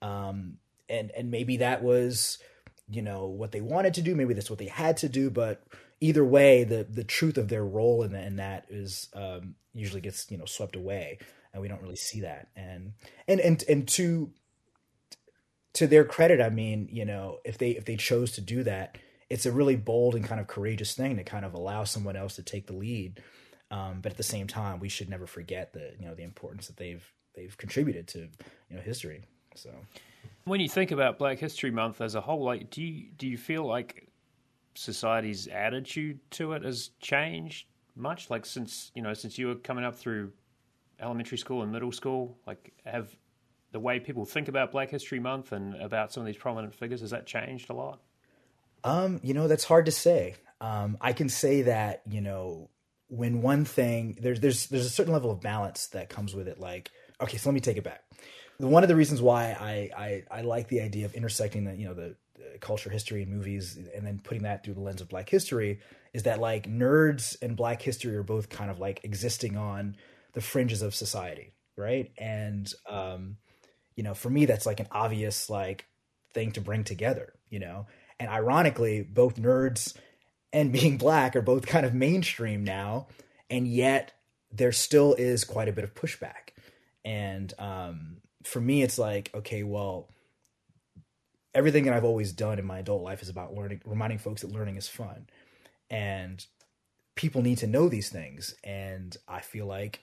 Um, 0.00 0.58
and 0.88 1.10
and 1.16 1.30
maybe 1.30 1.58
that 1.58 1.82
was 1.82 2.38
you 2.90 3.02
know 3.02 3.26
what 3.26 3.52
they 3.52 3.60
wanted 3.60 3.94
to 3.94 4.02
do 4.02 4.14
maybe 4.14 4.34
that's 4.34 4.50
what 4.50 4.58
they 4.58 4.66
had 4.66 4.96
to 4.96 5.08
do 5.08 5.30
but 5.30 5.62
either 6.00 6.24
way, 6.24 6.64
the 6.64 6.84
the 6.84 7.04
truth 7.04 7.38
of 7.38 7.48
their 7.48 7.64
role 7.64 8.02
in, 8.02 8.12
the, 8.12 8.22
in 8.22 8.36
that 8.36 8.66
is 8.68 9.08
um, 9.14 9.54
usually 9.72 10.00
gets 10.00 10.30
you 10.30 10.38
know 10.38 10.44
swept 10.44 10.76
away, 10.76 11.18
and 11.52 11.62
we 11.62 11.68
don't 11.68 11.82
really 11.82 11.96
see 11.96 12.20
that. 12.20 12.48
And 12.56 12.92
and 13.26 13.40
and 13.40 13.64
and 13.68 13.88
to 13.88 14.30
to 15.74 15.86
their 15.86 16.04
credit, 16.04 16.40
I 16.40 16.50
mean, 16.50 16.88
you 16.90 17.04
know, 17.04 17.38
if 17.44 17.58
they 17.58 17.70
if 17.70 17.84
they 17.84 17.96
chose 17.96 18.32
to 18.32 18.40
do 18.40 18.62
that, 18.64 18.98
it's 19.30 19.46
a 19.46 19.52
really 19.52 19.76
bold 19.76 20.14
and 20.14 20.24
kind 20.24 20.40
of 20.40 20.46
courageous 20.46 20.94
thing 20.94 21.16
to 21.16 21.24
kind 21.24 21.44
of 21.44 21.54
allow 21.54 21.84
someone 21.84 22.16
else 22.16 22.36
to 22.36 22.42
take 22.42 22.66
the 22.66 22.72
lead. 22.72 23.22
Um, 23.70 24.00
but 24.00 24.12
at 24.12 24.16
the 24.16 24.22
same 24.22 24.46
time, 24.46 24.80
we 24.80 24.88
should 24.88 25.10
never 25.10 25.26
forget 25.26 25.72
the 25.72 25.92
you 25.98 26.06
know 26.06 26.14
the 26.14 26.22
importance 26.22 26.68
that 26.68 26.76
they've 26.76 27.04
they've 27.34 27.56
contributed 27.56 28.08
to 28.08 28.18
you 28.70 28.76
know 28.76 28.80
history. 28.80 29.22
So, 29.54 29.70
when 30.44 30.60
you 30.60 30.68
think 30.68 30.90
about 30.90 31.18
Black 31.18 31.38
History 31.38 31.70
Month 31.70 32.00
as 32.00 32.14
a 32.14 32.20
whole, 32.20 32.42
like, 32.44 32.70
do 32.70 32.82
you 32.82 33.10
do 33.16 33.26
you 33.26 33.36
feel 33.36 33.64
like 33.64 34.07
society's 34.78 35.48
attitude 35.48 36.20
to 36.30 36.52
it 36.52 36.64
has 36.64 36.90
changed 37.00 37.66
much? 37.96 38.30
Like 38.30 38.46
since 38.46 38.92
you 38.94 39.02
know, 39.02 39.12
since 39.14 39.36
you 39.38 39.48
were 39.48 39.56
coming 39.56 39.84
up 39.84 39.96
through 39.96 40.32
elementary 41.00 41.38
school 41.38 41.62
and 41.62 41.72
middle 41.72 41.92
school, 41.92 42.38
like 42.46 42.72
have 42.84 43.14
the 43.72 43.80
way 43.80 43.98
people 43.98 44.24
think 44.24 44.48
about 44.48 44.70
Black 44.70 44.90
History 44.90 45.18
Month 45.18 45.52
and 45.52 45.74
about 45.74 46.12
some 46.12 46.22
of 46.22 46.26
these 46.26 46.36
prominent 46.36 46.74
figures 46.74 47.00
has 47.00 47.10
that 47.10 47.26
changed 47.26 47.70
a 47.70 47.74
lot? 47.74 48.00
Um, 48.84 49.20
you 49.22 49.34
know, 49.34 49.48
that's 49.48 49.64
hard 49.64 49.86
to 49.86 49.92
say. 49.92 50.36
Um, 50.60 50.96
I 51.00 51.12
can 51.12 51.28
say 51.28 51.62
that 51.62 52.02
you 52.08 52.20
know 52.20 52.70
when 53.08 53.42
one 53.42 53.64
thing 53.64 54.16
there's 54.20 54.40
there's 54.40 54.68
there's 54.68 54.86
a 54.86 54.90
certain 54.90 55.12
level 55.12 55.30
of 55.30 55.40
balance 55.40 55.88
that 55.88 56.08
comes 56.08 56.34
with 56.34 56.46
it. 56.46 56.60
Like, 56.60 56.90
okay, 57.20 57.36
so 57.36 57.50
let 57.50 57.54
me 57.54 57.60
take 57.60 57.76
it 57.76 57.84
back. 57.84 58.02
One 58.58 58.82
of 58.82 58.88
the 58.88 58.96
reasons 58.96 59.20
why 59.20 59.56
I 59.58 59.90
I, 59.96 60.38
I 60.38 60.40
like 60.42 60.68
the 60.68 60.80
idea 60.82 61.06
of 61.06 61.14
intersecting 61.14 61.64
the 61.64 61.74
you 61.74 61.86
know 61.86 61.94
the 61.94 62.16
culture, 62.60 62.90
history, 62.90 63.22
and 63.22 63.32
movies, 63.32 63.78
and 63.94 64.06
then 64.06 64.20
putting 64.22 64.42
that 64.42 64.64
through 64.64 64.74
the 64.74 64.80
lens 64.80 65.00
of 65.00 65.08
Black 65.08 65.28
history, 65.28 65.80
is 66.12 66.24
that 66.24 66.40
like 66.40 66.68
nerds 66.68 67.36
and 67.42 67.56
Black 67.56 67.82
history 67.82 68.14
are 68.16 68.22
both 68.22 68.48
kind 68.48 68.70
of 68.70 68.78
like 68.78 69.00
existing 69.04 69.56
on 69.56 69.96
the 70.32 70.40
fringes 70.40 70.82
of 70.82 70.94
society, 70.94 71.52
right? 71.76 72.10
And 72.18 72.72
um, 72.88 73.36
you 73.96 74.02
know, 74.02 74.14
for 74.14 74.30
me, 74.30 74.46
that's 74.46 74.66
like 74.66 74.80
an 74.80 74.88
obvious 74.92 75.50
like 75.50 75.86
thing 76.32 76.52
to 76.52 76.60
bring 76.60 76.84
together, 76.84 77.32
you 77.50 77.58
know. 77.58 77.86
And 78.20 78.30
ironically, 78.30 79.02
both 79.02 79.36
nerds 79.36 79.96
and 80.52 80.72
being 80.78 80.98
black 80.98 81.36
are 81.36 81.42
both 81.42 81.66
kind 81.66 81.84
of 81.86 81.94
mainstream 81.94 82.64
now, 82.64 83.08
and 83.50 83.66
yet 83.66 84.12
there 84.52 84.72
still 84.72 85.14
is 85.14 85.44
quite 85.44 85.68
a 85.68 85.72
bit 85.72 85.84
of 85.84 85.94
pushback 85.94 86.52
And 87.04 87.52
um, 87.58 88.16
for 88.44 88.60
me, 88.60 88.82
it's 88.82 88.98
like, 88.98 89.30
okay, 89.34 89.62
well, 89.62 90.08
everything 91.54 91.84
that 91.84 91.94
I've 91.94 92.04
always 92.04 92.32
done 92.32 92.58
in 92.58 92.66
my 92.66 92.80
adult 92.80 93.02
life 93.02 93.22
is 93.22 93.28
about 93.28 93.54
learning, 93.54 93.80
reminding 93.84 94.18
folks 94.18 94.42
that 94.42 94.52
learning 94.52 94.76
is 94.76 94.88
fun. 94.88 95.26
And 95.90 96.44
people 97.14 97.42
need 97.42 97.58
to 97.58 97.66
know 97.66 97.88
these 97.88 98.10
things. 98.10 98.54
And 98.62 99.16
I 99.26 99.40
feel 99.40 99.66
like, 99.66 100.00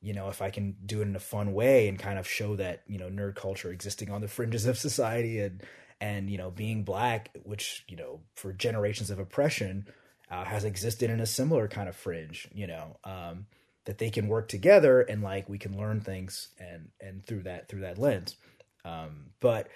you 0.00 0.12
know, 0.12 0.28
if 0.28 0.42
I 0.42 0.50
can 0.50 0.76
do 0.84 1.00
it 1.00 1.08
in 1.08 1.16
a 1.16 1.20
fun 1.20 1.52
way 1.52 1.88
and 1.88 1.98
kind 1.98 2.18
of 2.18 2.26
show 2.26 2.56
that, 2.56 2.82
you 2.86 2.98
know, 2.98 3.08
nerd 3.08 3.34
culture 3.36 3.70
existing 3.70 4.10
on 4.10 4.20
the 4.20 4.28
fringes 4.28 4.66
of 4.66 4.78
society 4.78 5.40
and, 5.40 5.62
and, 6.00 6.28
you 6.28 6.38
know, 6.38 6.50
being 6.50 6.82
black, 6.82 7.30
which, 7.44 7.84
you 7.86 7.96
know, 7.96 8.20
for 8.34 8.52
generations 8.52 9.10
of 9.10 9.18
oppression 9.18 9.86
uh, 10.30 10.44
has 10.44 10.64
existed 10.64 11.10
in 11.10 11.20
a 11.20 11.26
similar 11.26 11.68
kind 11.68 11.88
of 11.88 11.96
fringe, 11.96 12.48
you 12.52 12.66
know, 12.66 12.96
um, 13.04 13.46
that 13.84 13.98
they 13.98 14.10
can 14.10 14.28
work 14.28 14.48
together 14.48 15.00
and 15.00 15.22
like 15.22 15.48
we 15.48 15.58
can 15.58 15.76
learn 15.78 16.00
things 16.00 16.48
and, 16.58 16.88
and 17.00 17.24
through 17.24 17.42
that, 17.42 17.68
through 17.68 17.80
that 17.80 17.98
lens. 17.98 18.36
Um, 18.84 19.26
but, 19.40 19.68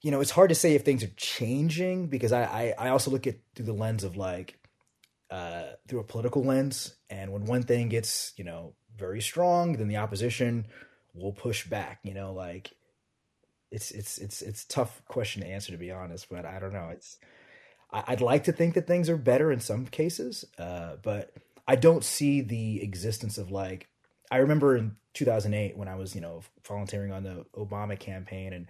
you 0.00 0.10
know, 0.10 0.20
it's 0.20 0.30
hard 0.30 0.48
to 0.50 0.54
say 0.54 0.74
if 0.74 0.84
things 0.84 1.02
are 1.02 1.10
changing 1.16 2.06
because 2.06 2.32
I, 2.32 2.42
I, 2.44 2.74
I 2.78 2.88
also 2.90 3.10
look 3.10 3.26
at 3.26 3.36
through 3.54 3.66
the 3.66 3.72
lens 3.72 4.04
of 4.04 4.16
like 4.16 4.58
uh, 5.30 5.64
through 5.88 6.00
a 6.00 6.04
political 6.04 6.42
lens, 6.42 6.94
and 7.10 7.32
when 7.32 7.44
one 7.44 7.62
thing 7.62 7.88
gets 7.88 8.32
you 8.36 8.44
know 8.44 8.74
very 8.96 9.20
strong, 9.20 9.76
then 9.76 9.88
the 9.88 9.96
opposition 9.96 10.66
will 11.14 11.32
push 11.32 11.66
back. 11.66 11.98
You 12.02 12.14
know, 12.14 12.32
like 12.32 12.72
it's 13.70 13.90
it's 13.90 14.18
it's 14.18 14.40
it's 14.40 14.64
tough 14.64 15.02
question 15.06 15.42
to 15.42 15.48
answer 15.48 15.72
to 15.72 15.78
be 15.78 15.90
honest, 15.90 16.28
but 16.30 16.46
I 16.46 16.58
don't 16.58 16.72
know. 16.72 16.90
It's 16.92 17.18
I, 17.90 18.04
would 18.10 18.20
like 18.20 18.44
to 18.44 18.52
think 18.52 18.74
that 18.74 18.86
things 18.86 19.08
are 19.08 19.16
better 19.16 19.50
in 19.50 19.60
some 19.60 19.86
cases, 19.86 20.44
uh, 20.58 20.96
but 21.02 21.32
I 21.66 21.76
don't 21.76 22.04
see 22.04 22.40
the 22.40 22.82
existence 22.82 23.38
of 23.38 23.50
like 23.50 23.88
I 24.30 24.38
remember 24.38 24.76
in 24.76 24.96
2008 25.14 25.76
when 25.76 25.88
I 25.88 25.96
was 25.96 26.14
you 26.14 26.20
know 26.20 26.42
volunteering 26.66 27.12
on 27.12 27.24
the 27.24 27.44
Obama 27.56 27.98
campaign 27.98 28.52
and 28.52 28.68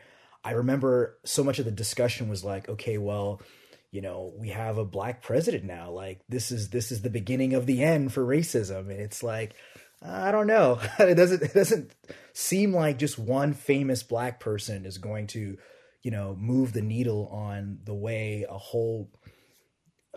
I 0.49 0.53
remember 0.53 1.19
so 1.27 1.45
much 1.45 1.59
of 1.59 1.67
the 1.67 1.71
discussion 1.71 2.31
was 2.31 2.43
like, 2.43 2.71
okay, 2.71 2.97
well, 2.97 3.43
you 3.91 4.01
know, 4.01 4.33
we 4.35 4.49
have 4.49 4.79
a 4.79 4.85
black 4.85 5.21
president 5.21 5.65
now. 5.65 5.91
Like 5.91 6.23
this 6.27 6.51
is 6.51 6.71
this 6.71 6.91
is 6.91 7.03
the 7.03 7.11
beginning 7.11 7.53
of 7.53 7.67
the 7.67 7.83
end 7.83 8.15
for 8.15 8.25
racism. 8.25 8.89
And 8.89 8.99
it's 8.99 9.23
like, 9.23 9.53
I 10.01 10.33
don't 10.33 10.47
know. 10.47 10.81
it 10.99 11.17
doesn't 11.17 11.43
it 11.43 11.53
doesn't 11.53 11.95
seem 12.33 12.73
like 12.73 12.99
just 12.99 13.19
one 13.19 13.53
famous 13.53 14.03
black 14.03 14.41
person 14.41 14.87
is 14.87 14.97
going 14.97 15.27
to, 15.29 15.59
you 16.03 16.11
know, 16.11 16.35
move 16.35 16.73
the 16.73 16.81
needle 16.81 17.29
on 17.31 17.81
the 17.85 17.95
way 17.95 18.47
a 18.49 18.57
whole 18.57 19.11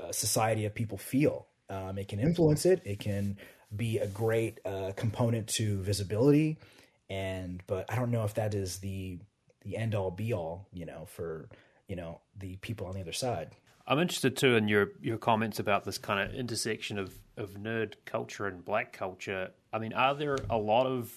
uh, 0.02 0.14
society 0.14 0.64
of 0.64 0.74
people 0.74 0.98
feel. 0.98 1.48
Um, 1.70 1.98
it 1.98 2.08
can 2.08 2.22
influence 2.22 2.66
it. 2.66 2.82
It 2.86 3.00
can 3.00 3.36
be 3.76 3.98
a 3.98 4.08
great 4.08 4.62
uh, 4.64 4.94
component 4.96 5.50
to 5.56 5.82
visibility, 5.82 6.58
and 7.10 7.62
but 7.68 7.92
I 7.92 7.96
don't 7.98 8.12
know 8.12 8.24
if 8.24 8.36
that 8.36 8.54
is 8.54 8.80
the 8.80 9.20
the 9.64 9.78
end 9.78 9.96
all 9.96 10.12
be 10.12 10.34
all, 10.34 10.68
you 10.74 10.86
know, 10.86 11.06
for 11.06 11.50
you 11.88 11.96
know 11.96 12.22
the 12.38 12.56
people 12.58 12.88
on 12.88 12.94
the 12.94 13.02
other 13.02 13.14
side. 13.14 13.56
I'm 13.88 14.00
interested 14.00 14.38
too 14.38 14.56
in 14.56 14.68
your 14.68 14.92
your 15.02 15.18
comments 15.18 15.60
about 15.60 15.84
this 15.84 15.98
kind 15.98 16.20
of 16.30 16.36
intersection 16.36 16.98
of 16.98 17.14
of 17.38 17.52
nerd 17.52 17.94
culture 18.06 18.48
and 18.48 18.64
black 18.64 18.94
culture. 18.94 19.52
I 19.74 19.80
mean, 19.80 19.94
are 19.94 20.16
there 20.16 20.38
a 20.50 20.58
lot 20.58 20.86
of 20.86 21.12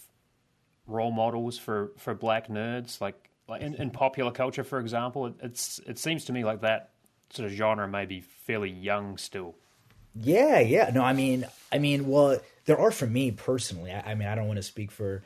role 0.87 1.13
models 1.13 1.59
for 1.59 1.93
for 1.99 2.15
black 2.15 2.49
nerds, 2.49 3.01
like 3.01 3.31
like 3.49 3.63
in, 3.63 3.75
in 3.75 3.91
popular 3.91 4.31
culture, 4.31 4.65
for 4.65 4.79
example? 4.79 5.27
It, 5.27 5.35
it's 5.43 5.81
it 5.87 5.99
seems 5.99 6.25
to 6.27 6.33
me 6.33 6.45
like 6.45 6.63
that 6.63 6.91
sort 7.31 7.51
of 7.51 7.57
genre 7.57 7.87
may 7.89 8.07
be 8.07 8.21
fairly 8.21 8.71
young 8.71 9.19
still. 9.19 9.55
Yeah, 10.15 10.61
yeah. 10.61 10.91
No, 10.95 11.03
I 11.03 11.13
mean, 11.13 11.45
I 11.73 11.79
mean, 11.79 12.07
well, 12.07 12.39
there 12.67 12.79
are 12.79 12.93
for 12.93 13.07
me 13.07 13.33
personally. 13.33 13.91
I, 13.93 14.13
I 14.13 14.15
mean, 14.15 14.29
I 14.29 14.35
don't 14.35 14.47
want 14.47 14.59
to 14.59 14.63
speak 14.63 14.93
for 14.93 15.23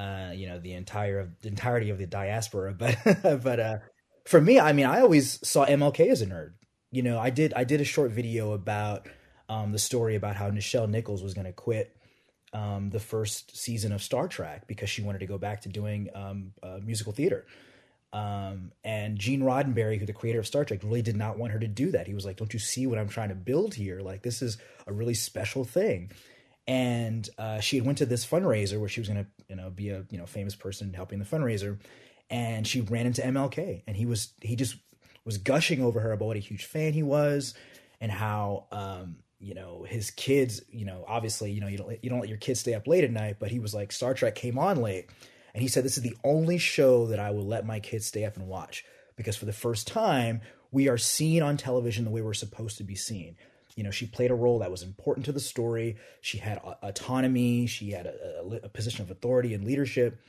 uh, 0.00 0.32
you 0.32 0.48
know 0.48 0.58
the 0.58 0.72
entire 0.72 1.30
the 1.42 1.48
entirety 1.48 1.90
of 1.90 1.98
the 1.98 2.06
diaspora. 2.06 2.74
But 2.78 3.42
but 3.42 3.60
uh, 3.60 3.78
for 4.26 4.40
me, 4.40 4.58
I 4.58 4.72
mean, 4.72 4.86
I 4.86 5.00
always 5.00 5.46
saw 5.46 5.66
MLK 5.66 6.10
as 6.10 6.22
a 6.22 6.26
nerd. 6.26 6.52
You 6.90 7.02
know, 7.02 7.18
I 7.18 7.30
did 7.30 7.52
I 7.54 7.64
did 7.64 7.80
a 7.80 7.84
short 7.84 8.10
video 8.10 8.52
about 8.52 9.08
um, 9.48 9.72
the 9.72 9.78
story 9.78 10.16
about 10.16 10.36
how 10.36 10.50
Nichelle 10.50 10.88
Nichols 10.88 11.22
was 11.22 11.34
going 11.34 11.46
to 11.46 11.52
quit 11.52 11.94
um, 12.52 12.90
the 12.90 13.00
first 13.00 13.56
season 13.56 13.92
of 13.92 14.02
Star 14.02 14.26
Trek 14.26 14.66
because 14.66 14.88
she 14.88 15.02
wanted 15.02 15.18
to 15.18 15.26
go 15.26 15.38
back 15.38 15.62
to 15.62 15.68
doing 15.68 16.08
um, 16.14 16.52
uh, 16.62 16.78
musical 16.82 17.12
theater. 17.12 17.46
Um, 18.12 18.72
and 18.82 19.18
Gene 19.18 19.42
Roddenberry, 19.42 19.98
who 19.98 20.06
the 20.06 20.12
creator 20.12 20.40
of 20.40 20.46
Star 20.46 20.64
Trek, 20.64 20.80
really 20.82 21.02
did 21.02 21.16
not 21.16 21.38
want 21.38 21.52
her 21.52 21.60
to 21.60 21.68
do 21.68 21.92
that. 21.92 22.06
He 22.06 22.14
was 22.14 22.24
like, 22.24 22.38
"Don't 22.38 22.52
you 22.52 22.58
see 22.58 22.86
what 22.86 22.98
I'm 22.98 23.08
trying 23.08 23.28
to 23.28 23.34
build 23.34 23.74
here? 23.74 24.00
Like, 24.00 24.22
this 24.22 24.40
is 24.40 24.56
a 24.86 24.92
really 24.92 25.14
special 25.14 25.64
thing." 25.64 26.10
And 26.70 27.28
uh, 27.36 27.58
she 27.58 27.78
had 27.78 27.84
went 27.84 27.98
to 27.98 28.06
this 28.06 28.24
fundraiser 28.24 28.78
where 28.78 28.88
she 28.88 29.00
was 29.00 29.08
going 29.08 29.24
to 29.24 29.30
you 29.48 29.56
know 29.56 29.70
be 29.70 29.90
a 29.90 30.04
you 30.08 30.18
know 30.18 30.24
famous 30.24 30.54
person 30.54 30.94
helping 30.94 31.18
the 31.18 31.24
fundraiser. 31.24 31.80
And 32.30 32.64
she 32.64 32.80
ran 32.80 33.06
into 33.06 33.22
MLK 33.22 33.82
and 33.88 33.96
he 33.96 34.06
was 34.06 34.32
he 34.40 34.54
just 34.54 34.76
was 35.24 35.38
gushing 35.38 35.82
over 35.82 35.98
her 35.98 36.12
about 36.12 36.26
what 36.26 36.36
a 36.36 36.40
huge 36.40 36.66
fan 36.66 36.92
he 36.92 37.02
was 37.02 37.54
and 38.00 38.12
how 38.12 38.66
um, 38.70 39.16
you 39.40 39.54
know 39.54 39.84
his 39.88 40.12
kids 40.12 40.62
you 40.70 40.84
know 40.84 41.04
obviously 41.08 41.50
you 41.50 41.60
know 41.60 41.66
you 41.66 41.76
don't 41.76 42.04
you 42.04 42.08
don't 42.08 42.20
let 42.20 42.28
your 42.28 42.38
kids 42.38 42.60
stay 42.60 42.74
up 42.74 42.86
late 42.86 43.02
at 43.02 43.10
night 43.10 43.38
but 43.40 43.50
he 43.50 43.58
was 43.58 43.74
like 43.74 43.90
Star 43.90 44.14
Trek 44.14 44.36
came 44.36 44.56
on 44.56 44.80
late. 44.80 45.10
And 45.52 45.62
he 45.62 45.66
said 45.66 45.84
this 45.84 45.96
is 45.96 46.04
the 46.04 46.16
only 46.22 46.58
show 46.58 47.08
that 47.08 47.18
I 47.18 47.32
will 47.32 47.46
let 47.46 47.66
my 47.66 47.80
kids 47.80 48.06
stay 48.06 48.24
up 48.24 48.36
and 48.36 48.46
watch 48.46 48.84
because 49.16 49.34
for 49.34 49.44
the 49.44 49.52
first 49.52 49.88
time 49.88 50.40
we 50.70 50.88
are 50.88 50.98
seen 50.98 51.42
on 51.42 51.56
television 51.56 52.04
the 52.04 52.12
way 52.12 52.22
we're 52.22 52.32
supposed 52.32 52.78
to 52.78 52.84
be 52.84 52.94
seen 52.94 53.34
you 53.80 53.84
know 53.84 53.90
she 53.90 54.04
played 54.04 54.30
a 54.30 54.34
role 54.34 54.58
that 54.58 54.70
was 54.70 54.82
important 54.82 55.24
to 55.24 55.32
the 55.32 55.40
story. 55.40 55.96
She 56.20 56.36
had 56.36 56.58
autonomy. 56.58 57.66
She 57.66 57.92
had 57.92 58.04
a, 58.04 58.42
a, 58.42 58.56
a, 58.64 58.68
position 58.68 59.00
of 59.00 59.10
authority 59.10 59.54
and 59.54 59.64
leadership. 59.64 60.20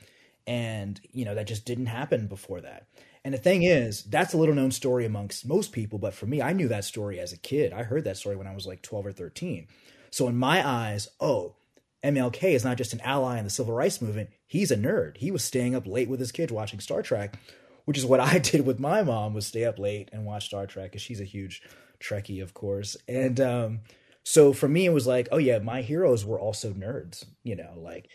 And 0.46 0.98
you 1.10 1.26
know 1.26 1.34
that 1.34 1.46
just 1.46 1.66
didn't 1.66 1.84
happen 1.86 2.28
before 2.28 2.62
that. 2.62 2.86
And 3.26 3.34
the 3.34 3.38
thing 3.38 3.62
is 3.62 4.04
that's 4.04 4.32
a 4.32 4.38
little 4.38 4.54
known 4.54 4.70
story 4.70 5.04
amongst 5.04 5.46
most 5.46 5.70
people 5.70 5.98
but 5.98 6.14
for 6.14 6.24
me 6.24 6.40
i 6.40 6.54
knew 6.54 6.66
that 6.68 6.86
story 6.86 7.20
as 7.20 7.34
a 7.34 7.36
kid. 7.36 7.74
I 7.74 7.82
heard 7.82 8.04
that 8.04 8.16
story 8.16 8.36
when 8.36 8.46
i 8.46 8.54
was 8.54 8.66
like 8.66 8.80
12 8.80 9.06
or 9.06 9.12
13 9.12 9.68
so 10.10 10.28
in 10.28 10.36
my 10.38 10.66
eyes 10.66 11.08
oh 11.20 11.56
mlk 12.02 12.42
is 12.42 12.64
not 12.64 12.78
just 12.78 12.94
an 12.94 13.02
ally 13.02 13.36
in 13.36 13.44
the 13.44 13.50
civil 13.50 13.74
rights 13.74 14.00
movement. 14.00 14.30
He's 14.46 14.70
a 14.70 14.76
nerd. 14.76 15.18
He 15.18 15.30
was 15.30 15.44
staying 15.44 15.74
up 15.74 15.86
late 15.86 16.08
with 16.08 16.20
his 16.20 16.32
kids 16.32 16.52
watching 16.52 16.80
star 16.80 17.02
trek 17.02 17.36
which 17.84 17.98
is 17.98 18.06
what 18.06 18.20
i 18.32 18.38
did 18.38 18.64
with 18.64 18.80
my 18.80 19.02
mom 19.02 19.34
was 19.34 19.46
stay 19.46 19.66
up 19.66 19.78
late 19.78 20.08
and 20.10 20.24
watch 20.24 20.46
star 20.46 20.66
trek 20.66 20.90
because 20.90 21.02
she's 21.02 21.20
a 21.20 21.24
huge 21.24 21.62
Trekkie, 22.02 22.42
of 22.42 22.54
course. 22.54 22.96
And 23.08 23.40
um, 23.40 23.80
so 24.24 24.52
for 24.52 24.68
me, 24.68 24.86
it 24.86 24.92
was 24.92 25.06
like, 25.06 25.28
oh 25.32 25.38
yeah, 25.38 25.58
my 25.58 25.82
heroes 25.82 26.24
were 26.24 26.40
also 26.40 26.72
nerds. 26.72 27.24
You 27.42 27.56
know, 27.56 27.74
like 27.76 28.08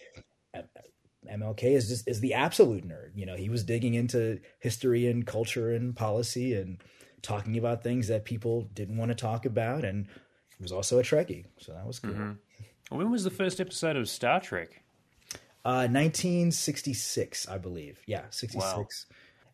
MLK 1.29 1.63
is 1.63 1.87
just 1.89 2.07
is 2.07 2.19
the 2.19 2.33
absolute 2.33 2.87
nerd. 2.87 3.11
You 3.15 3.25
know, 3.25 3.35
he 3.35 3.49
was 3.49 3.63
digging 3.63 3.93
into 3.93 4.39
history 4.59 5.07
and 5.07 5.25
culture 5.25 5.71
and 5.71 5.95
policy 5.95 6.53
and 6.53 6.81
talking 7.21 7.57
about 7.57 7.83
things 7.83 8.07
that 8.07 8.25
people 8.25 8.63
didn't 8.73 8.97
want 8.97 9.09
to 9.09 9.15
talk 9.15 9.45
about. 9.45 9.83
And 9.83 10.07
he 10.57 10.63
was 10.63 10.71
also 10.71 10.99
a 10.99 11.03
Trekkie, 11.03 11.45
so 11.59 11.73
that 11.73 11.85
was 11.85 11.99
cool. 11.99 12.13
Mm-hmm. 12.13 12.97
When 12.97 13.11
was 13.11 13.23
the 13.23 13.29
first 13.29 13.59
episode 13.59 13.95
of 13.95 14.07
Star 14.07 14.39
Trek? 14.39 14.83
Uh, 15.65 15.83
1966, 15.91 17.49
I 17.49 17.57
believe. 17.57 17.99
Yeah, 18.05 18.23
66. 18.29 18.63
Wow. 18.63 18.87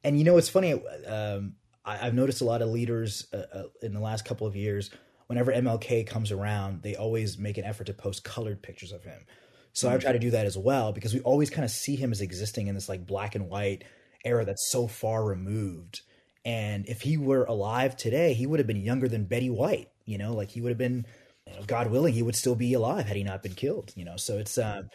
And 0.04 0.18
you 0.18 0.24
know, 0.24 0.38
it's 0.38 0.50
funny. 0.50 0.74
Um, 1.08 1.56
I, 1.86 1.98
have 1.98 2.14
noticed 2.14 2.42
a 2.42 2.46
lot 2.46 2.62
of 2.62 2.70
leaders 2.70 3.28
uh, 3.34 3.44
uh, 3.54 3.64
in 3.82 3.94
the 3.94 4.00
last 4.00 4.26
couple 4.26 4.48
of 4.48 4.56
years. 4.56 4.90
Whenever 5.28 5.52
MLK 5.52 6.06
comes 6.06 6.32
around, 6.32 6.82
they 6.82 6.96
always 6.96 7.38
make 7.38 7.58
an 7.58 7.66
effort 7.66 7.86
to 7.86 7.94
post 7.94 8.24
colored 8.24 8.62
pictures 8.62 8.92
of 8.92 9.04
him. 9.04 9.26
So 9.74 9.88
mm-hmm. 9.88 9.96
I 9.96 10.00
try 10.00 10.12
to 10.12 10.20
do 10.20 10.32
that 10.32 10.46
as 10.46 10.58
well 10.58 10.94
because 10.94 11.14
we 11.14 11.20
always 11.22 11.50
kind 11.50 11.66
of 11.66 11.72
see 11.72 11.96
him 11.96 12.12
as 12.12 12.22
existing 12.22 12.68
in 12.68 12.76
this 12.76 12.90
like 12.90 13.06
black 13.06 13.36
and 13.36 13.50
white 13.50 13.84
era 14.24 14.46
that's 14.46 14.70
so 14.70 14.88
far 14.88 15.24
removed. 15.26 16.02
And 16.46 16.88
if 16.88 17.02
he 17.02 17.18
were 17.18 17.46
alive 17.46 17.96
today, 17.96 18.34
he 18.34 18.46
would 18.46 18.60
have 18.60 18.68
been 18.68 18.82
younger 18.82 19.08
than 19.08 19.26
Betty 19.26 19.50
White. 19.50 19.90
You 20.06 20.18
know, 20.18 20.34
like 20.34 20.50
he 20.50 20.62
would 20.62 20.70
have 20.70 20.78
been, 20.78 21.06
you 21.48 21.54
know, 21.54 21.64
God 21.66 21.90
willing, 21.90 22.14
he 22.14 22.22
would 22.22 22.36
still 22.36 22.56
be 22.56 22.74
alive 22.74 23.06
had 23.06 23.16
he 23.16 23.24
not 23.24 23.44
been 23.44 23.56
killed. 23.56 23.94
You 23.96 24.06
know, 24.06 24.18
so 24.18 24.38
it's 24.38 24.58
um, 24.58 24.90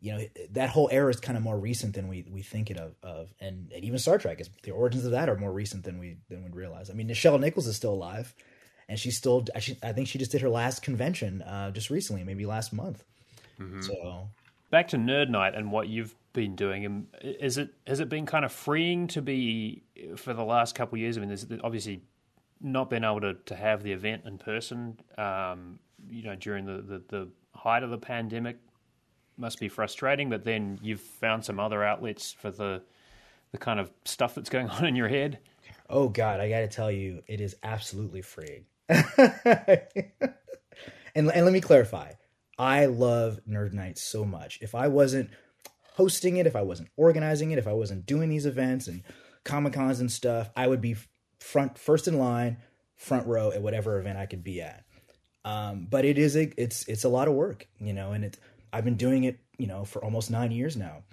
you 0.00 0.12
know 0.12 0.24
that 0.52 0.70
whole 0.70 0.88
era 0.92 1.10
is 1.10 1.18
kind 1.18 1.36
of 1.36 1.42
more 1.42 1.58
recent 1.58 1.94
than 1.94 2.08
we 2.08 2.24
we 2.30 2.42
think 2.42 2.70
it 2.70 2.76
of, 2.76 2.94
of 3.02 3.32
and, 3.40 3.72
and 3.74 3.84
even 3.84 3.98
Star 3.98 4.18
Trek 4.18 4.40
is 4.40 4.48
the 4.62 4.70
origins 4.70 5.04
of 5.04 5.12
that 5.12 5.28
are 5.28 5.36
more 5.36 5.52
recent 5.52 5.84
than 5.84 5.98
we 5.98 6.18
than 6.28 6.44
we 6.44 6.50
realize. 6.50 6.90
I 6.90 6.94
mean, 6.94 7.08
Nichelle 7.08 7.40
Nichols 7.40 7.66
is 7.66 7.76
still 7.76 7.94
alive, 7.94 8.34
and 8.88 8.98
she's 8.98 9.16
still 9.16 9.44
actually 9.54 9.78
I 9.82 9.92
think 9.92 10.08
she 10.08 10.18
just 10.18 10.30
did 10.30 10.40
her 10.40 10.48
last 10.48 10.82
convention 10.82 11.42
uh, 11.42 11.70
just 11.70 11.90
recently, 11.90 12.22
maybe 12.22 12.46
last 12.46 12.72
month. 12.72 13.04
Mm-hmm. 13.60 13.80
So 13.80 14.28
back 14.70 14.88
to 14.88 14.96
Nerd 14.96 15.30
Night 15.30 15.54
and 15.54 15.72
what 15.72 15.88
you've 15.88 16.14
been 16.32 16.54
doing, 16.54 16.84
and 16.84 17.06
is 17.20 17.58
it 17.58 17.70
has 17.86 17.98
it 17.98 18.08
been 18.08 18.26
kind 18.26 18.44
of 18.44 18.52
freeing 18.52 19.08
to 19.08 19.22
be 19.22 19.82
for 20.16 20.32
the 20.32 20.44
last 20.44 20.76
couple 20.76 20.94
of 20.94 21.00
years? 21.00 21.16
I 21.16 21.20
mean, 21.20 21.28
there's 21.28 21.46
obviously 21.64 22.02
not 22.60 22.90
been 22.90 23.04
able 23.04 23.20
to, 23.20 23.34
to 23.34 23.54
have 23.54 23.82
the 23.82 23.92
event 23.92 24.22
in 24.26 24.38
person, 24.38 24.98
um, 25.16 25.78
you 26.10 26.24
know, 26.24 26.34
during 26.34 26.64
the, 26.64 26.82
the, 26.82 27.02
the 27.08 27.28
height 27.54 27.82
of 27.82 27.90
the 27.90 27.98
pandemic 27.98 28.58
must 29.38 29.60
be 29.60 29.68
frustrating, 29.68 30.30
but 30.30 30.44
then 30.44 30.78
you've 30.82 31.00
found 31.00 31.44
some 31.44 31.60
other 31.60 31.84
outlets 31.84 32.32
for 32.32 32.50
the 32.50 32.82
the 33.50 33.58
kind 33.58 33.80
of 33.80 33.90
stuff 34.04 34.34
that's 34.34 34.50
going 34.50 34.68
on 34.70 34.84
in 34.86 34.96
your 34.96 35.08
head. 35.08 35.38
Oh 35.88 36.08
God, 36.08 36.40
I 36.40 36.48
got 36.48 36.60
to 36.60 36.68
tell 36.68 36.90
you, 36.90 37.22
it 37.26 37.40
is 37.40 37.56
absolutely 37.62 38.22
free. 38.22 38.66
and 38.88 39.80
and 41.14 41.26
let 41.26 41.52
me 41.52 41.60
clarify, 41.60 42.12
I 42.58 42.86
love 42.86 43.40
Nerd 43.48 43.72
Night 43.72 43.98
so 43.98 44.24
much. 44.24 44.58
If 44.60 44.74
I 44.74 44.88
wasn't 44.88 45.30
hosting 45.94 46.36
it, 46.36 46.46
if 46.46 46.56
I 46.56 46.62
wasn't 46.62 46.90
organizing 46.96 47.50
it, 47.50 47.58
if 47.58 47.66
I 47.66 47.72
wasn't 47.72 48.06
doing 48.06 48.28
these 48.28 48.46
events 48.46 48.86
and 48.86 49.02
comic 49.44 49.72
cons 49.72 50.00
and 50.00 50.10
stuff, 50.10 50.50
I 50.56 50.66
would 50.66 50.80
be 50.80 50.96
front 51.40 51.78
first 51.78 52.08
in 52.08 52.18
line, 52.18 52.58
front 52.96 53.26
row 53.26 53.50
at 53.50 53.62
whatever 53.62 53.98
event 53.98 54.18
I 54.18 54.26
could 54.26 54.44
be 54.44 54.60
at. 54.60 54.84
Um, 55.44 55.86
but 55.88 56.04
it 56.04 56.18
is 56.18 56.36
a 56.36 56.52
it's 56.60 56.86
it's 56.88 57.04
a 57.04 57.08
lot 57.08 57.28
of 57.28 57.34
work, 57.34 57.66
you 57.78 57.92
know, 57.92 58.12
and 58.12 58.24
it 58.24 58.38
I've 58.72 58.84
been 58.84 58.96
doing 58.96 59.24
it, 59.24 59.38
you 59.58 59.66
know, 59.66 59.84
for 59.84 60.02
almost 60.04 60.30
nine 60.30 60.50
years 60.50 60.76
now, 60.76 61.04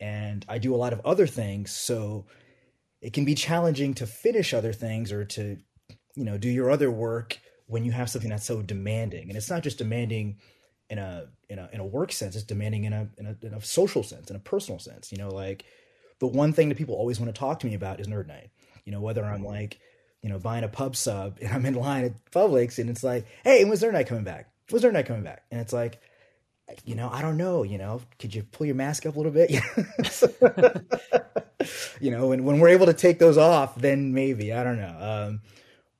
and 0.00 0.44
I 0.48 0.58
do 0.58 0.74
a 0.74 0.76
lot 0.76 0.92
of 0.92 1.00
other 1.04 1.26
things, 1.26 1.70
so 1.72 2.26
it 3.00 3.12
can 3.12 3.24
be 3.24 3.34
challenging 3.34 3.94
to 3.94 4.06
finish 4.06 4.52
other 4.52 4.72
things 4.72 5.12
or 5.12 5.24
to 5.24 5.56
you 6.14 6.24
know 6.24 6.38
do 6.38 6.48
your 6.48 6.70
other 6.70 6.90
work 6.90 7.38
when 7.66 7.84
you 7.84 7.92
have 7.92 8.10
something 8.10 8.30
that's 8.30 8.46
so 8.46 8.62
demanding, 8.62 9.28
and 9.28 9.36
it's 9.36 9.50
not 9.50 9.62
just 9.62 9.78
demanding 9.78 10.38
in 10.88 10.98
a 10.98 11.28
in 11.48 11.58
a 11.58 11.68
in 11.72 11.80
a 11.80 11.86
work 11.86 12.12
sense, 12.12 12.34
it's 12.34 12.44
demanding 12.44 12.84
in 12.84 12.92
a 12.92 13.08
in 13.18 13.26
a, 13.26 13.46
in 13.46 13.54
a 13.54 13.60
social 13.60 14.02
sense, 14.02 14.30
in 14.30 14.36
a 14.36 14.40
personal 14.40 14.78
sense, 14.78 15.12
you 15.12 15.18
know, 15.18 15.28
like 15.30 15.64
the 16.18 16.26
one 16.26 16.52
thing 16.52 16.68
that 16.68 16.78
people 16.78 16.94
always 16.94 17.18
want 17.18 17.34
to 17.34 17.38
talk 17.38 17.60
to 17.60 17.66
me 17.66 17.74
about 17.74 18.00
is 18.00 18.06
nerd 18.06 18.26
night. 18.26 18.50
You 18.84 18.92
know, 18.92 19.00
whether 19.00 19.24
I'm 19.24 19.44
like 19.44 19.78
you 20.22 20.28
know, 20.28 20.38
buying 20.38 20.64
a 20.64 20.68
pub 20.68 20.96
sub 20.96 21.38
and 21.42 21.52
I'm 21.52 21.66
in 21.66 21.74
line 21.74 22.04
at 22.04 22.30
Publix 22.30 22.78
and 22.78 22.90
it's 22.90 23.04
like, 23.04 23.26
hey, 23.44 23.64
when's 23.64 23.82
Nerd 23.82 23.92
Night 23.92 24.06
coming 24.06 24.24
back? 24.24 24.50
When's 24.70 24.84
Nerd 24.84 24.92
Night 24.92 25.06
coming 25.06 25.22
back? 25.22 25.44
And 25.50 25.60
it's 25.60 25.72
like, 25.72 26.00
you 26.84 26.94
know, 26.94 27.08
I 27.10 27.22
don't 27.22 27.36
know, 27.36 27.62
you 27.62 27.78
know, 27.78 28.00
could 28.18 28.34
you 28.34 28.42
pull 28.42 28.66
your 28.66 28.76
mask 28.76 29.06
up 29.06 29.16
a 29.16 29.18
little 29.18 29.32
bit? 29.32 29.50
you 32.00 32.10
know, 32.10 32.32
and 32.32 32.44
when 32.44 32.58
we're 32.58 32.68
able 32.68 32.86
to 32.86 32.94
take 32.94 33.18
those 33.18 33.38
off, 33.38 33.76
then 33.76 34.12
maybe, 34.12 34.52
I 34.52 34.64
don't 34.64 34.78
know. 34.78 34.96
Um, 35.00 35.40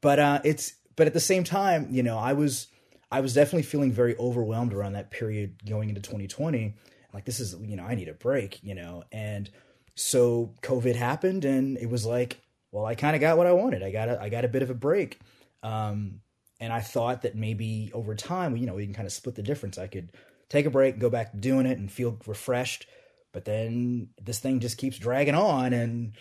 but, 0.01 0.19
uh, 0.19 0.41
it's, 0.45 0.75
but 0.97 1.07
at 1.07 1.15
the 1.15 1.21
same 1.21 1.45
time, 1.45 1.89
you 1.91 2.03
know, 2.03 2.19
I 2.19 2.33
was, 2.33 2.69
I 3.11 3.21
was 3.21 3.35
definitely 3.35 3.63
feeling 3.63 3.93
very 3.93 4.17
overwhelmed 4.19 4.73
around 4.73 4.95
that 4.95 5.11
period 5.11 5.65
going 5.67 5.89
into 5.89 6.01
2020. 6.01 6.75
Like, 7.13 7.25
this 7.25 7.41
is, 7.41 7.57
you 7.61 7.77
know, 7.77 7.85
I 7.85 7.95
need 7.95 8.09
a 8.09 8.15
break, 8.15 8.63
you 8.63 8.75
know, 8.75 9.05
and 9.13 9.51
so 9.95 10.55
COVID 10.63 10.95
happened 10.95 11.45
and 11.45 11.77
it 11.79 11.91
was 11.91 12.07
like, 12.07 12.41
well, 12.73 12.87
I 12.87 12.95
kind 12.95 13.15
of 13.15 13.21
got 13.21 13.37
what 13.37 13.47
I 13.47 13.53
wanted. 13.53 13.83
I 13.83 13.91
got 13.91 14.09
a, 14.09 14.21
I 14.21 14.29
got 14.29 14.45
a 14.45 14.49
bit 14.49 14.63
of 14.63 14.71
a 14.71 14.75
break. 14.75 15.19
Um, 15.63 16.21
and 16.61 16.73
I 16.73 16.81
thought 16.81 17.23
that 17.23 17.35
maybe 17.35 17.91
over 17.95 18.15
time, 18.15 18.57
you 18.57 18.67
know, 18.67 18.75
we 18.75 18.85
can 18.85 18.95
kind 18.95 19.07
of 19.07 19.13
split 19.13 19.35
the 19.35 19.43
difference. 19.43 19.79
I 19.79 19.87
could 19.87 20.13
take 20.51 20.67
a 20.67 20.71
break, 20.71 20.99
go 20.99 21.09
back 21.09 21.31
to 21.31 21.39
doing 21.39 21.65
it 21.65 21.79
and 21.79 21.91
feel 21.91 22.19
refreshed. 22.27 22.87
But 23.33 23.47
then 23.47 24.09
this 24.21 24.41
thing 24.41 24.61
just 24.61 24.77
keeps 24.77 24.99
dragging 24.99 25.35
on. 25.35 25.73
And, 25.73 26.13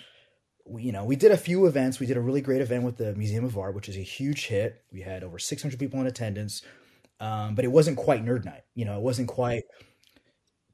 we, 0.66 0.84
you 0.84 0.92
know, 0.92 1.04
we 1.04 1.18
did 1.18 1.32
a 1.32 1.38
few 1.38 1.66
events. 1.66 2.00
We 2.00 2.06
did 2.06 2.16
a 2.16 2.22
really 2.22 2.42
great 2.42 2.62
event 2.62 2.84
with 2.84 2.98
the 2.98 3.16
Museum 3.16 3.44
of 3.44 3.58
Art, 3.58 3.76
which 3.76 3.90
is 3.90 3.98
a 3.98 4.02
huge 4.02 4.46
hit. 4.46 4.82
We 4.94 5.02
had 5.02 5.24
over 5.24 5.40
600 5.40 5.78
people 5.78 6.00
in 6.00 6.08
attendance. 6.08 6.62
Um, 7.20 7.56
but 7.56 7.66
it 7.66 7.72
wasn't 7.72 7.98
quite 7.98 8.24
Nerd 8.24 8.46
Night. 8.46 8.64
You 8.76 8.86
know, 8.86 8.96
it 8.96 9.02
wasn't 9.02 9.28
quite 9.28 9.64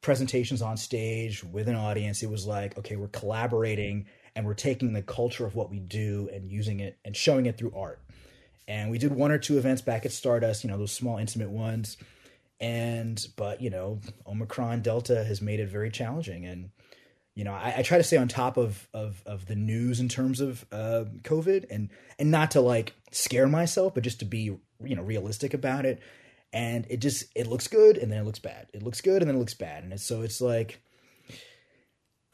presentations 0.01 0.61
on 0.61 0.77
stage 0.77 1.43
with 1.43 1.67
an 1.67 1.75
audience. 1.75 2.21
It 2.21 2.29
was 2.29 2.45
like, 2.45 2.77
okay, 2.77 2.95
we're 2.95 3.07
collaborating 3.07 4.05
and 4.35 4.45
we're 4.45 4.53
taking 4.53 4.93
the 4.93 5.01
culture 5.01 5.45
of 5.45 5.55
what 5.55 5.71
we 5.71 5.79
do 5.79 6.29
and 6.31 6.51
using 6.51 6.81
it 6.81 6.99
and 7.05 7.15
showing 7.15 7.45
it 7.45 7.57
through 7.57 7.73
art. 7.75 8.01
And 8.67 8.91
we 8.91 8.97
did 8.97 9.13
one 9.13 9.31
or 9.31 9.37
two 9.37 9.57
events 9.57 9.81
back 9.81 10.05
at 10.05 10.11
Stardust, 10.11 10.63
you 10.63 10.69
know, 10.69 10.77
those 10.77 10.91
small 10.91 11.17
intimate 11.17 11.49
ones. 11.49 11.97
And 12.59 13.25
but 13.35 13.61
you 13.61 13.69
know, 13.69 13.99
Omicron 14.25 14.81
Delta 14.81 15.23
has 15.23 15.41
made 15.41 15.59
it 15.59 15.67
very 15.67 15.91
challenging. 15.91 16.45
And 16.45 16.69
you 17.35 17.43
know, 17.43 17.53
I, 17.53 17.75
I 17.77 17.81
try 17.81 17.97
to 17.97 18.03
stay 18.03 18.17
on 18.17 18.27
top 18.27 18.57
of 18.57 18.87
of 18.93 19.21
of 19.25 19.45
the 19.45 19.55
news 19.55 19.99
in 19.99 20.09
terms 20.09 20.39
of 20.39 20.65
uh, 20.71 21.05
COVID 21.23 21.65
and 21.69 21.89
and 22.17 22.31
not 22.31 22.51
to 22.51 22.61
like 22.61 22.93
scare 23.11 23.47
myself, 23.47 23.93
but 23.93 24.03
just 24.03 24.19
to 24.19 24.25
be 24.25 24.57
you 24.83 24.95
know 24.95 25.03
realistic 25.03 25.53
about 25.53 25.85
it. 25.85 26.01
And 26.53 26.87
it 26.89 26.97
just 26.97 27.25
it 27.35 27.47
looks 27.47 27.67
good 27.67 27.97
and 27.97 28.11
then 28.11 28.19
it 28.19 28.25
looks 28.25 28.39
bad. 28.39 28.67
It 28.73 28.83
looks 28.83 29.01
good 29.01 29.21
and 29.21 29.29
then 29.29 29.35
it 29.35 29.39
looks 29.39 29.53
bad. 29.53 29.83
And 29.83 29.91
it's 29.91 30.03
so 30.03 30.21
it's 30.21 30.39
like 30.39 30.81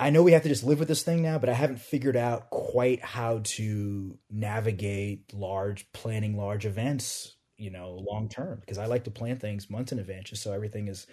I 0.01 0.09
know 0.09 0.23
we 0.23 0.31
have 0.31 0.41
to 0.41 0.49
just 0.49 0.63
live 0.63 0.79
with 0.79 0.87
this 0.87 1.03
thing 1.03 1.21
now, 1.21 1.37
but 1.37 1.47
I 1.47 1.53
haven't 1.53 1.79
figured 1.79 2.17
out 2.17 2.49
quite 2.49 3.05
how 3.05 3.41
to 3.43 4.17
navigate 4.31 5.31
large 5.31 5.91
planning 5.93 6.35
large 6.35 6.65
events, 6.65 7.35
you 7.61 7.69
know, 7.69 8.03
long 8.09 8.27
term 8.27 8.59
because 8.59 8.77
I 8.77 8.85
like 8.85 9.03
to 9.05 9.11
plan 9.11 9.37
things 9.37 9.69
months 9.69 9.91
in 9.91 9.99
advance 9.99 10.29
just 10.29 10.43
so 10.43 10.51
everything 10.51 10.87
is, 10.87 11.07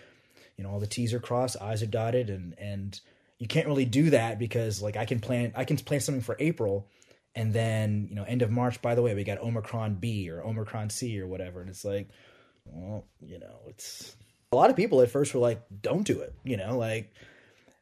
you 0.56 0.64
know, 0.64 0.70
all 0.70 0.80
the 0.80 0.86
T's 0.86 1.12
are 1.12 1.20
crossed, 1.20 1.56
I's 1.60 1.82
are 1.82 1.86
dotted 1.86 2.30
and 2.30 2.58
and 2.58 3.00
you 3.38 3.46
can't 3.46 3.66
really 3.66 3.84
do 3.84 4.10
that 4.10 4.38
because 4.38 4.82
like 4.82 4.96
I 4.96 5.04
can 5.04 5.20
plan 5.20 5.52
I 5.54 5.64
can 5.64 5.76
plan 5.76 6.00
something 6.00 6.22
for 6.22 6.36
April 6.38 6.86
and 7.34 7.52
then, 7.52 8.06
you 8.08 8.16
know, 8.16 8.24
end 8.24 8.42
of 8.42 8.50
March, 8.50 8.82
by 8.82 8.94
the 8.94 9.02
way, 9.02 9.14
we 9.14 9.22
got 9.22 9.38
Omicron 9.38 9.96
B 9.96 10.28
or 10.30 10.42
Omicron 10.42 10.90
C 10.90 11.20
or 11.20 11.26
whatever. 11.26 11.60
And 11.60 11.70
it's 11.70 11.84
like, 11.84 12.08
well, 12.64 13.04
you 13.20 13.38
know, 13.38 13.60
it's 13.68 14.16
a 14.50 14.56
lot 14.56 14.70
of 14.70 14.76
people 14.76 15.02
at 15.02 15.10
first 15.10 15.34
were 15.34 15.40
like, 15.40 15.62
don't 15.82 16.04
do 16.04 16.20
it, 16.20 16.34
you 16.42 16.56
know, 16.56 16.76
like 16.76 17.12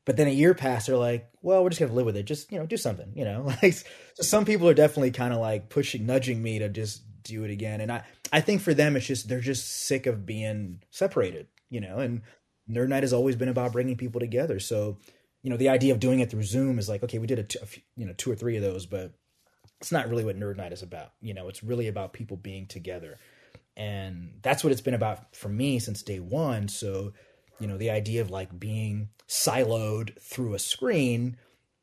but 0.07 0.17
then 0.17 0.29
a 0.29 0.31
year 0.31 0.55
passed, 0.55 0.87
they're 0.87 0.97
like, 0.97 1.29
well, 1.43 1.63
we're 1.63 1.69
just 1.69 1.81
gonna 1.81 1.93
live 1.93 2.07
with 2.07 2.17
it. 2.17 2.23
Just 2.23 2.51
you 2.51 2.59
know, 2.59 2.65
do 2.65 2.79
something. 2.79 3.13
You 3.15 3.25
know, 3.25 3.43
like 3.63 3.75
so 3.75 4.23
some 4.23 4.47
people 4.47 4.69
are 4.69 4.75
definitely 4.75 5.11
kind 5.11 5.35
of 5.35 5.41
like 5.41 5.69
pushing, 5.69 6.07
nudging 6.07 6.43
me 6.43 6.61
to 6.61 6.71
just 6.71 7.03
do 7.25 7.45
it 7.45 7.51
again. 7.51 7.81
And 7.81 7.93
I, 7.93 8.05
I 8.33 8.41
think 8.41 8.61
for 8.61 8.75
them, 8.75 8.97
it's 8.97 9.07
just 9.07 9.29
they're 9.29 9.41
just 9.41 9.87
sick 9.87 10.07
of 10.07 10.27
being 10.27 10.83
separated. 10.91 11.47
You 11.71 11.81
know, 11.81 11.99
and 11.99 12.23
Nerd 12.71 12.89
Night 12.89 13.03
has 13.03 13.13
always 13.13 13.37
been 13.37 13.49
about 13.49 13.73
bringing 13.73 13.97
people 13.97 14.21
together. 14.21 14.61
So, 14.61 14.99
you 15.43 15.51
know, 15.51 15.57
the 15.57 15.69
idea 15.69 15.93
of 15.93 16.01
doing 16.01 16.21
it 16.21 16.31
through 16.31 16.45
Zoom 16.45 16.79
is 16.79 16.89
like, 16.89 17.03
okay, 17.03 17.19
we 17.19 17.27
did 17.27 17.39
a, 17.39 17.45
t- 17.45 17.59
a 17.61 17.67
few, 17.67 17.83
you 17.97 18.07
know 18.07 18.15
two 18.17 18.31
or 18.31 18.37
three 18.37 18.57
of 18.57 18.63
those, 18.63 18.87
but 18.87 19.13
it's 19.81 19.93
not 19.93 20.09
really 20.09 20.25
what 20.25 20.39
Nerd 20.39 20.57
Night 20.57 20.73
is 20.73 20.83
about. 20.83 21.13
You 21.21 21.35
know, 21.35 21.49
it's 21.49 21.63
really 21.63 21.89
about 21.89 22.13
people 22.13 22.37
being 22.37 22.67
together, 22.67 23.19
and 23.77 24.39
that's 24.43 24.63
what 24.63 24.73
it's 24.73 24.81
been 24.81 24.95
about 24.95 25.35
for 25.35 25.49
me 25.49 25.79
since 25.79 26.03
day 26.03 26.21
one. 26.21 26.69
So 26.69 27.13
you 27.59 27.67
know 27.67 27.79
the 27.79 27.91
idea 27.91 28.21
of 28.21 28.31
like 28.31 28.59
being 28.59 29.09
siloed 29.29 30.21
through 30.21 30.55
a 30.55 30.59
screen 30.59 31.37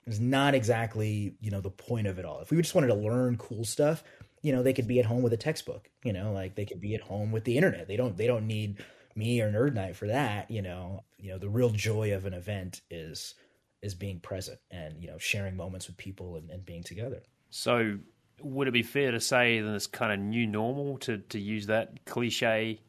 is 0.06 0.20
not 0.20 0.54
exactly 0.54 1.36
you 1.39 1.52
know 1.52 1.62
the 1.62 1.70
point 1.70 2.08
of 2.08 2.20
it 2.20 2.26
all 2.26 2.41
if 2.41 2.52
we 2.52 2.58
just 2.58 2.76
wanted 2.76 2.88
to 2.88 2.94
learn 2.94 3.38
cool 3.38 3.64
stuff 3.64 4.04
you 4.44 4.52
know 4.52 4.62
they 4.62 4.74
could 4.74 4.88
be 4.88 5.00
at 5.00 5.06
home 5.06 5.24
with 5.24 5.34
a 5.34 5.38
textbook 5.38 5.89
you 6.04 6.14
know 6.14 6.32
like 6.32 6.56
they 6.56 6.66
could 6.66 6.80
be 6.80 6.94
at 6.94 7.02
home 7.02 7.32
with 7.32 7.44
the 7.44 7.58
internet 7.58 7.88
they 7.88 7.98
don't 7.98 8.16
they 8.18 8.28
don't 8.28 8.46
need 8.46 8.84
me 9.16 9.41
or 9.41 9.52
nerd 9.52 9.74
night 9.74 9.96
for 9.96 10.08
that 10.08 10.50
you 10.52 10.62
know 10.62 11.04
you 11.18 11.32
know 11.32 11.39
the 11.39 11.50
real 11.50 11.70
joy 11.72 12.14
of 12.14 12.26
an 12.26 12.34
event 12.34 12.82
is 12.91 13.34
is 13.82 13.96
being 13.96 14.20
present 14.20 14.60
and 14.70 15.02
you 15.02 15.08
know 15.08 15.18
sharing 15.18 15.56
moments 15.56 15.88
with 15.88 15.98
people 15.98 16.36
and, 16.36 16.50
and 16.52 16.66
being 16.66 16.84
together 16.84 17.24
so 17.50 17.98
would 18.41 18.68
it 18.68 18.72
be 18.72 18.84
fair 18.84 19.12
to 19.12 19.20
say 19.20 19.60
that 19.60 19.72
this 19.72 19.88
kind 19.88 20.12
of 20.12 20.20
new 20.20 20.46
normal 20.46 20.98
to 21.00 21.18
to 21.18 21.39
use 21.39 21.66
that 21.68 22.06
cliche 22.06 22.80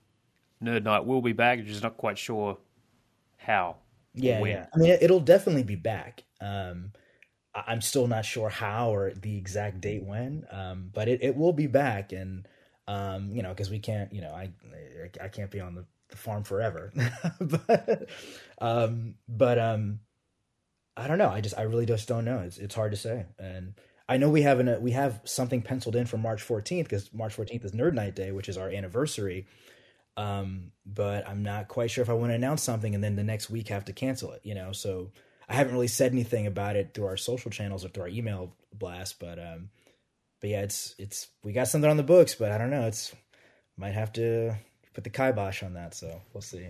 nerd 0.62 0.82
night 0.82 1.06
will 1.06 1.22
be 1.22 1.32
back 1.32 1.64
just 1.64 1.82
not 1.82 1.96
quite 1.96 2.18
sure 2.18 2.58
how. 3.44 3.76
Yeah, 4.14 4.42
yeah. 4.44 4.66
I 4.74 4.78
mean, 4.78 4.96
it'll 5.00 5.20
definitely 5.20 5.64
be 5.64 5.76
back. 5.76 6.22
Um, 6.40 6.92
I'm 7.54 7.80
still 7.80 8.06
not 8.06 8.24
sure 8.24 8.48
how 8.48 8.92
or 8.92 9.12
the 9.12 9.36
exact 9.36 9.80
date 9.80 10.02
when, 10.02 10.46
um, 10.50 10.90
but 10.92 11.08
it, 11.08 11.22
it 11.22 11.36
will 11.36 11.52
be 11.52 11.66
back. 11.66 12.12
And, 12.12 12.48
um, 12.88 13.30
you 13.34 13.42
know, 13.42 13.50
because 13.50 13.70
we 13.70 13.78
can't, 13.78 14.12
you 14.12 14.20
know, 14.20 14.32
I, 14.32 14.50
I 15.22 15.28
can't 15.28 15.50
be 15.50 15.60
on 15.60 15.74
the, 15.74 15.84
the 16.08 16.16
farm 16.16 16.42
forever. 16.42 16.92
but, 17.40 18.08
um, 18.60 19.14
but, 19.28 19.58
um, 19.58 20.00
I 20.96 21.08
don't 21.08 21.18
know. 21.18 21.28
I 21.28 21.40
just, 21.40 21.58
I 21.58 21.62
really 21.62 21.86
just 21.86 22.08
don't 22.08 22.24
know. 22.24 22.40
It's, 22.40 22.58
it's 22.58 22.74
hard 22.74 22.92
to 22.92 22.96
say. 22.96 23.26
And 23.38 23.74
I 24.08 24.16
know 24.16 24.28
we 24.30 24.42
have 24.42 24.60
an, 24.60 24.80
we 24.82 24.92
have 24.92 25.20
something 25.24 25.62
penciled 25.62 25.96
in 25.96 26.06
for 26.06 26.18
March 26.18 26.46
14th 26.46 26.84
because 26.84 27.12
March 27.12 27.36
14th 27.36 27.64
is 27.64 27.72
Nerd 27.72 27.94
Night 27.94 28.14
Day, 28.14 28.32
which 28.32 28.48
is 28.48 28.58
our 28.58 28.68
anniversary. 28.68 29.46
Um, 30.16 30.72
but 30.86 31.28
I'm 31.28 31.42
not 31.42 31.68
quite 31.68 31.90
sure 31.90 32.02
if 32.02 32.10
I 32.10 32.14
want 32.14 32.30
to 32.30 32.36
announce 32.36 32.62
something 32.62 32.94
and 32.94 33.02
then 33.02 33.16
the 33.16 33.24
next 33.24 33.50
week 33.50 33.68
have 33.68 33.84
to 33.86 33.92
cancel 33.92 34.32
it, 34.32 34.40
you 34.44 34.54
know? 34.54 34.72
So 34.72 35.10
I 35.48 35.54
haven't 35.54 35.74
really 35.74 35.88
said 35.88 36.12
anything 36.12 36.46
about 36.46 36.76
it 36.76 36.94
through 36.94 37.06
our 37.06 37.16
social 37.16 37.50
channels 37.50 37.84
or 37.84 37.88
through 37.88 38.04
our 38.04 38.08
email 38.08 38.54
blast, 38.72 39.20
but, 39.20 39.38
um, 39.38 39.70
but 40.40 40.50
yeah, 40.50 40.62
it's, 40.62 40.94
it's, 40.98 41.28
we 41.42 41.52
got 41.52 41.68
something 41.68 41.90
on 41.90 41.96
the 41.96 42.02
books, 42.02 42.34
but 42.34 42.50
I 42.50 42.58
don't 42.58 42.70
know. 42.70 42.86
It's, 42.86 43.14
might 43.76 43.94
have 43.94 44.12
to 44.14 44.54
put 44.94 45.04
the 45.04 45.10
kibosh 45.10 45.62
on 45.62 45.74
that. 45.74 45.94
So 45.94 46.20
we'll 46.32 46.40
see. 46.40 46.68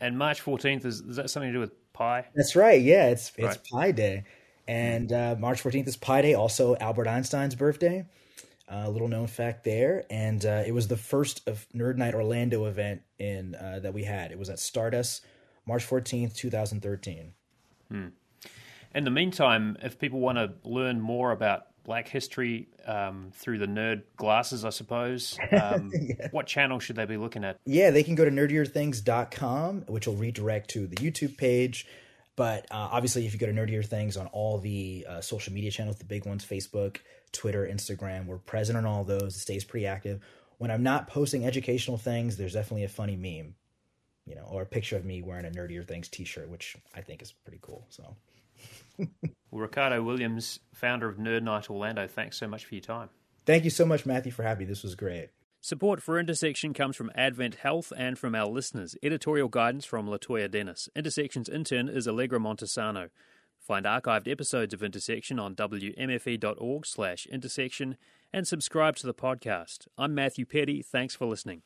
And 0.00 0.16
March 0.16 0.42
14th, 0.44 0.84
is, 0.84 1.00
is 1.00 1.16
that 1.16 1.30
something 1.30 1.50
to 1.50 1.52
do 1.52 1.60
with 1.60 1.92
pie? 1.92 2.24
That's 2.34 2.56
right. 2.56 2.80
Yeah. 2.80 3.08
It's, 3.08 3.32
it's 3.36 3.46
right. 3.46 3.58
Pi 3.70 3.90
Day. 3.92 4.24
And, 4.66 5.12
uh, 5.12 5.36
March 5.38 5.62
14th 5.62 5.88
is 5.88 5.96
Pi 5.96 6.22
Day, 6.22 6.34
also 6.34 6.76
Albert 6.76 7.08
Einstein's 7.08 7.54
birthday. 7.54 8.06
A 8.70 8.84
uh, 8.84 8.88
little 8.90 9.08
known 9.08 9.28
fact 9.28 9.64
there, 9.64 10.04
and 10.10 10.44
uh, 10.44 10.62
it 10.66 10.72
was 10.72 10.88
the 10.88 10.96
first 10.98 11.40
of 11.48 11.66
Nerd 11.74 11.96
Night 11.96 12.14
Orlando 12.14 12.66
event 12.66 13.00
in 13.18 13.54
uh, 13.54 13.78
that 13.82 13.94
we 13.94 14.04
had. 14.04 14.30
It 14.30 14.38
was 14.38 14.50
at 14.50 14.58
Stardust, 14.58 15.24
March 15.66 15.84
fourteenth, 15.84 16.36
two 16.36 16.50
thousand 16.50 16.82
thirteen. 16.82 17.32
Hmm. 17.90 18.08
In 18.94 19.04
the 19.04 19.10
meantime, 19.10 19.76
if 19.82 19.98
people 19.98 20.20
want 20.20 20.38
to 20.38 20.54
learn 20.64 21.00
more 21.00 21.30
about 21.30 21.66
Black 21.84 22.08
history 22.08 22.68
um, 22.86 23.30
through 23.34 23.58
the 23.58 23.66
nerd 23.66 24.02
glasses, 24.16 24.64
I 24.64 24.70
suppose. 24.70 25.38
Um, 25.52 25.90
yeah. 25.92 26.28
What 26.30 26.46
channel 26.46 26.78
should 26.78 26.96
they 26.96 27.06
be 27.06 27.16
looking 27.16 27.44
at? 27.44 27.58
Yeah, 27.64 27.90
they 27.90 28.02
can 28.02 28.14
go 28.14 28.24
to 28.24 28.30
nerdierthings.com, 28.30 29.84
which 29.88 30.06
will 30.06 30.14
redirect 30.14 30.70
to 30.70 30.86
the 30.86 30.96
YouTube 30.96 31.36
page. 31.36 31.86
But 32.36 32.66
uh, 32.70 32.88
obviously, 32.92 33.26
if 33.26 33.32
you 33.32 33.38
go 33.38 33.46
to 33.46 33.52
Nerdier 33.52 33.84
Things 33.84 34.16
on 34.16 34.26
all 34.28 34.58
the 34.58 35.06
uh, 35.08 35.20
social 35.20 35.52
media 35.52 35.70
channels, 35.70 35.96
the 35.96 36.04
big 36.04 36.26
ones, 36.26 36.44
Facebook, 36.44 36.98
Twitter, 37.32 37.66
Instagram. 37.66 38.26
We're 38.26 38.38
present 38.38 38.78
on 38.78 38.86
all 38.86 39.04
those. 39.04 39.36
It 39.36 39.40
stays 39.40 39.64
pretty 39.64 39.86
active. 39.86 40.20
When 40.58 40.70
I'm 40.70 40.82
not 40.82 41.08
posting 41.08 41.44
educational 41.44 41.98
things, 41.98 42.36
there's 42.36 42.52
definitely 42.52 42.84
a 42.84 42.88
funny 42.88 43.16
meme 43.16 43.54
you 44.28 44.34
know, 44.34 44.46
or 44.50 44.62
a 44.62 44.66
picture 44.66 44.96
of 44.96 45.04
me 45.04 45.22
wearing 45.22 45.46
a 45.46 45.50
Nerdier 45.50 45.86
Things 45.86 46.08
T-shirt, 46.08 46.48
which 46.48 46.76
I 46.94 47.00
think 47.00 47.22
is 47.22 47.32
pretty 47.32 47.58
cool. 47.62 47.86
So. 47.88 48.16
well, 48.98 49.08
Ricardo 49.52 50.02
Williams, 50.02 50.60
founder 50.74 51.08
of 51.08 51.16
Nerd 51.16 51.42
Night 51.42 51.70
Orlando, 51.70 52.06
thanks 52.06 52.36
so 52.36 52.48
much 52.48 52.64
for 52.64 52.74
your 52.74 52.82
time. 52.82 53.08
Thank 53.46 53.64
you 53.64 53.70
so 53.70 53.86
much, 53.86 54.04
Matthew, 54.04 54.32
for 54.32 54.42
having 54.42 54.66
me. 54.66 54.68
This 54.68 54.82
was 54.82 54.94
great. 54.94 55.30
Support 55.60 56.02
for 56.02 56.20
Intersection 56.20 56.72
comes 56.72 56.96
from 56.96 57.10
Advent 57.14 57.56
Health 57.56 57.92
and 57.96 58.18
from 58.18 58.34
our 58.34 58.46
listeners. 58.46 58.94
Editorial 59.02 59.48
guidance 59.48 59.84
from 59.84 60.06
LaToya 60.06 60.50
Dennis. 60.50 60.88
Intersection's 60.94 61.48
intern 61.48 61.88
is 61.88 62.06
Allegra 62.06 62.38
Montesano. 62.38 63.10
Find 63.58 63.84
archived 63.84 64.30
episodes 64.30 64.72
of 64.72 64.82
Intersection 64.82 65.38
on 65.38 65.54
wmfe.org 65.54 66.86
slash 66.86 67.26
intersection 67.26 67.96
and 68.32 68.46
subscribe 68.46 68.96
to 68.96 69.06
the 69.06 69.14
podcast. 69.14 69.88
I'm 69.98 70.14
Matthew 70.14 70.46
Peddie. 70.46 70.82
Thanks 70.82 71.16
for 71.16 71.26
listening. 71.26 71.56